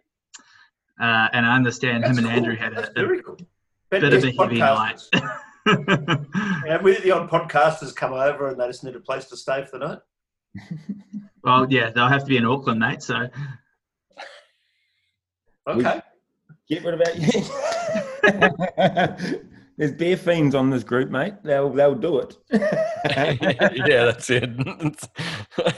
[1.00, 2.36] Uh, and I understand him That's and cool.
[2.36, 3.38] Andrew had a, a very cool.
[3.92, 5.02] Bit of a yes, heavy night.
[5.66, 9.66] Yeah, we the odd podcasters come over and they just need a place to stay
[9.66, 10.00] for the night.
[11.44, 13.04] well, yeah, they'll have to be in Auckland, mate.
[13.04, 13.28] So
[15.68, 16.02] We- Okay.
[16.68, 17.02] Get rid of
[18.24, 19.42] it.
[19.82, 21.34] There's beer fiends on this group, mate.
[21.42, 22.38] They'll they'll do it.
[22.54, 24.48] yeah, that's it.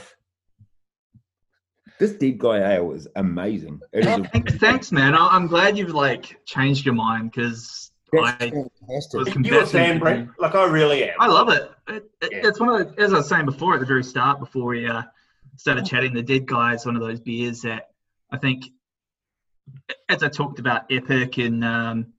[1.98, 3.80] this dead guy ale is amazing.
[3.94, 5.14] It is thanks, thanks, man.
[5.14, 9.20] I, I'm glad you've like changed your mind because I fantastic.
[9.20, 9.72] was You a convinced.
[9.72, 10.28] fan, Brent?
[10.38, 11.14] Like I really am.
[11.18, 11.70] I love it.
[11.88, 12.40] it, it Yeah.
[12.48, 14.86] It's one of the, as I was saying before at the very start, before we
[14.86, 15.00] uh,
[15.56, 17.88] started chatting, the Dead Guy is one of those beers that
[18.30, 18.66] I think,
[20.10, 22.12] as I talked about Epic and um,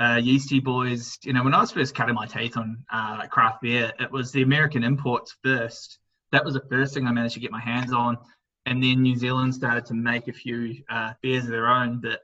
[0.00, 3.60] uh, Yeasty Boys, you know, when I was first cutting my teeth on uh, craft
[3.60, 5.98] beer, it was the American imports first.
[6.32, 8.16] That was the first thing I managed to get my hands on.
[8.66, 12.00] And then New Zealand started to make a few uh, beers of their own.
[12.00, 12.20] But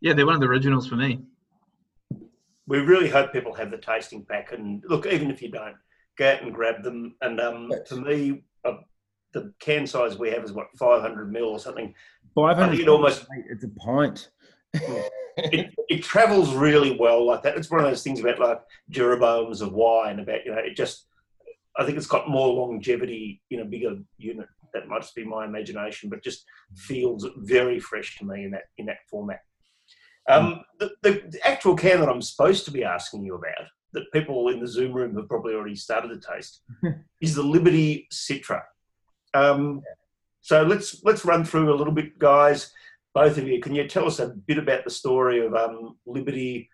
[0.00, 1.20] yeah, they're one of the originals for me.
[2.68, 4.52] we really hope people have the tasting pack.
[4.52, 5.74] And look, even if you don't,
[6.16, 7.16] go out and grab them.
[7.22, 7.88] And um, Yes.
[7.88, 8.74] for me, uh,
[9.32, 11.92] the can size we have is what 500 mil or something.
[12.36, 12.62] 500.
[12.62, 14.30] I think it almost It's a pint.
[14.74, 17.56] It, it travels really well like that.
[17.56, 18.60] It's one of those things about like
[18.90, 21.06] Jeroboams of wine about you know it just.
[21.78, 24.48] I think it's got more longevity in a bigger unit.
[24.74, 26.44] That might just be my imagination, but just
[26.76, 29.40] feels very fresh to me in that in that format.
[30.28, 34.12] Um, the, the, the actual can that I'm supposed to be asking you about, that
[34.12, 36.62] people in the Zoom room have probably already started to taste,
[37.20, 38.62] is the Liberty Citra.
[39.34, 39.82] Um,
[40.40, 42.72] so let's let's run through a little bit, guys.
[43.14, 46.68] Both of you, can you tell us a bit about the story of um, Liberty?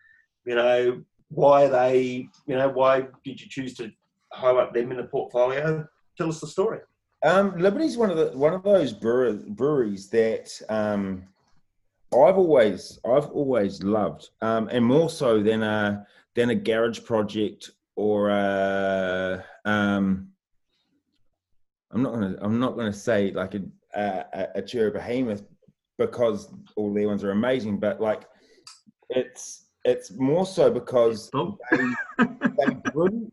[0.45, 3.91] You know, why they, you know, why did you choose to
[4.33, 5.87] highlight them in the portfolio?
[6.17, 6.81] Tell us the story.
[7.23, 11.25] Um, Liberty's one of the one of those brewer, breweries that um,
[12.13, 17.71] I've always I've always loved, um, and more so than a than a garage project
[17.97, 20.29] or a, um,
[21.91, 23.63] I'm not gonna I'm not gonna say like a
[23.95, 25.43] a, a Behemoth
[25.99, 28.27] because all their ones are amazing, but like
[29.11, 31.57] it's it's more so because Boom.
[31.71, 32.27] they,
[32.59, 33.31] they brew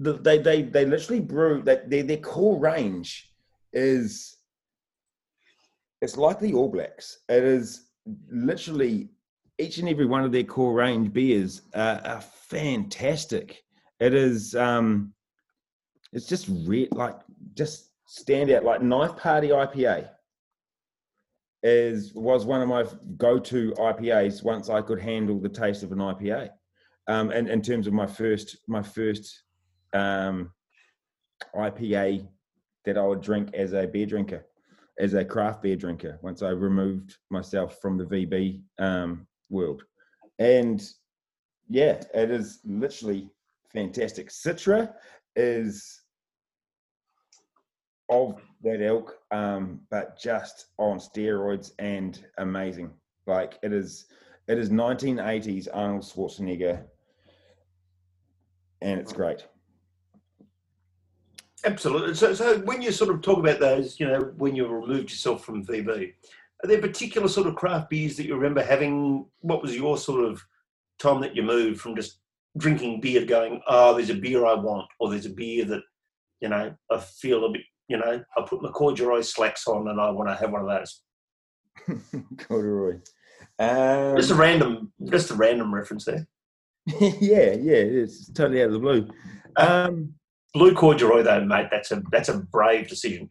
[0.00, 3.30] they they they literally brew that their their core range
[3.72, 4.38] is
[6.00, 7.20] it's like the All Blacks.
[7.28, 7.90] It is
[8.30, 9.10] literally
[9.58, 13.62] each and every one of their core range beers are, are fantastic.
[14.00, 15.12] It is um
[16.12, 17.18] it's just re- like
[17.54, 20.08] just stand out like knife party IPA
[21.62, 22.84] is was one of my
[23.16, 26.50] go-to IPAs once I could handle the taste of an IPA.
[27.08, 29.42] Um, and in terms of my first my first
[29.92, 30.52] um,
[31.54, 32.26] IPA
[32.84, 34.46] that I would drink as a beer drinker,
[34.98, 39.82] as a craft beer drinker, once I removed myself from the VB um, world.
[40.38, 40.82] And
[41.68, 43.30] yeah, it is literally
[43.72, 44.30] fantastic.
[44.30, 44.92] Citra
[45.36, 46.02] is
[48.08, 52.90] of that elk, um, but just on steroids and amazing.
[53.26, 54.06] Like it is,
[54.48, 56.82] it is 1980s Arnold Schwarzenegger,
[58.80, 59.46] and it's great.
[61.64, 62.14] Absolutely.
[62.14, 65.44] So, so when you sort of talk about those, you know, when you removed yourself
[65.44, 66.12] from VB,
[66.62, 69.26] are there particular sort of craft beers that you remember having?
[69.40, 70.42] What was your sort of
[70.98, 72.18] time that you moved from just
[72.58, 75.82] drinking beer going, oh, there's a beer I want, or there's a beer that,
[76.40, 80.00] you know, I feel a bit, you know, I put my corduroy slacks on and
[80.00, 81.02] I want to have one of those.
[82.48, 83.00] Corduroy.
[83.58, 86.26] Um, Just a random, just a random reference there.
[86.86, 89.08] yeah, yeah, it's totally out of the blue.
[89.56, 90.14] Um,
[90.54, 91.68] Blue corduroy, though, mate.
[91.70, 93.28] That's a that's a brave decision.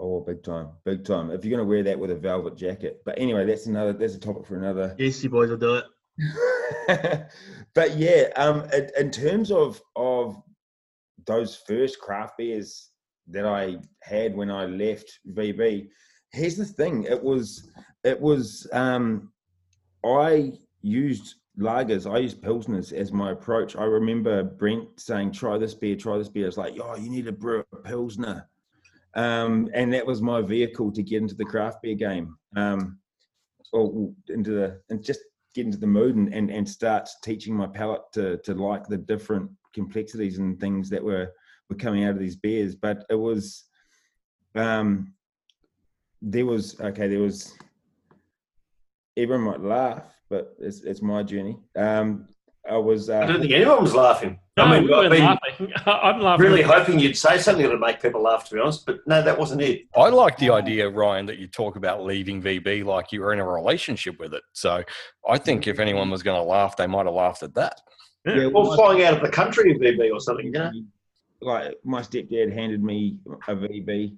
[0.00, 1.30] oh, big time, big time.
[1.30, 3.92] If you're gonna wear that with a velvet jacket, but anyway, that's another.
[3.92, 4.96] That's a topic for another.
[4.98, 7.26] Yes, you boys will do it.
[7.74, 10.42] but yeah, um, in, in terms of of
[11.26, 12.90] those first craft beers
[13.30, 15.88] that I had when I left VB,
[16.32, 17.70] here's the thing: it was
[18.04, 19.32] it was um,
[20.04, 20.52] I
[20.82, 23.76] used lagers, I used pilsners as my approach.
[23.76, 27.26] I remember Brent saying, "Try this beer, try this beer." It's like, "Oh, you need
[27.26, 28.48] to brew a pilsner,"
[29.14, 32.98] um, and that was my vehicle to get into the craft beer game, um,
[33.72, 35.20] or into the and just
[35.54, 38.96] get into the mood and, and, and start teaching my palate to, to like the
[38.96, 41.32] different complexities and things that were,
[41.68, 42.74] were coming out of these beers.
[42.74, 43.64] But it was,
[44.54, 45.12] um,
[46.22, 47.54] there was, okay, there was,
[49.16, 51.58] everyone might laugh, but it's, it's my journey.
[51.76, 52.28] Um,
[52.68, 54.38] I was, I don't uh, think anyone was laughing.
[54.58, 55.72] No, I mean, we I've been laughing.
[55.86, 56.44] I'm laughing.
[56.44, 58.84] really hoping you'd say something that'd make people laugh, to be honest.
[58.84, 59.82] But no, that wasn't it.
[59.96, 63.38] I like the idea, Ryan, that you talk about leaving VB like you were in
[63.38, 64.42] a relationship with it.
[64.52, 64.82] So
[65.28, 67.80] I think if anyone was going to laugh, they might have laughed at that.
[68.26, 70.72] yeah, Or well, flying out of the country in VB or something, you know?
[71.40, 73.16] Like my stepdad handed me
[73.48, 74.16] a VB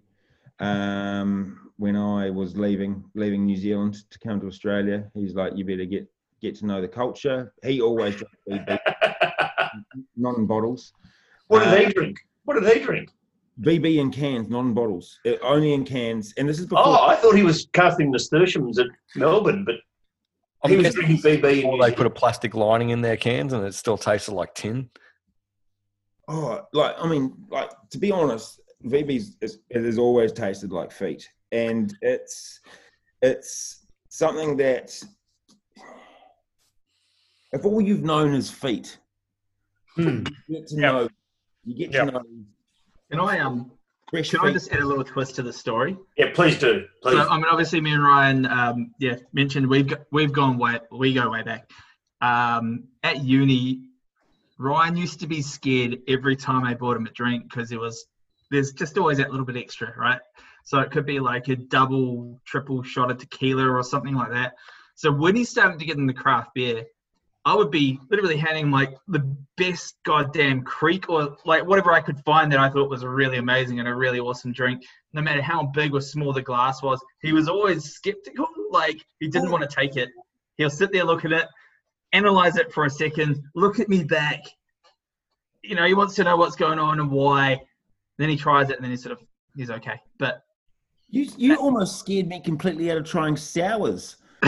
[0.59, 5.11] um, when I was leaving leaving New Zealand to come to Australia.
[5.15, 6.07] He's like, "You better get
[6.41, 8.79] get to know the culture." He always drank VB,
[10.17, 10.93] not in bottles.
[11.49, 12.19] what did Uh, he drink?
[12.45, 13.11] What did he drink?
[13.63, 15.19] VB in cans, not in bottles.
[15.27, 16.33] Uh, only in cans.
[16.39, 16.85] And this is before.
[16.87, 19.75] Oh, I thought he was casting nasturtiums at Melbourne, but
[20.65, 21.63] I'm he was drinking VB.
[21.63, 24.55] in Or they put a plastic lining in their cans and it still tasted like
[24.55, 24.89] tin.
[26.33, 30.93] Oh, like I mean, like to be honest, VB's is, it has always tasted like
[30.93, 32.61] feet, and it's
[33.21, 34.97] it's something that
[37.53, 38.97] if all you've known is feet,
[39.97, 40.23] Hmm.
[40.47, 40.93] you get to Yep.
[40.93, 41.09] know
[41.65, 42.07] you get Yep.
[42.07, 42.23] to know
[43.11, 43.73] Can I um?
[44.09, 44.53] fresh Can I feet.
[44.53, 45.99] just add a little twist to the story?
[46.17, 46.85] Yeah, please do.
[47.03, 47.15] Please.
[47.15, 50.79] So, I mean, obviously, me and Ryan, um, yeah, mentioned we've go, we've gone way
[50.93, 51.69] we go way back.
[52.21, 53.90] Um, at uni,
[54.61, 58.07] Ryan used to be scared every time I bought him a drink because it was
[58.51, 60.21] there's just always that little bit extra, right?
[60.65, 64.53] So it could be like a double, triple shot of tequila or something like that.
[64.97, 66.85] So when he started to get in the craft beer,
[67.47, 72.03] I would be literally handing him like the best goddamn creek or like whatever I
[72.03, 74.85] could find that I thought was a really amazing and a really awesome drink.
[75.15, 78.47] No matter how big or small the glass was, he was always skeptical.
[78.71, 80.11] Like he didn't want to take it.
[80.59, 81.47] He'll sit there, look at it,
[82.13, 84.41] analyze it for a second, look at me back.
[85.63, 87.61] You know, he wants to know what's going on and why.
[88.19, 89.25] Then he tries it and then he's sort of
[89.57, 90.01] he's okay.
[90.19, 90.45] But
[91.09, 94.17] You you almost scared me completely out of trying sours.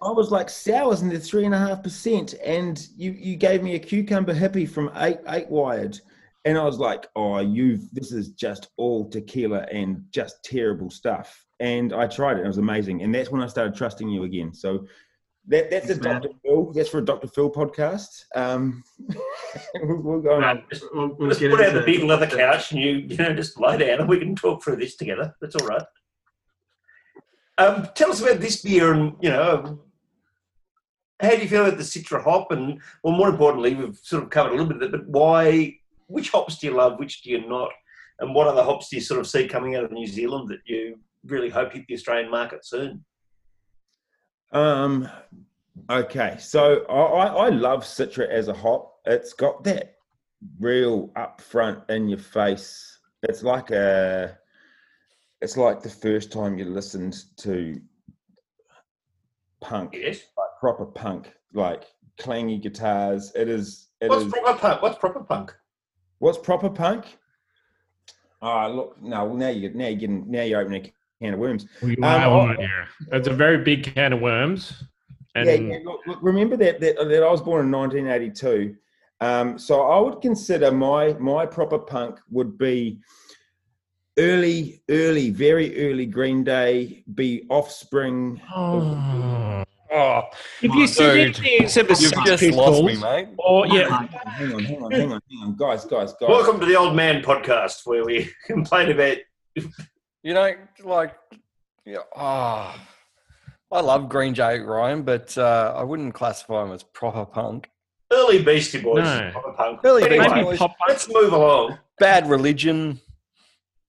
[0.00, 3.62] I was like sours and they're three and a half percent, and you you gave
[3.62, 6.00] me a cucumber hippie from eight eight wired,
[6.44, 7.80] And I was like, "Oh, you!
[7.92, 12.58] This is just all tequila and just terrible stuff." And I tried it; it was
[12.58, 13.02] amazing.
[13.02, 14.54] And that's when I started trusting you again.
[14.54, 14.86] So
[15.48, 16.20] that, that's Thanks, a man.
[16.20, 16.34] Dr.
[16.44, 16.72] Phil.
[16.72, 17.26] That's for a Dr.
[17.26, 18.24] Phil podcast.
[18.34, 18.84] Um,
[19.82, 20.42] we'll, we'll go on.
[20.42, 23.34] Right, we'll, we'll Let's get put out the big leather couch and you, you know,
[23.34, 25.34] just lie down and we can talk through this together.
[25.40, 25.82] That's all right.
[27.56, 29.80] Um, tell us about this beer and, you know,
[31.20, 32.52] how do you feel about the Citra hop?
[32.52, 35.76] And, well, more importantly, we've sort of covered a little bit of it, but why,
[36.06, 37.70] which hops do you love, which do you not?
[38.20, 40.60] And what other hops do you sort of see coming out of New Zealand that
[40.66, 43.04] you really hope hit the Australian market soon?
[44.52, 45.08] Um,
[45.90, 48.94] okay, so I, I love Citra as a hop.
[49.04, 49.96] It's got that
[50.60, 52.98] real upfront in your face.
[53.22, 54.38] It's like a,
[55.40, 57.80] it's like the first time you listened to
[59.60, 60.20] punk, Yes.
[60.36, 61.84] like proper punk, like
[62.18, 63.32] clangy guitars.
[63.34, 63.88] It is.
[64.00, 64.82] It What's is- proper punk?
[64.82, 65.54] What's proper punk?
[66.20, 67.18] What's proper punk?
[68.40, 69.32] Ah, look no.
[69.34, 71.66] Now you now you're getting now you're opening a can of worms.
[71.82, 72.88] We Um, might I- want here.
[73.12, 74.84] It's a very big can of worms.
[75.34, 78.74] And yeah, yeah look, look, remember that, that that I was born in 1982.
[79.20, 83.00] Um, so I would consider my my proper punk would be
[84.18, 88.40] early, early, very early Green Day, be Offspring.
[88.54, 89.64] Oh.
[89.90, 90.22] Oh,
[90.60, 93.28] If you said Dude, anything except the you've just Pistols, lost me, mate.
[93.38, 96.28] or yeah, Hang on, hang on, hang on, hang on, guys, guys, guys.
[96.28, 99.16] Welcome to the Old Man podcast where we complain about
[100.28, 100.52] You know,
[100.84, 101.14] like,
[101.86, 102.78] yeah, oh,
[103.72, 107.70] I love Green Day Ryan, but uh, I wouldn't classify him as proper punk.
[108.12, 109.30] early Beastie Boys, No.
[109.32, 109.80] proper punk.
[109.82, 110.58] Early Anyway, Beastie Boys.
[110.58, 111.78] pop let's move along.
[111.98, 113.00] Bad religion.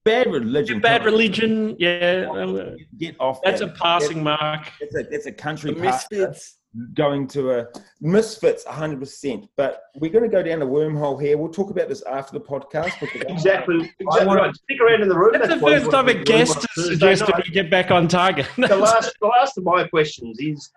[0.06, 0.80] Bad religion.
[0.80, 1.76] bad come religion.
[1.78, 3.42] Yeah, Get off.
[3.44, 3.76] that's a that.
[3.76, 4.66] passing mark.
[4.80, 6.59] It's a, it's a country The Misfits.
[6.94, 7.68] Going to a
[8.02, 9.48] misfits 100%.
[9.58, 11.38] But we're going to go down a wormhole here.
[11.38, 13.00] We'll talk about this after the podcast.
[13.00, 13.78] because I- Exactly.
[14.00, 15.32] exactly wanna- Stick around in the room.
[15.34, 18.48] That's the first time a guest has suggested we get back on target.
[18.58, 20.70] The last, the last of my questions is: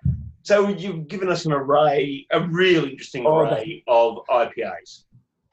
[0.43, 5.05] so you've given us an array, a really interesting Oh, array of IPAs.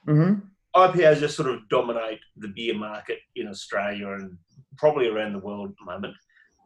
[0.07, 0.41] Mhm.
[0.75, 4.37] IPAs just sort of dominate the beer market in Australia and
[4.77, 6.15] probably around the world at the moment.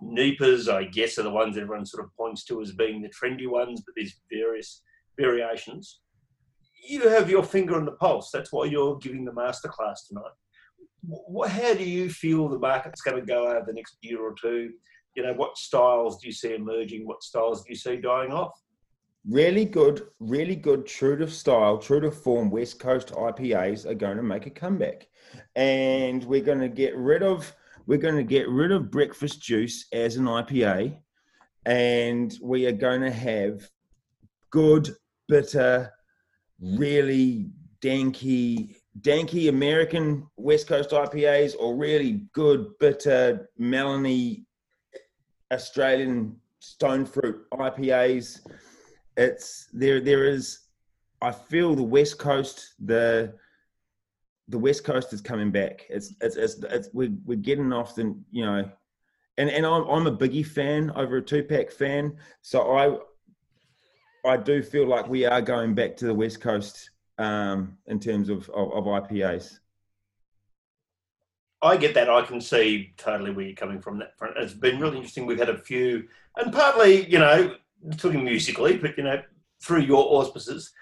[0.04, 3.48] NEPAs, I guess, are the ones everyone sort of points to as being the trendy
[3.50, 4.82] ones, but there's various
[5.18, 6.02] variations.
[6.88, 8.30] You have your finger on the pulse.
[8.32, 11.50] That's why you're giving the masterclass tonight.
[11.50, 14.72] How do you feel the market's going to go over the next year or two?
[15.16, 17.06] You know, what styles do you see emerging?
[17.06, 18.52] What styles do you see dying off?
[19.30, 24.18] Really good, really good, true to style, true to form West Coast IPAs are going
[24.18, 25.08] to make a comeback.
[25.56, 27.56] And we're going to get rid of
[27.86, 30.98] we're going to get rid of breakfast juice as an IPA
[31.66, 33.70] and we are going to have
[34.52, 34.94] good,
[35.28, 35.92] bitter,
[36.60, 37.50] really
[37.82, 44.46] danky, danky American West Coast IPAs or really good, bitter, melony
[45.52, 48.40] Australian stone fruit IPAs.
[49.18, 50.02] It's there.
[50.02, 50.60] There is.
[51.22, 52.74] I feel the West Coast.
[52.84, 53.34] The
[54.48, 55.86] the West Coast is coming back.
[55.90, 58.70] It's it's it's, it's we're, we're getting off the you know,
[59.38, 62.18] and and I'm I'm a Biggie fan over a Tupac fan.
[62.42, 62.98] So I
[64.30, 68.30] I do feel like we are going back to the West Coast um, in terms
[68.30, 69.60] of, of of IPAs.
[71.62, 72.10] I get that.
[72.10, 73.98] I can see totally where you're coming from.
[74.00, 74.38] That front.
[74.38, 75.26] It's been really interesting.
[75.26, 77.56] We've had a few, and partly, you know,
[77.98, 79.22] talking musically, but you know,
[79.62, 80.74] through your auspices,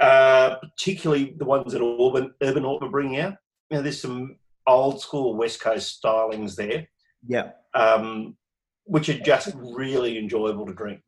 [0.00, 3.34] uh, particularly the ones that Urban Urbanaut are bringing out.
[3.70, 4.36] You know, there's some
[4.66, 6.88] old school West Coast stylings there,
[7.26, 7.50] Yeah.
[7.74, 8.36] um,
[8.84, 11.00] which are just really enjoyable to drink.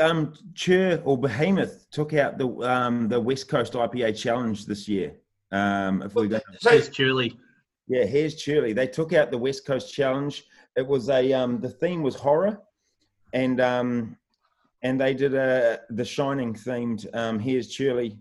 [0.00, 5.14] um, Chur or Behemoth took out the um, the West Coast IPA Challenge this year.
[5.52, 7.38] Um, if we go, So, It's Julie.
[7.86, 8.72] yeah, here's Churley.
[8.72, 10.44] They took out the West Coast Challenge.
[10.76, 12.60] It was a um, the theme was horror,
[13.32, 14.16] and um,
[14.82, 17.06] and they did a the Shining themed.
[17.14, 18.18] Um, here's Churley.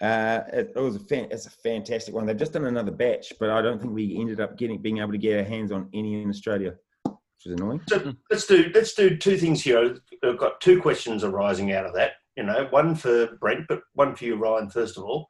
[0.00, 2.24] Uh, it, it was a fan, it's a fantastic one.
[2.24, 5.12] They've just done another batch, but I don't think we ended up getting being able
[5.12, 6.74] to get our hands on any in Australia,
[7.04, 7.82] which is annoying.
[7.86, 9.96] so let's do let's do two things here.
[10.24, 12.12] I've got two questions arising out of that.
[12.36, 14.70] You know, one for Brent, but one for you, Ryan.
[14.70, 15.26] First of all,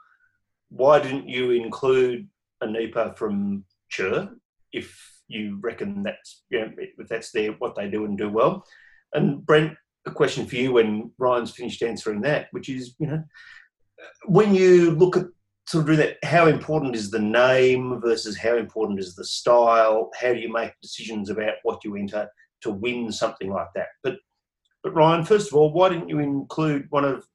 [0.69, 2.29] why didn't you include
[2.61, 4.31] a NEPA from Chur
[4.73, 8.65] if you reckon that's you know, if that's their what they do and do well?
[9.13, 9.77] And Brent,
[10.07, 13.23] a question for you when Ryan's finished answering that, which is you know,
[14.27, 15.27] when you look at
[15.67, 20.11] sort of do that, how important is the name versus how important is the style?
[20.21, 22.29] How do you make decisions about what you enter
[22.63, 23.89] to win something like that?
[24.03, 24.17] But
[24.83, 27.27] but Ryan, first of all, why didn't you include one of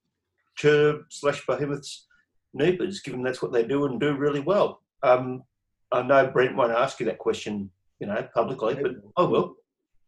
[0.55, 2.07] Chur slash Behemoth's
[2.53, 4.81] NEPAs, given that's what they do and do really well?
[5.03, 5.43] Um,
[5.91, 9.55] I know Brent won't ask you that question, you know, publicly, but I will.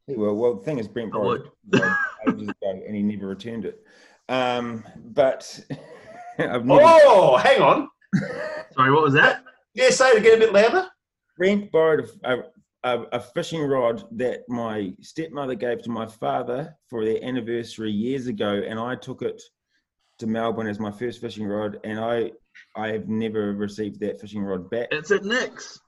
[0.08, 0.36] He will.
[0.36, 1.50] Well, the thing is, Brent I borrowed
[2.28, 3.82] ages ago and he never returned it.
[4.30, 5.60] Um, but
[6.40, 7.90] I've never, Oh, hang on.
[8.74, 9.44] Sorry, what was that?
[9.74, 10.88] Yeah, say it again a bit louder.
[11.38, 12.38] Brent borrowed a,
[12.84, 18.28] a, a fishing rod that my stepmother gave to my father for their anniversary years
[18.28, 19.42] ago, and I took it
[20.20, 22.32] to Melbourne as my first fishing rod, and I
[22.76, 24.88] I have never received that fishing rod back.
[24.92, 25.80] It's at Nick's.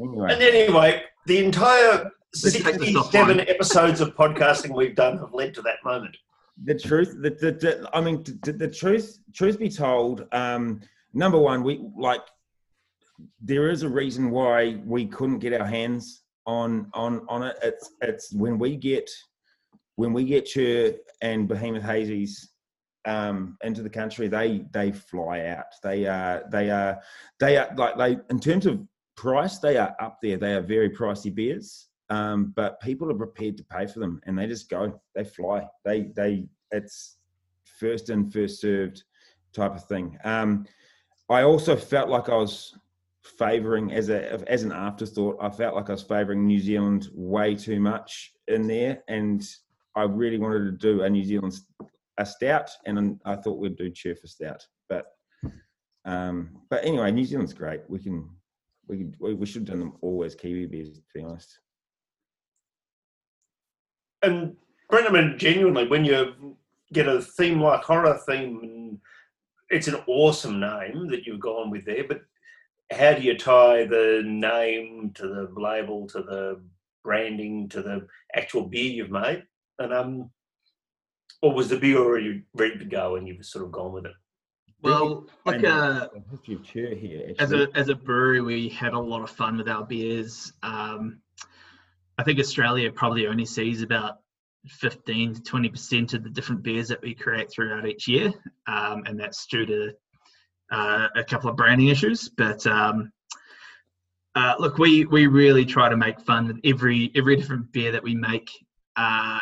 [0.00, 2.10] Anyway, And anyway, the entire
[2.42, 3.50] Let's take this 67 offline.
[3.50, 6.16] episodes of podcasting we've done have led to that moment.
[6.64, 10.80] the truth the, the, the i mean the, the truth truth be told um
[11.12, 12.22] number one we like
[13.40, 17.90] there is a reason why we couldn't get our hands on on on it it's
[18.00, 19.08] it's when we get
[19.96, 22.48] when we get Chur and behemoth hazies
[23.04, 27.00] um into the country they they fly out they are they are
[27.40, 28.80] they are like they in terms of
[29.16, 30.36] price they are up there.
[30.36, 34.38] They are very pricey beers um, but people are prepared to pay for them and
[34.38, 35.66] they just go they fly.
[35.84, 37.16] They they it's
[37.78, 39.02] first in first served
[39.54, 40.18] type of thing.
[40.24, 40.66] Um,
[41.30, 42.76] i also felt like i was
[43.38, 47.54] favoring as a as an afterthought i felt like i was favoring new zealand way
[47.54, 49.48] too much in there and
[49.94, 51.54] i really wanted to do a new zealand
[52.18, 55.06] a stout and i thought we'd do cheer for stout but
[56.04, 57.80] um but anyway new zealand's great.
[57.88, 58.28] We can
[58.96, 61.58] we, we should have done them all as kiwi beers to be honest
[64.22, 64.56] And
[64.88, 66.56] Brendan, I mean, genuinely, when you
[66.92, 69.00] get a theme like horror theme,
[69.70, 72.20] it's an awesome name that you've gone with there, but
[72.90, 76.60] how do you tie the name to the label, to the
[77.02, 79.44] branding, to the actual beer you've made?
[79.78, 80.30] And um,
[81.40, 84.12] or was the beer already ready to go and you've sort of gone with it?
[84.82, 88.98] Well, like uh, history of Chur here as a as a brewery, we had a
[88.98, 90.52] lot of fun with our beers.
[90.62, 91.20] Um,
[92.18, 94.18] I think Australia probably only sees about
[94.66, 98.32] fifteen to twenty percent of the different beers that we create throughout each year,
[98.66, 99.92] um, and that's due to
[100.72, 102.28] uh, a couple of branding issues.
[102.28, 103.12] But um,
[104.34, 108.02] uh, look, we we really try to make fun of every every different beer that
[108.02, 108.50] we make.
[108.96, 109.38] Uh,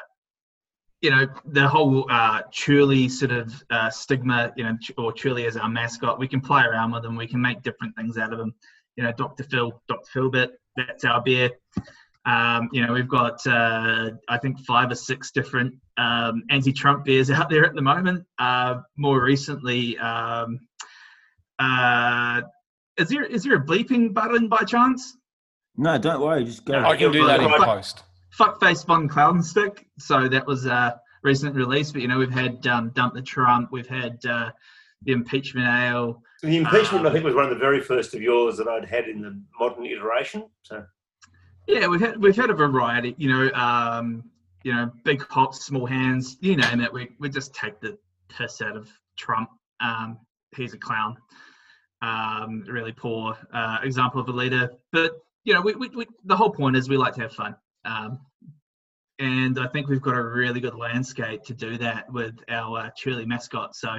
[1.01, 5.47] you know the whole uh, Churley sort of uh, stigma, you know, Ch- or Churley
[5.47, 6.19] as our mascot.
[6.19, 7.17] We can play around with them.
[7.17, 8.55] We can make different things out of them.
[8.97, 9.45] You know, Dr.
[9.45, 10.07] Phil, Dr.
[10.15, 11.51] Philbert, that's our beer.
[12.27, 17.31] Um, you know, we've got uh, I think five or six different um, anti-Trump beers
[17.31, 18.27] out there at the moment.
[18.39, 20.61] Uh, more recently, um,
[21.59, 22.43] uh,
[22.99, 25.17] is there is there a bleeping button by chance?
[25.77, 28.03] no don't worry just go I can do that in Fuck- post.
[28.39, 29.87] Fuckface Von Clown Stick.
[29.99, 31.93] So that was a recent release.
[31.93, 34.51] But you know, we've had um, Dump the Trump, we've had uh,
[35.03, 36.23] the Impeachment Ale.
[36.43, 38.87] The impeachment, I Um, think, was one of the very first of yours that I'd
[38.87, 40.49] had in the modern iteration.
[40.63, 40.83] So
[41.67, 43.15] Yeah, we've had we've had a variety.
[43.19, 44.25] You know, um,
[44.63, 46.91] you know, big hops, small hands, you name it.
[46.91, 47.99] We we just take the
[48.31, 49.51] piss out of Trump.
[49.81, 50.19] Um,
[50.57, 51.17] he's a clown.
[52.01, 54.71] Um, really poor uh, example of a leader.
[54.93, 55.13] But
[55.45, 57.55] you know, we, we, we the whole point is we like to have fun.
[57.85, 58.21] Um,
[59.21, 62.91] and I think we've got a really good landscape to do that with our uh,
[62.97, 63.77] Churley mascot.
[63.77, 63.99] So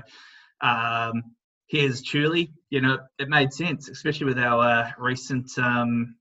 [0.61, 1.23] um,
[1.67, 2.51] here's Churley.
[2.71, 6.15] You know, it made sense, especially with our uh, recent um,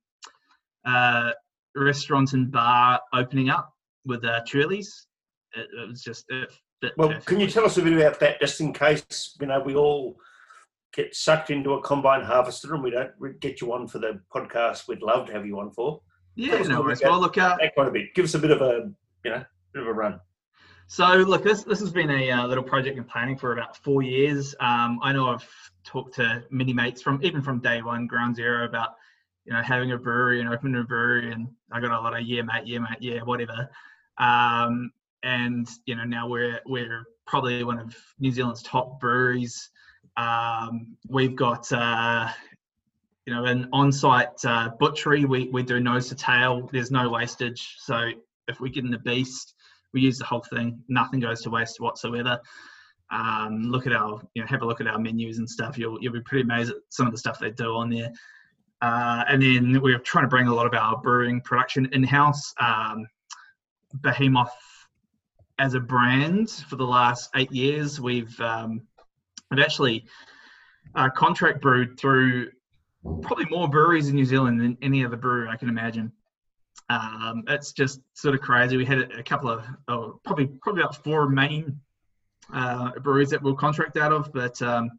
[0.84, 1.32] uh,
[1.74, 3.72] restaurant and bar opening up
[4.04, 5.06] with uh, Churley's.
[5.54, 8.60] It, it was just it Well, can you tell us a bit about that, just
[8.60, 10.16] in case you know we all
[10.92, 14.88] get sucked into a combine harvester and we don't get you on for the podcast?
[14.88, 16.02] We'd love to have you on for
[16.34, 17.00] Yeah, no worries.
[17.02, 18.14] Well, look, uh, kind of bit.
[18.14, 18.90] Give us a bit of a
[19.24, 20.20] you know bit of a run.
[20.86, 24.02] So look, this this has been a uh, little project in planning for about four
[24.02, 24.54] years.
[24.58, 25.48] Um, I know I've
[25.84, 28.96] talked to many mates from even from day one, ground zero, about
[29.44, 32.26] you know having a brewery and opening a brewery, and I got a lot of
[32.26, 33.70] yeah mate, yeah mate, yeah whatever.
[34.18, 34.90] Um,
[35.22, 39.70] and you know now we're we're probably one of New Zealand's top breweries.
[40.16, 42.28] Um, we've got uh,
[43.30, 45.24] you know an on-site uh, butchery.
[45.24, 46.68] We we do nose to tail.
[46.72, 47.76] There's no wastage.
[47.78, 48.10] So
[48.48, 49.54] if we get in the beast
[49.92, 50.82] we use the whole thing.
[50.88, 52.38] Nothing goes to waste whatsoever.
[53.10, 55.76] Um, look at our, you know, have a look at our menus and stuff.
[55.76, 58.10] You'll you'll be pretty amazed at some of the stuff they do on there.
[58.82, 62.54] Uh, and then we're trying to bring a lot of our brewing production in house.
[62.58, 63.06] Um,
[63.94, 64.54] Behemoth
[65.58, 68.82] as a brand for the last eight years, we've um,
[69.50, 70.06] we've actually
[70.94, 72.50] uh, contract brewed through
[73.02, 76.12] probably more breweries in New Zealand than any other brewery I can imagine.
[76.88, 78.76] Um, it's just sort of crazy.
[78.76, 81.80] We had a, couple of, oh, probably probably about four main
[82.52, 84.90] uh, breweries that we'll contract out of, but um,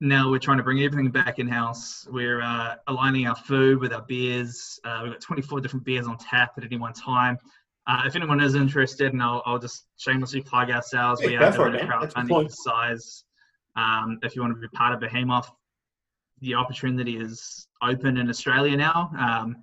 [0.00, 2.06] now we're trying to bring everything back in house.
[2.10, 4.80] We're uh, aligning our food with our beers.
[4.84, 7.38] Uh, we've got 24 different beers on tap at any one time.
[7.86, 11.52] Uh, if anyone is interested, and I'll, I'll just shamelessly plug ourselves, Yeah, we are
[11.52, 13.24] doing a the crowdfunding exercise.
[13.76, 15.50] Um, if you want to be part of Behemoth,
[16.42, 19.10] the opportunity is open in Australia now.
[19.18, 19.62] Um,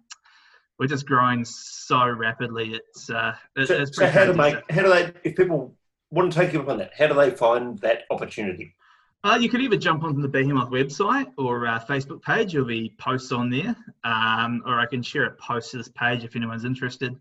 [0.80, 2.74] we're just growing so rapidly.
[2.74, 5.76] It's uh, it- So, it's so how pretty make how do they if people
[6.10, 6.92] want to take you up on that?
[6.98, 8.76] How do they find that opportunity?
[9.26, 12.54] Uh, you could either jump onto the Behemoth website or uh, Facebook page.
[12.54, 13.76] There'll be posts on there,
[14.06, 17.14] um, or I can share a post to this page if anyone's interested.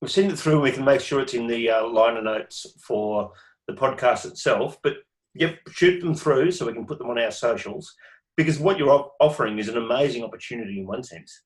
[0.00, 0.62] We'll send it through.
[0.62, 3.32] We can make sure it's in the uh, liner notes for
[3.68, 4.78] the podcast itself.
[4.82, 4.94] But
[5.34, 7.94] yep, shoot them through so we can put them on our socials.
[8.36, 11.42] Because what you're offering is an amazing opportunity in one sense.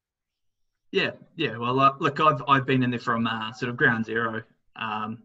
[0.93, 1.56] Yeah, yeah.
[1.56, 4.43] Well, uh, look, I've I've been in there from uh, sort of ground zero.
[4.77, 5.24] Um,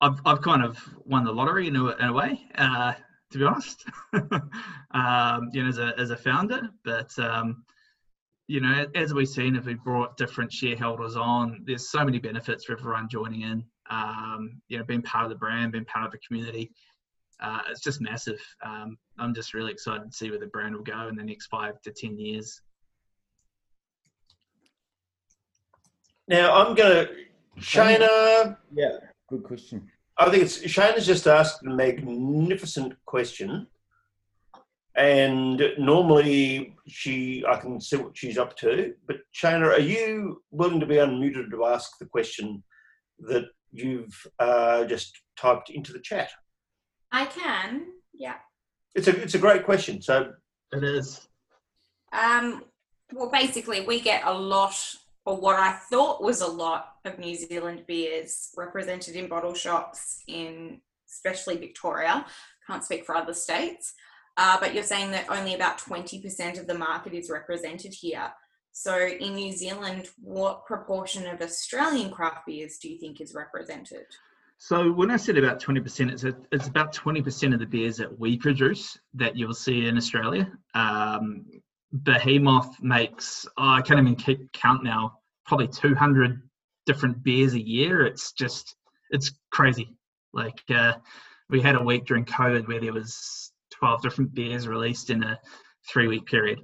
[0.00, 2.94] I've I've kind of won the lottery in a, in a way, uh,
[3.30, 3.84] to be honest.
[4.92, 7.64] um, you know, as a as a founder, but um,
[8.48, 12.64] you know, as we've seen, if we brought different shareholders on, there's so many benefits
[12.64, 13.64] for everyone joining in.
[13.90, 16.72] Um, you know, being part of the brand, being part of the community.
[17.40, 18.40] Uh, it's just massive.
[18.64, 21.46] Um, I'm just really excited to see where the brand will go in the next
[21.46, 22.60] five to ten years.
[26.28, 27.12] Now I'm going to
[27.60, 28.56] Shayna.
[28.72, 28.98] Yeah,
[29.28, 29.90] good question.
[30.16, 33.66] I think it's Shayna's just asked a magnificent question.
[34.94, 38.94] And normally she, I can see what she's up to.
[39.06, 42.62] But Shayna, are you willing to be unmuted to ask the question
[43.20, 46.30] that you've uh, just typed into the chat?
[47.12, 48.36] I can, yeah.
[48.94, 50.02] It's a, it's a great question.
[50.02, 50.32] So
[50.72, 51.28] It is.
[52.12, 52.64] Um,
[53.12, 54.74] well, basically, we get a lot,
[55.24, 60.22] or what I thought was a lot, of New Zealand beers represented in bottle shops
[60.28, 62.24] in, especially Victoria.
[62.66, 63.94] Can't speak for other states,
[64.36, 68.30] uh, but you're saying that only about twenty percent of the market is represented here.
[68.70, 74.06] So, in New Zealand, what proportion of Australian craft beers do you think is represented?
[74.64, 77.66] So when I said about twenty percent, it's a, it's about twenty percent of the
[77.66, 80.52] beers that we produce that you'll see in Australia.
[80.72, 81.46] Um,
[81.92, 85.18] Behemoth makes oh, I can't even keep count now.
[85.46, 86.48] Probably two hundred
[86.86, 88.06] different beers a year.
[88.06, 88.76] It's just
[89.10, 89.96] it's crazy.
[90.32, 90.92] Like uh,
[91.50, 95.40] we had a week during COVID where there was twelve different beers released in a
[95.92, 96.60] three week period.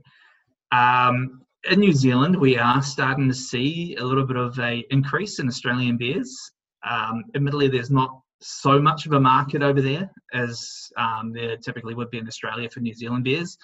[0.71, 5.41] Um, in New Zealand, we are starting to see a little bit of a increase
[5.41, 6.53] in Australian beers.
[6.89, 11.95] Um, admittedly, there's not so much of a market over there as um, there typically
[11.95, 13.59] would be in Australia for New Zealand beers.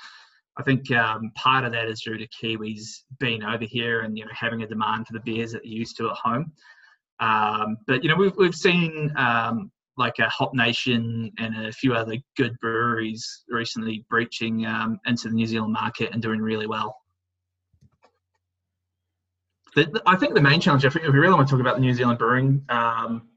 [0.57, 4.25] I think um, part of that is due to Kiwis being over here and you
[4.25, 6.53] know having a demand for the beers that they're used to at home.
[7.21, 11.95] Um, but you know we've we've seen um, like a Hop Nation and a few
[11.95, 16.97] other good breweries recently breaching um, into the New Zealand market and doing really well.
[19.75, 21.95] The, I think the main challenge, if we really want to talk about the New
[21.95, 23.29] Zealand brewing um,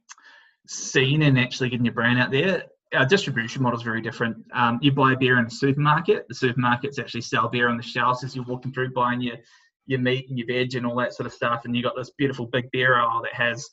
[0.67, 4.37] scene and actually getting your brand out there, our distribution model is very different.
[4.53, 6.27] Um, you buy beer in a supermarket.
[6.27, 9.37] The supermarkets actually sell beer on the shelves as you're walking through buying your
[9.87, 11.63] your meat and your veg and all that sort of stuff.
[11.63, 13.69] And you've got this beautiful big beer aisle that has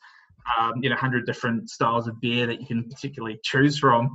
[0.58, 4.10] um, you know 100 different styles of beer that you can particularly choose from.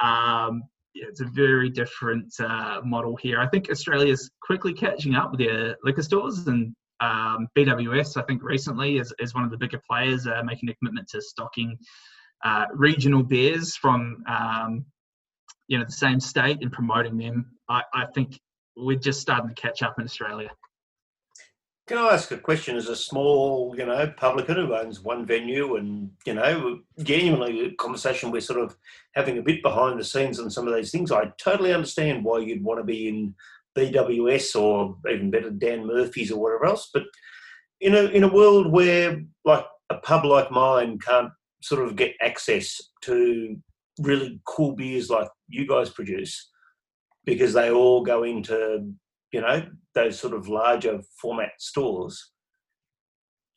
[0.00, 0.62] Um,
[0.94, 3.40] it's a very different uh, model here.
[3.40, 8.42] I think Australia's quickly catching up with their liquor stores and um, BWS, I think
[8.42, 11.78] recently is, is one of the bigger players uh, making a commitment to stocking
[12.44, 14.84] uh, regional beers from um,
[15.68, 17.46] you know the same state and promoting them.
[17.68, 18.38] I, I think
[18.76, 20.50] we're just starting to catch up in Australia.
[21.86, 25.76] Can I ask a question as a small, you know, publican who owns one venue
[25.76, 28.76] and, you know, genuinely a conversation we're sort of
[29.14, 31.12] having a bit behind the scenes on some of these things.
[31.12, 33.36] I totally understand why you'd want to be in
[33.76, 36.90] BWS or even better Dan Murphy's or whatever else.
[36.92, 37.04] But
[37.80, 41.30] in a in a world where like a pub like mine can't
[41.62, 43.56] sort of get access to
[44.00, 46.50] really cool beers like you guys produce
[47.24, 48.92] because they all go into
[49.32, 52.32] you know those sort of larger format stores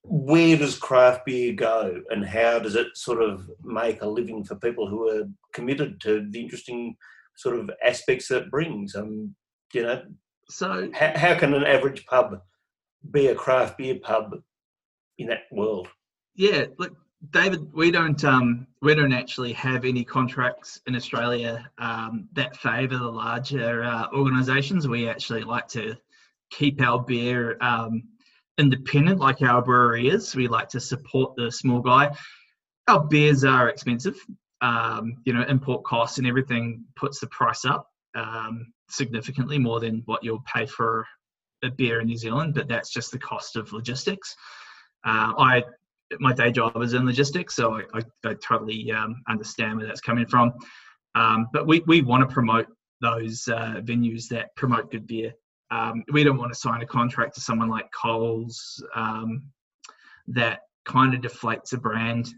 [0.03, 4.55] where does craft beer go and how does it sort of make a living for
[4.55, 6.95] people who are committed to the interesting
[7.35, 9.35] sort of aspects that it brings um
[9.73, 10.03] you know
[10.49, 12.41] So how, how can an average pub
[13.11, 14.41] be a craft beer pub
[15.17, 15.89] in that world
[16.39, 16.95] yeah, look,
[17.31, 22.97] David, we don't um, we don't actually have any contracts in Australia um, that favour
[22.97, 24.87] the larger uh, organisations.
[24.87, 25.97] We actually like to
[26.49, 28.03] keep our beer um,
[28.57, 30.33] independent, like our brewery is.
[30.33, 32.15] We like to support the small guy.
[32.87, 34.15] Our beers are expensive.
[34.61, 37.89] Um, you know, import costs and everything puts the price up.
[38.91, 41.05] Significantly more than what you'll pay for
[41.63, 44.35] a beer in New Zealand, but that's just the cost of logistics.
[45.05, 45.63] Uh, I
[46.19, 50.01] my day job is in logistics, so I, I, I totally um, understand where that's
[50.01, 50.53] coming from.
[51.15, 52.67] Um, but we, we want to promote
[53.01, 55.33] those uh, venues that promote good beer.
[55.71, 59.43] Um, we don't want to sign a contract to someone like Coles um,
[60.27, 62.29] that kind of deflates a brand.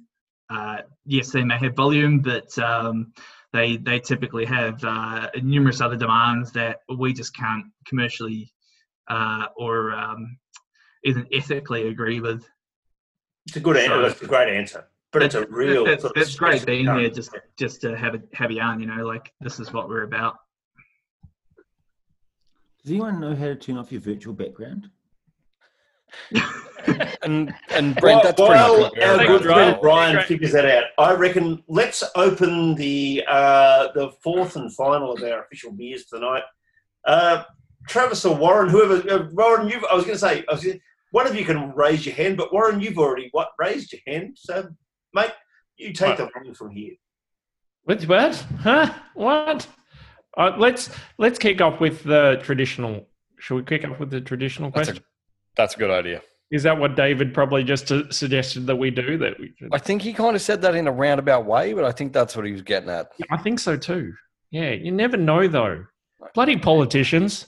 [0.50, 3.14] Uh, yes, they may have volume, but um,
[3.54, 8.52] they they typically have uh, numerous other demands that we just can't commercially
[9.08, 10.38] uh, or um,
[11.04, 12.48] even ethically agree with.
[13.48, 14.02] It's a good answer.
[14.02, 14.88] That's a great answer.
[15.12, 15.86] But it's a real.
[15.88, 17.02] It's, sort of it's great being kind.
[17.02, 18.80] here just just to have a have a yarn.
[18.80, 20.38] You know, like this is what we're about.
[22.84, 24.90] Does anyone know how to turn off your virtual background?
[27.24, 29.54] And and Brent, that's pretty While much our good about.
[29.54, 30.26] friend Ryan Great.
[30.26, 35.44] figures that out, I reckon let's open the uh, the fourth and final of our
[35.44, 36.44] official beers tonight.
[37.06, 37.44] Uh,
[37.88, 40.80] Travis or Warren, whoever, uh, Warren, you I was going to say, I was gonna,
[41.12, 44.38] one of you can raise your hand, but Warren, you've already what raised your hand,
[44.38, 44.70] so
[45.14, 45.32] mate,
[45.78, 46.94] you take the ring from here.
[47.84, 48.02] What?
[48.04, 48.36] What?
[48.62, 48.94] Huh?
[49.16, 49.68] What?
[50.38, 53.08] Uh, let's let's kick off with the traditional.
[53.40, 55.06] Should we kick off with the traditional That's a- question?
[55.56, 56.22] That's a good idea.
[56.52, 59.18] Is that what David probably just uh, suggested that we do?
[59.18, 59.70] That we should?
[59.74, 62.36] I think he kind of said that in a roundabout way, but I think that's
[62.36, 63.12] what he was getting at.
[63.32, 64.14] I think so too.
[64.52, 65.86] Yeah, you never know though.
[66.34, 67.48] Bloody politicians.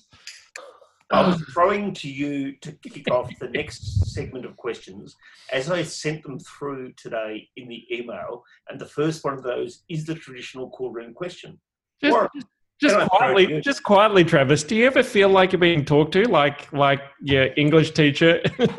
[1.12, 5.16] I was throwing to you to kick off the next segment of questions
[5.52, 9.84] as I sent them through today in the email, and the first one of those
[9.90, 11.60] is the traditional cool room question.
[12.02, 12.48] Just, Warren, just
[12.84, 14.64] can I throw quietly, just quietly, Travis.
[14.64, 18.42] Do you ever feel like you're being talked to, like like your English teacher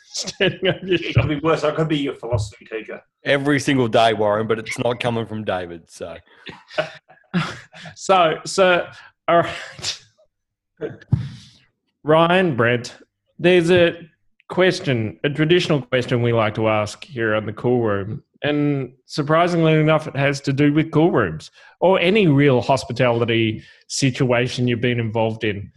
[0.00, 1.64] standing over your It could be worse.
[1.64, 3.00] I could be your philosophy teacher.
[3.24, 5.90] Every single day, Warren, but it's not coming from David.
[5.90, 6.16] So
[7.94, 8.88] So, so,
[9.28, 10.04] all right.
[12.02, 12.96] Ryan, Brent,
[13.38, 13.96] there's a
[14.48, 18.22] question, a traditional question we like to ask here on the cool room.
[18.44, 21.50] And surprisingly enough, it has to do with cool rooms
[21.80, 25.72] or any real hospitality situation you've been involved in.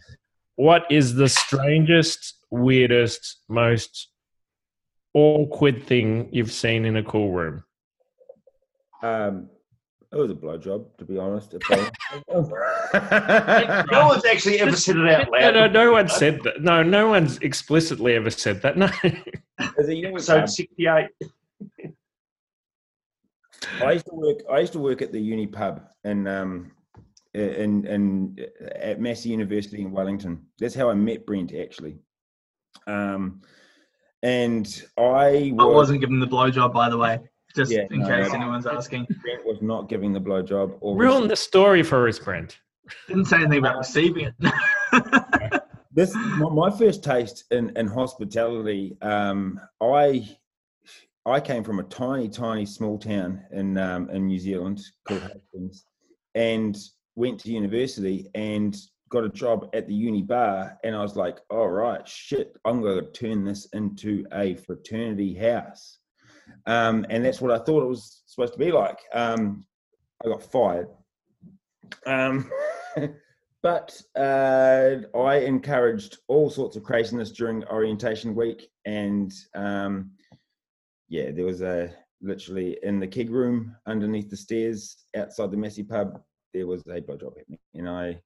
[0.58, 4.10] What is the strangest, weirdest, most
[5.14, 7.64] awkward thing you've seen in a cool room?
[9.02, 9.50] Um,
[10.12, 11.54] it was a blowjob, to be honest.
[13.92, 15.54] No one's actually ever said it out loud.
[15.54, 16.62] no, no one said that.
[16.62, 18.78] No, no one's explicitly ever said that.
[18.78, 18.90] No.
[19.80, 21.08] As a Episode 68.
[23.82, 24.38] I used to work.
[24.52, 26.72] I used to work at the uni pub in um,
[27.34, 28.46] in in
[28.76, 30.46] at Massey University in Wellington.
[30.60, 31.98] That's how I met Brent actually.
[32.86, 33.42] Um,
[34.24, 37.20] and I I was, wasn't given the blowjob, by the way,
[37.56, 38.36] just Yeah, in no, case no.
[38.36, 39.06] anyone's asking.
[39.22, 40.78] Brent was not giving the blowjob.
[40.82, 42.58] Or Ruin the story for us, Brent.
[43.08, 45.64] Didn't say anything about receiving it.
[45.98, 50.26] this my, my first taste in, in hospitality um, i
[51.28, 55.86] i came from a tiny tiny small town in um, in new zealand called hastings
[56.36, 56.78] and
[57.16, 58.78] went to university and
[59.10, 62.82] got a job at the uni bar and i was like all right shit i'm
[62.82, 66.00] going to turn this into a fraternity house.
[66.66, 69.00] Um, and that's what i thought it was supposed to be like.
[69.14, 69.66] Um,
[70.24, 70.88] i got fired.
[72.06, 72.50] Um,
[73.64, 80.12] but uh, I encouraged all sorts of craziness during orientation week, and um,
[81.10, 85.84] yeah, there was a literally in the keg room underneath the stairs outside the Massey
[85.84, 86.22] pub.
[86.54, 88.22] There was a blowjob at me, and I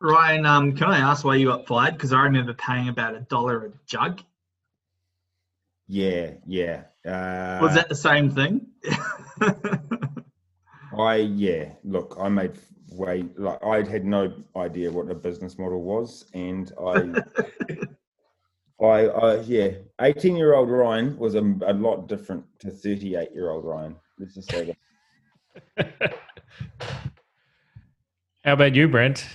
[0.00, 1.94] Ryan, um, can I ask why you got fired?
[1.94, 4.22] Because I remember paying about a dollar a jug.
[5.86, 6.84] yeah yeah.
[7.06, 8.66] Uh, Was that the same thing?
[10.98, 11.72] I yeah.
[11.84, 12.58] Look, I made
[12.92, 17.22] way like I had no idea what a business model was, and I.
[18.82, 19.70] I, I yeah,
[20.00, 23.96] eighteen-year-old Ryan was a, a lot different to thirty-eight-year-old Ryan.
[24.18, 24.76] Let's just say
[25.76, 26.14] that.
[28.44, 29.26] How about you, Brent?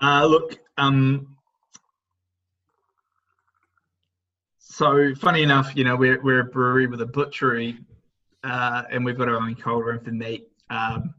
[0.00, 1.36] Uh, look, um,
[4.58, 7.78] so funny enough, you know, we're, we're a brewery with a butchery,
[8.44, 10.48] uh, and we've got our own cold room for meat.
[10.70, 11.14] Um,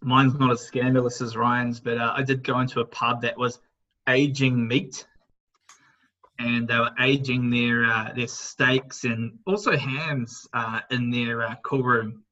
[0.00, 3.36] mine's not as scandalous as Ryan's, but uh, I did go into a pub that
[3.36, 3.58] was
[4.08, 5.06] aging meat,
[6.38, 11.54] and they were aging their uh, their steaks and also hams uh, in their uh,
[11.64, 12.22] cool room.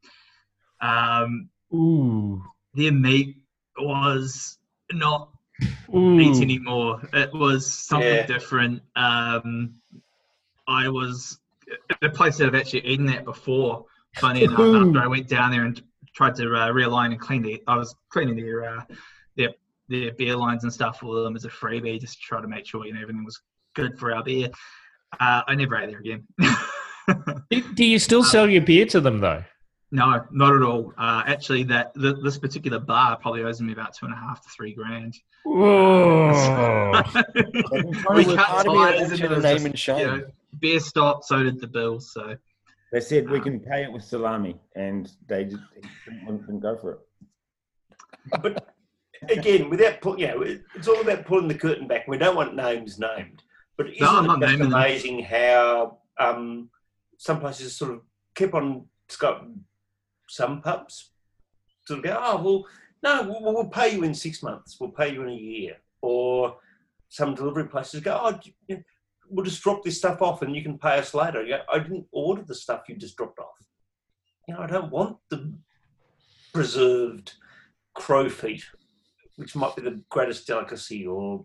[0.81, 2.43] Um, Ooh.
[2.75, 3.37] their meat
[3.79, 4.59] was
[4.93, 5.31] not
[5.95, 6.17] Ooh.
[6.17, 7.01] meat anymore.
[7.13, 8.27] It was something Yeah.
[8.27, 8.83] different.
[8.97, 9.75] Um,
[10.67, 11.39] I was
[11.91, 13.85] at a place that I've actually eaten at before.
[14.21, 15.83] Funny enough, after I went down there and
[16.15, 17.63] tried to uh, realign and clean the.
[17.67, 18.85] I was cleaning their uh,
[19.37, 19.51] their
[19.89, 22.67] their beer lines and stuff for them as a freebie, just to try to make
[22.67, 23.41] sure you know everything was
[23.75, 24.49] good for our beer.
[25.21, 26.27] Uh, I never ate there again.
[27.51, 29.45] Do, do you still sell your beer to them though?
[29.95, 30.93] no, not at all.
[30.99, 34.43] Uh, actually, that th- this particular bar probably owes me about two and a half
[34.43, 35.15] to three grand.
[35.45, 37.01] Whoa.
[37.33, 38.67] They've been trying we to work cut hard.
[38.67, 39.99] to be ties able and it name just, and shame.
[39.99, 40.27] you know,
[40.59, 42.01] beer stopped, so did the bill.
[42.01, 42.35] So
[42.91, 45.63] They said we can pay it with salami, and they just
[46.07, 46.99] didn't, didn't go for it.
[48.43, 48.67] But
[49.29, 52.09] again, without put, you know, it's all about pulling the curtain back.
[52.09, 53.44] We don't want names named,
[53.77, 54.81] but isn't I'm it not just naming them.
[54.81, 56.71] amazing how um,
[57.19, 58.01] some places sort of
[58.35, 58.87] keep on?
[59.07, 59.45] It's got
[60.29, 61.11] some pubs
[61.87, 62.67] sort of go, oh well,
[63.03, 64.79] no, we'll, we'll pay you in six months.
[64.81, 66.57] We'll pay you in a year, or
[67.09, 68.39] some delivery places go, oh,
[68.69, 68.83] you know,
[69.29, 71.43] we'll just drop this stuff off and you can pay us later.
[71.43, 73.59] You go, I didn't order the stuff you just dropped off.
[74.49, 75.53] You know, I don't want the
[76.53, 77.35] preserved
[77.95, 78.65] crow feet,
[79.37, 81.45] which might be the greatest delicacy, or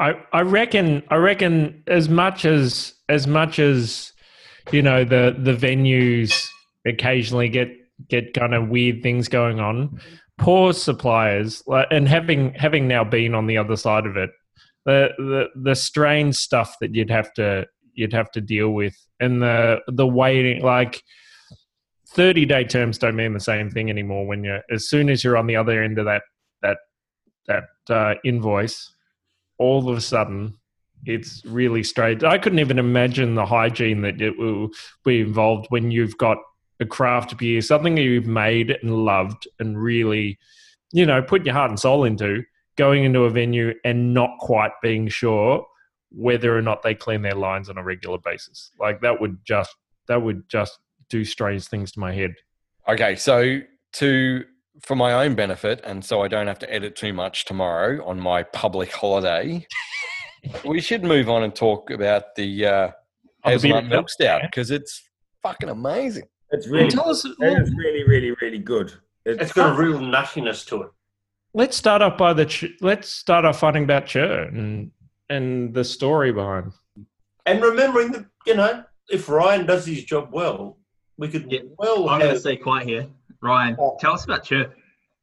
[0.00, 4.12] I, reckon I reckon as much as as much as
[4.72, 6.48] you know the the venues
[6.86, 7.70] occasionally get
[8.08, 10.00] get kind of weird things going on
[10.38, 14.30] poor suppliers and having having now been on the other side of it
[14.86, 19.42] the the the strange stuff that you'd have to you'd have to deal with and
[19.42, 21.02] the the waiting like
[22.14, 25.36] 30 day terms don't mean the same thing anymore when you're as soon as you're
[25.36, 26.22] on the other end of that
[26.62, 26.78] that
[27.46, 28.90] that uh, invoice
[29.60, 30.54] all of a sudden
[31.06, 32.24] it's really strange.
[32.24, 34.70] I couldn't even imagine the hygiene that it will
[35.04, 36.38] be involved when you've got
[36.80, 40.38] a craft beer, something that you've made and loved and really,
[40.92, 42.42] you know, put your heart and soul into,
[42.76, 45.64] going into a venue and not quite being sure
[46.10, 48.70] whether or not they clean their lines on a regular basis.
[48.78, 49.74] Like that would just
[50.08, 50.78] that would just
[51.08, 52.34] do strange things to my head.
[52.88, 53.60] Okay, so
[53.94, 54.44] to
[54.82, 58.18] for my own benefit, and so I don't have to edit too much tomorrow on
[58.20, 59.66] my public holiday,
[60.64, 62.90] we should move on and talk about the uh,
[63.44, 65.02] the hazelnut milk stout because it's
[65.42, 66.24] fucking amazing.
[66.52, 67.24] It's really, Tell us.
[67.24, 68.92] it is really, really, really good.
[69.24, 70.90] it's got a real nuttiness to it.
[71.54, 72.46] Let's start off by the.
[72.46, 74.90] Ch- let's start off finding about Chur and
[75.28, 76.72] and the story behind.
[77.46, 80.78] And remembering that, you know, if Ryan does his job well,
[81.18, 81.60] we could Yeah.
[81.78, 82.40] well I'm going to have.
[82.40, 83.06] stay quiet here.
[83.42, 83.96] Ryan, oh.
[84.00, 84.72] tell us about Chur.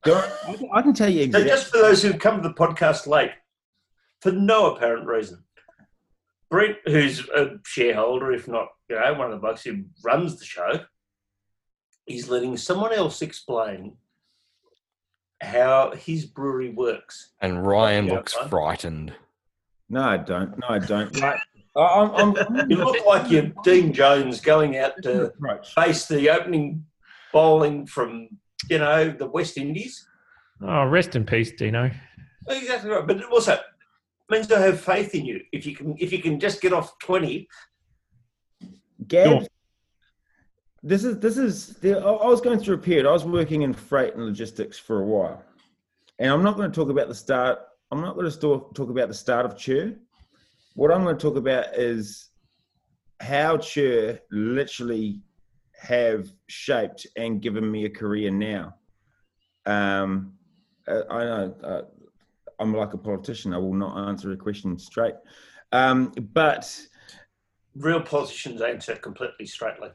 [0.06, 3.32] I can- tell you So just for those who come to the podcast late,
[4.22, 5.44] for no apparent reason,
[6.50, 10.46] Brent, who's a shareholder, if not, you know, one of the blokes who runs the
[10.46, 10.80] show,
[12.08, 13.98] is letting someone else explain
[15.42, 17.34] how his brewery works.
[17.42, 18.50] And Ryan looks fine.
[18.50, 19.14] frightened.
[19.90, 20.58] No, I don't.
[20.58, 21.16] No, I don't.
[21.22, 21.40] Like,
[21.76, 25.32] I- I'm, I'm, I'm You look like you're Dean Jones going out to
[25.76, 26.84] face the opening
[27.34, 28.30] bowling from,
[28.70, 30.08] you know, the West Indies.
[30.62, 31.92] Oh, rest in peace, Dino.
[32.50, 33.06] Exactly right.
[33.06, 33.60] But also
[34.30, 35.42] means I have faith in you.
[35.52, 37.48] If you can if you can just get off twenty,
[39.08, 39.48] Gab,
[40.84, 41.76] this is this is.
[41.76, 43.06] The, I I was going through a period.
[43.06, 45.44] I was working in freight and logistics for a while,
[46.20, 47.60] and I'm not going to talk about the start.
[47.92, 49.96] I'm not going to talk talk about the start of Chur.
[50.76, 52.30] What I'm going to talk about is
[53.20, 55.22] how Chur literally
[55.80, 58.76] have shaped and given me a career now.
[59.66, 60.34] Um,
[60.88, 61.82] I know uh,
[62.60, 63.54] I'm like a politician.
[63.54, 65.16] I will not answer a question straight,
[65.72, 66.88] um, but.
[67.76, 69.90] real politicians answer completely straightly.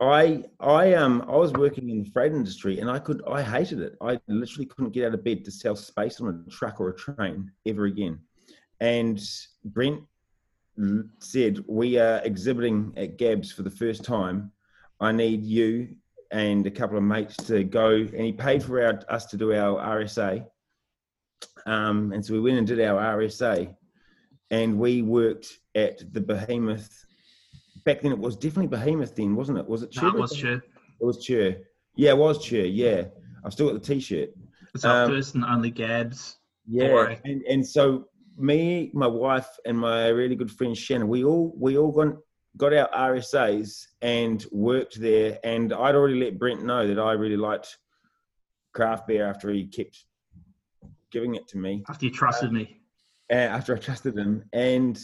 [0.00, 3.80] I I um I was working in the freight industry and I could I hated
[3.80, 3.96] it.
[4.00, 6.96] I literally couldn't get out of bed to sell space on a truck or a
[6.96, 8.18] train ever again.
[8.80, 9.22] And
[9.64, 10.02] Brent
[11.20, 14.50] said we are exhibiting at Gabs for the first time.
[15.00, 15.96] I need you
[16.30, 19.52] and a couple of mates to go, and he paid for our, us to do
[19.52, 20.44] our RSA.
[21.66, 23.74] Um, and so we went and did our RSA,
[24.50, 27.04] and we worked at the Behemoth
[27.84, 29.68] back then it was definitely Behemoth then, wasn't it?
[29.68, 30.12] Was it Chur?
[30.12, 30.54] was Chur.
[30.54, 31.56] It was Chur.
[31.96, 32.64] Yeah, it was Chur.
[32.64, 33.04] Yeah,
[33.44, 34.30] I've still got the T-shirt.
[34.74, 36.38] It's our Um, first and only Gabs.
[36.66, 38.08] Yeah, and and so
[38.38, 42.16] me, my wife, and my really good friend Shannon, we all we all got
[42.56, 45.38] got our RSAs and worked there.
[45.44, 47.76] And I'd already let Brent know that I really liked
[48.72, 50.04] craft beer after he kept
[51.10, 51.84] giving it to me.
[51.88, 52.80] After you trusted me.
[53.30, 54.44] uh, after I trusted him.
[54.52, 54.98] And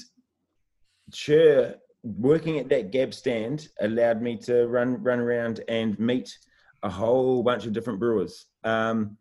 [1.13, 6.37] sure, working at that Gab stand allowed me to run run around and meet
[6.83, 8.47] a whole bunch of different brewers.
[8.65, 9.19] Um,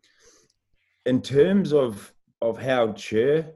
[1.06, 3.52] in terms of of how Chur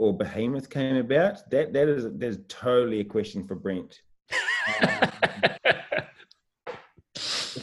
[0.00, 4.00] or Behemoth came about, that that is there's totally a question for Brent.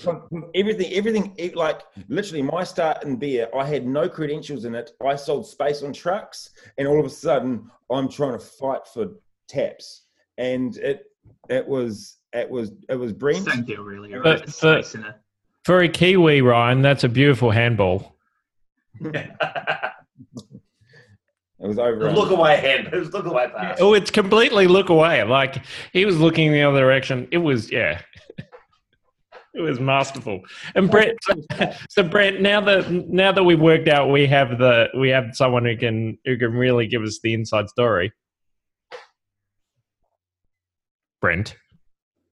[0.06, 4.92] Um, everything, everything, like literally my start in beer, I had no credentials in it.
[5.04, 9.14] I sold space on trucks, and all of a sudden, I'm trying to fight for
[9.50, 10.04] taps,
[10.38, 11.06] and it,
[11.50, 13.50] it was, it was, it was Brent.
[13.50, 14.12] Same deal, really.
[14.12, 14.42] But- Right?
[14.44, 15.16] It's but- space in it.
[15.66, 18.16] For a Kiwi, Ryan, that's a beautiful handball.
[21.60, 22.12] It was over.
[22.12, 22.90] look away hand.
[22.94, 23.80] It was look away pass.
[23.82, 25.24] Oh, it's completely look away.
[25.24, 27.28] Like he was looking the other direction.
[27.32, 28.02] It was yeah.
[29.54, 30.42] It was masterful.
[30.76, 31.16] And Brett,
[31.90, 35.66] so Brett, now that now that we've worked out, we have the we have someone
[35.66, 38.14] who can who can really give us the inside story.
[41.22, 41.56] Brent,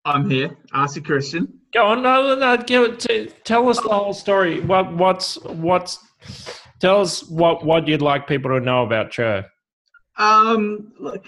[0.04, 0.56] I'm here.
[0.72, 1.58] Ask a Christian.
[1.74, 2.02] go on.
[2.04, 4.60] No, no, give it to, tell us the whole story.
[4.60, 5.98] What what's what's
[6.78, 9.44] tell us what what you'd like people to know about Chur.
[10.16, 11.26] Um, look,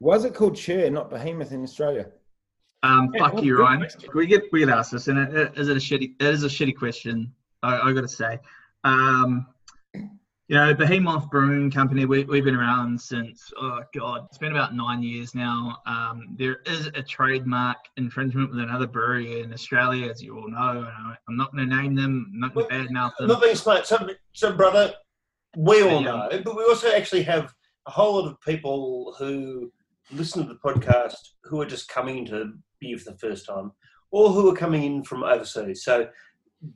[0.00, 2.06] Was it called Chur, not Behemoth in Australia?
[2.82, 3.80] um, Yeah, fuck you, Ryan.
[3.80, 4.10] question.
[4.14, 6.14] We get we get asked this, and it, it, is it a shitty?
[6.20, 7.32] It is a shitty question.
[7.62, 8.38] I, I got to say.
[8.84, 9.46] Um,
[10.48, 12.06] you know, Behemoth Brewing Company.
[12.06, 15.76] We, we've been around since oh god, it's been about nine years now.
[15.86, 20.78] Um, there is a trademark infringement with another brewery in Australia, as you all know.
[20.78, 22.30] And I, I'm not going to name them.
[22.32, 23.28] I'm not going to badmouth them.
[23.28, 23.86] Not being smart.
[23.86, 24.94] So, so, brother,
[25.54, 27.52] we all know, but we also actually have
[27.86, 29.70] a whole lot of people who
[30.10, 33.70] listen to the podcast who are just coming to beer for the first time
[34.10, 35.84] or who are coming in from overseas.
[35.84, 36.08] So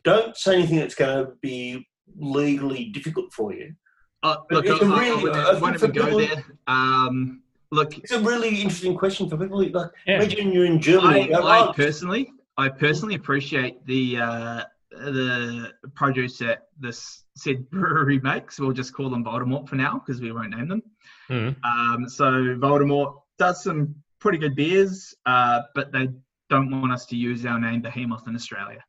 [0.05, 1.87] don't say anything that's going to be
[2.17, 3.75] legally difficult for you.
[4.23, 6.45] Uh, look, It's I, a I, really- I I won't even go people- there.
[6.69, 9.59] Um, look, It's a really interesting question for people.
[9.61, 10.17] Like, Yeah.
[10.17, 11.33] imagine you're in Germany.
[11.35, 18.21] I, I "Oh, personally, I personally appreciate the uh, the produce that this said brewery
[18.21, 18.61] makes.
[18.61, 20.83] We'll just call them Voldemort for now because we won't name them.
[21.31, 21.57] Mhm.
[21.65, 22.25] Um, so
[22.59, 26.11] Voldemort does some pretty good beers, uh, but they
[26.51, 28.85] don't want us to use our name Behemoth in Australia.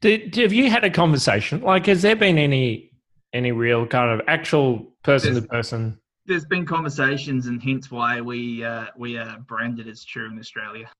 [0.00, 1.60] Did, have you had a conversation?
[1.60, 2.92] Like, has there been any
[3.32, 5.98] any real kind of actual person to person?
[6.26, 10.90] There's been conversations, and hence why we uh, we are branded as Chur in Australia.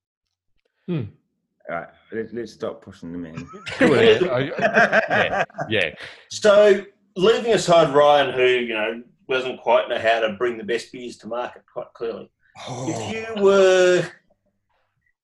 [1.69, 3.47] All right, let, let's stop pushing them in.
[3.79, 4.49] Yeah.
[4.59, 5.89] Yeah, yeah.
[6.29, 6.83] So,
[7.15, 11.17] leaving aside Ryan, who you know doesn't quite know how to bring the best beers
[11.17, 12.31] to market, quite clearly.
[12.67, 14.03] If you were,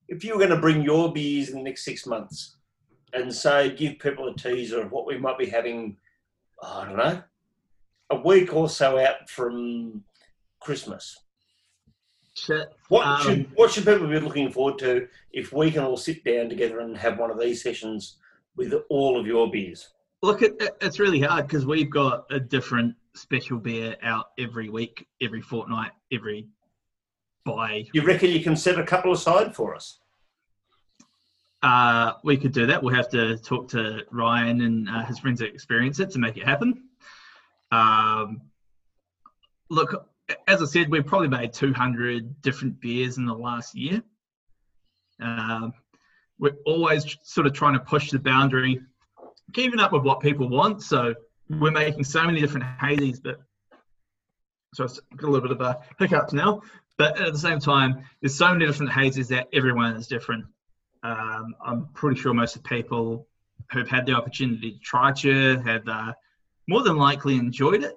[0.07, 2.57] if you were going to bring your beers in the next six months,
[3.15, 5.97] and say give people a teaser of what we might be having,
[6.61, 7.21] I don't know,
[8.11, 10.03] a week or so out from
[10.59, 11.17] Christmas.
[12.89, 16.23] What Um, should what should people be looking forward to if we can all sit
[16.25, 18.17] down together and have one of these sessions
[18.57, 19.89] with all of your beers?
[20.21, 24.69] Look, it, it- it's really hard because we've got a different special beer out every
[24.69, 26.47] week, every fortnight, every
[27.45, 27.85] buy.
[27.93, 29.99] You reckon you can set a couple aside for us?
[31.61, 32.84] Uh, we could do that.
[32.84, 36.45] We'll have to talk to Ryan and uh, his friends that Experienceit to make it
[36.45, 36.84] happen.
[37.72, 38.41] Um,
[39.69, 40.10] look,
[40.48, 44.03] as I said, we've probably made 200 different beers in the last year.
[45.22, 45.73] Um,
[46.40, 48.82] we're always sort of trying to push the boundary,
[49.53, 50.84] keeping up with what people want.
[50.84, 51.15] So
[51.49, 53.40] we're making so many different hazies, but
[54.73, 56.61] so it's got a little bit of a hiccups now.
[56.98, 60.45] But at the same time, there's so many different hazies that everyone is different.
[61.06, 63.27] Um, I'm pretty sure most of the people
[63.72, 66.14] who've had the opportunity to try Chur have uh,
[66.68, 67.95] more than likely enjoyed it.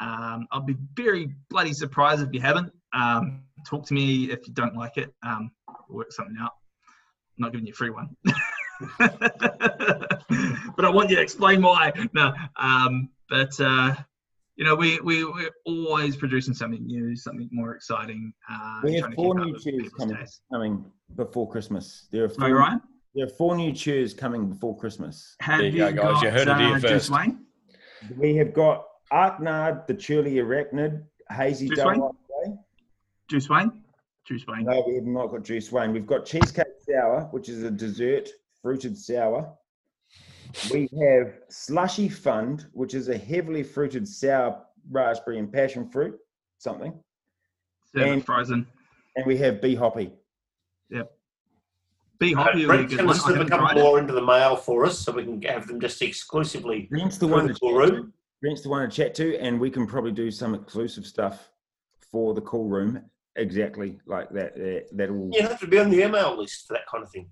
[0.00, 2.72] Um, I'll be very bloody surprised if you haven't.
[2.92, 5.14] Um, talk to me if you don't like it.
[5.22, 5.50] Um,
[5.88, 6.52] work something out.
[7.38, 8.14] I'm not giving you a free one.
[8.98, 11.92] but I want you to explain why.
[12.12, 13.94] No, um, but uh,
[14.56, 18.32] you know, we, we, we're always producing something new, something more exciting.
[18.50, 20.16] Uh, We have four new with coming,
[20.52, 20.84] coming
[21.16, 22.08] before Christmas.
[22.10, 22.80] There are Are four, you Ryan?
[23.14, 25.36] there are four new cheers coming before Christmas.
[25.40, 25.96] Have There you go, guys.
[25.96, 27.10] got, You heard it here uh, first.
[27.10, 27.44] Wayne?
[28.16, 32.58] We have got Arknard, the Churly Arachnid, Hazy Juice Double Wayne?
[33.28, 33.82] Juice Wayne?
[34.26, 34.64] Juice Wayne.
[34.64, 35.92] No, we have not got Juice Wayne.
[35.92, 38.28] We've got Cheesecake Sour, which is a dessert
[38.60, 39.52] fruited sour.
[40.72, 46.18] We have Slushy Fund, which is a heavily fruited sour raspberry and passion fruit,
[46.58, 46.92] something.
[47.94, 48.66] Serve and- frozen.
[49.16, 50.10] And we have Bee Hoppy.
[52.18, 53.16] Bee Uh, Hoppy will be a Brent's good going one.
[53.16, 53.82] slip a couple tried it.
[53.82, 56.86] more into the mail for us, so we can have them just exclusively.
[56.90, 57.90] Brent's the For one the to cool room?
[57.90, 58.12] to.
[58.40, 61.50] Brent's the one to chat to, and we can probably do some exclusive stuff
[62.12, 63.04] for the cool room,
[63.36, 64.52] exactly like that.
[64.54, 67.28] Uh, that'll You have to be on the email list for that kind of thing.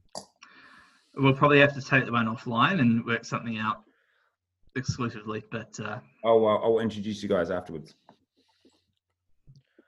[1.21, 3.83] We'll probably have to take the one offline and work something out
[4.77, 5.43] exclusively.
[5.51, 7.95] But uh, I'll, I'll, I'll introduce you guys afterwards.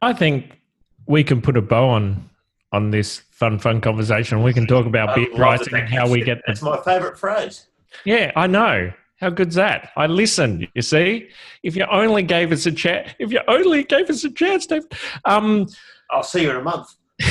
[0.03, 0.61] I think
[1.07, 2.29] we can put a bow on
[2.73, 4.43] on this fun, fun conversation.
[4.43, 6.67] We can talk about I beer pricing and how we get That's the.
[6.67, 7.67] my favourite phrase.
[8.05, 8.93] Yeah, I know.
[9.21, 9.91] How good's that?
[9.97, 10.67] I listened.
[10.75, 11.29] You see,
[11.63, 14.85] if you only gave us a chat, if you only gave us a chance, Dave.
[15.27, 15.69] Um,
[16.11, 16.89] I'll see you in a month.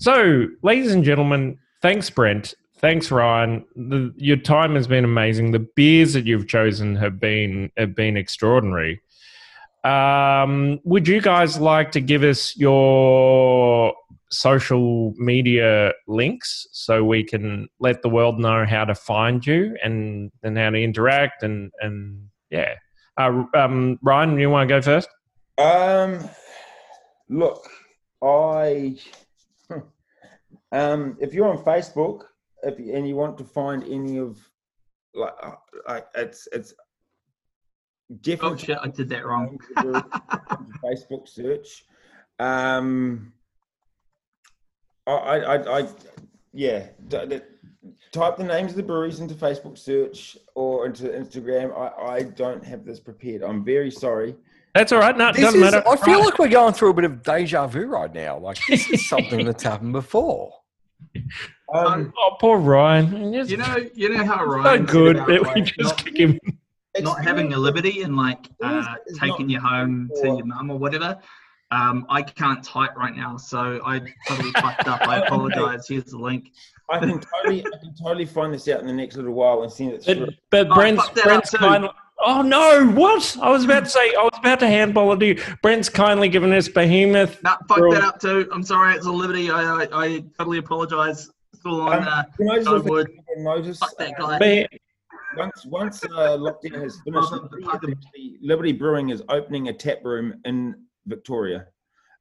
[0.00, 2.54] So, ladies and gentlemen, thanks, Brent.
[2.78, 3.64] Thanks, Ryan.
[3.74, 5.50] The, your time has been amazing.
[5.50, 9.00] The beers that you've chosen have been have been extraordinary.
[9.84, 13.94] Um, would you guys like to give us your
[14.30, 20.30] social media links so we can let the world know how to find you and
[20.42, 22.74] and how to interact and and yeah.
[23.16, 25.08] Uh, um, Ryan, you want to go first?
[25.58, 26.28] Um,
[27.28, 27.68] look,
[28.22, 28.96] I
[30.72, 32.24] um, if you're on Facebook,
[32.62, 34.38] if and you want to find any of
[35.14, 35.52] like, uh,
[35.88, 36.74] like it's it's
[38.10, 39.58] Oh definitely shit, I did that wrong.
[39.76, 41.84] Facebook search.
[42.38, 43.32] Um,
[45.06, 45.88] I, I, I, I
[46.52, 46.86] yeah.
[47.08, 47.40] d- d-
[48.12, 51.76] Type the names of the breweries into Facebook search or into Instagram.
[51.76, 53.42] I, I don't have this prepared.
[53.42, 54.34] I'm very sorry.
[54.74, 55.16] That's all right.
[55.16, 55.82] No, This doesn't is, matter.
[55.88, 56.24] I feel Right.
[56.24, 58.38] like we're going through a bit of deja vu right now.
[58.38, 60.52] Like this is something that's happened before.
[61.74, 63.32] Um, Oh, poor Ryan.
[63.32, 66.16] Just- You know, you know how so Ryan So good that we just not, kick
[66.18, 66.38] him.
[67.00, 70.78] not having a liberty and like uh, it's taking you home to your mum or
[70.78, 71.18] whatever.
[71.70, 75.06] Um, I can't type right now, so I totally fucked up.
[75.06, 75.86] I apologize.
[75.86, 76.50] Here's the link.
[76.90, 79.70] I can totally, I can totally find this out in the next little while and
[79.70, 80.24] send it through.
[80.24, 81.66] But, but Oh, Brent's, fuck that Brent's up too.
[81.66, 81.84] kind
[82.20, 82.86] Oh no!
[82.94, 83.36] What?
[83.40, 84.00] I was about to say.
[84.18, 85.42] I was about to handball it to you.
[85.62, 87.40] Brent's kindly given us Behemoth.
[87.44, 88.48] No, fuck that up too.
[88.52, 89.50] I'm sorry, it's a liberty.
[89.50, 91.30] I I, I totally apologize.
[91.54, 91.98] Still on.
[92.02, 93.10] Um, Uh, Can I just I refer would.
[93.38, 93.78] notice?
[93.78, 94.38] fuck that guy.
[94.38, 94.66] Be-
[95.36, 96.08] once once uh,
[96.38, 100.74] lockdown has finished, Welcome Liberty, Liberty Brewing is opening a tap room in
[101.06, 101.66] Victoria.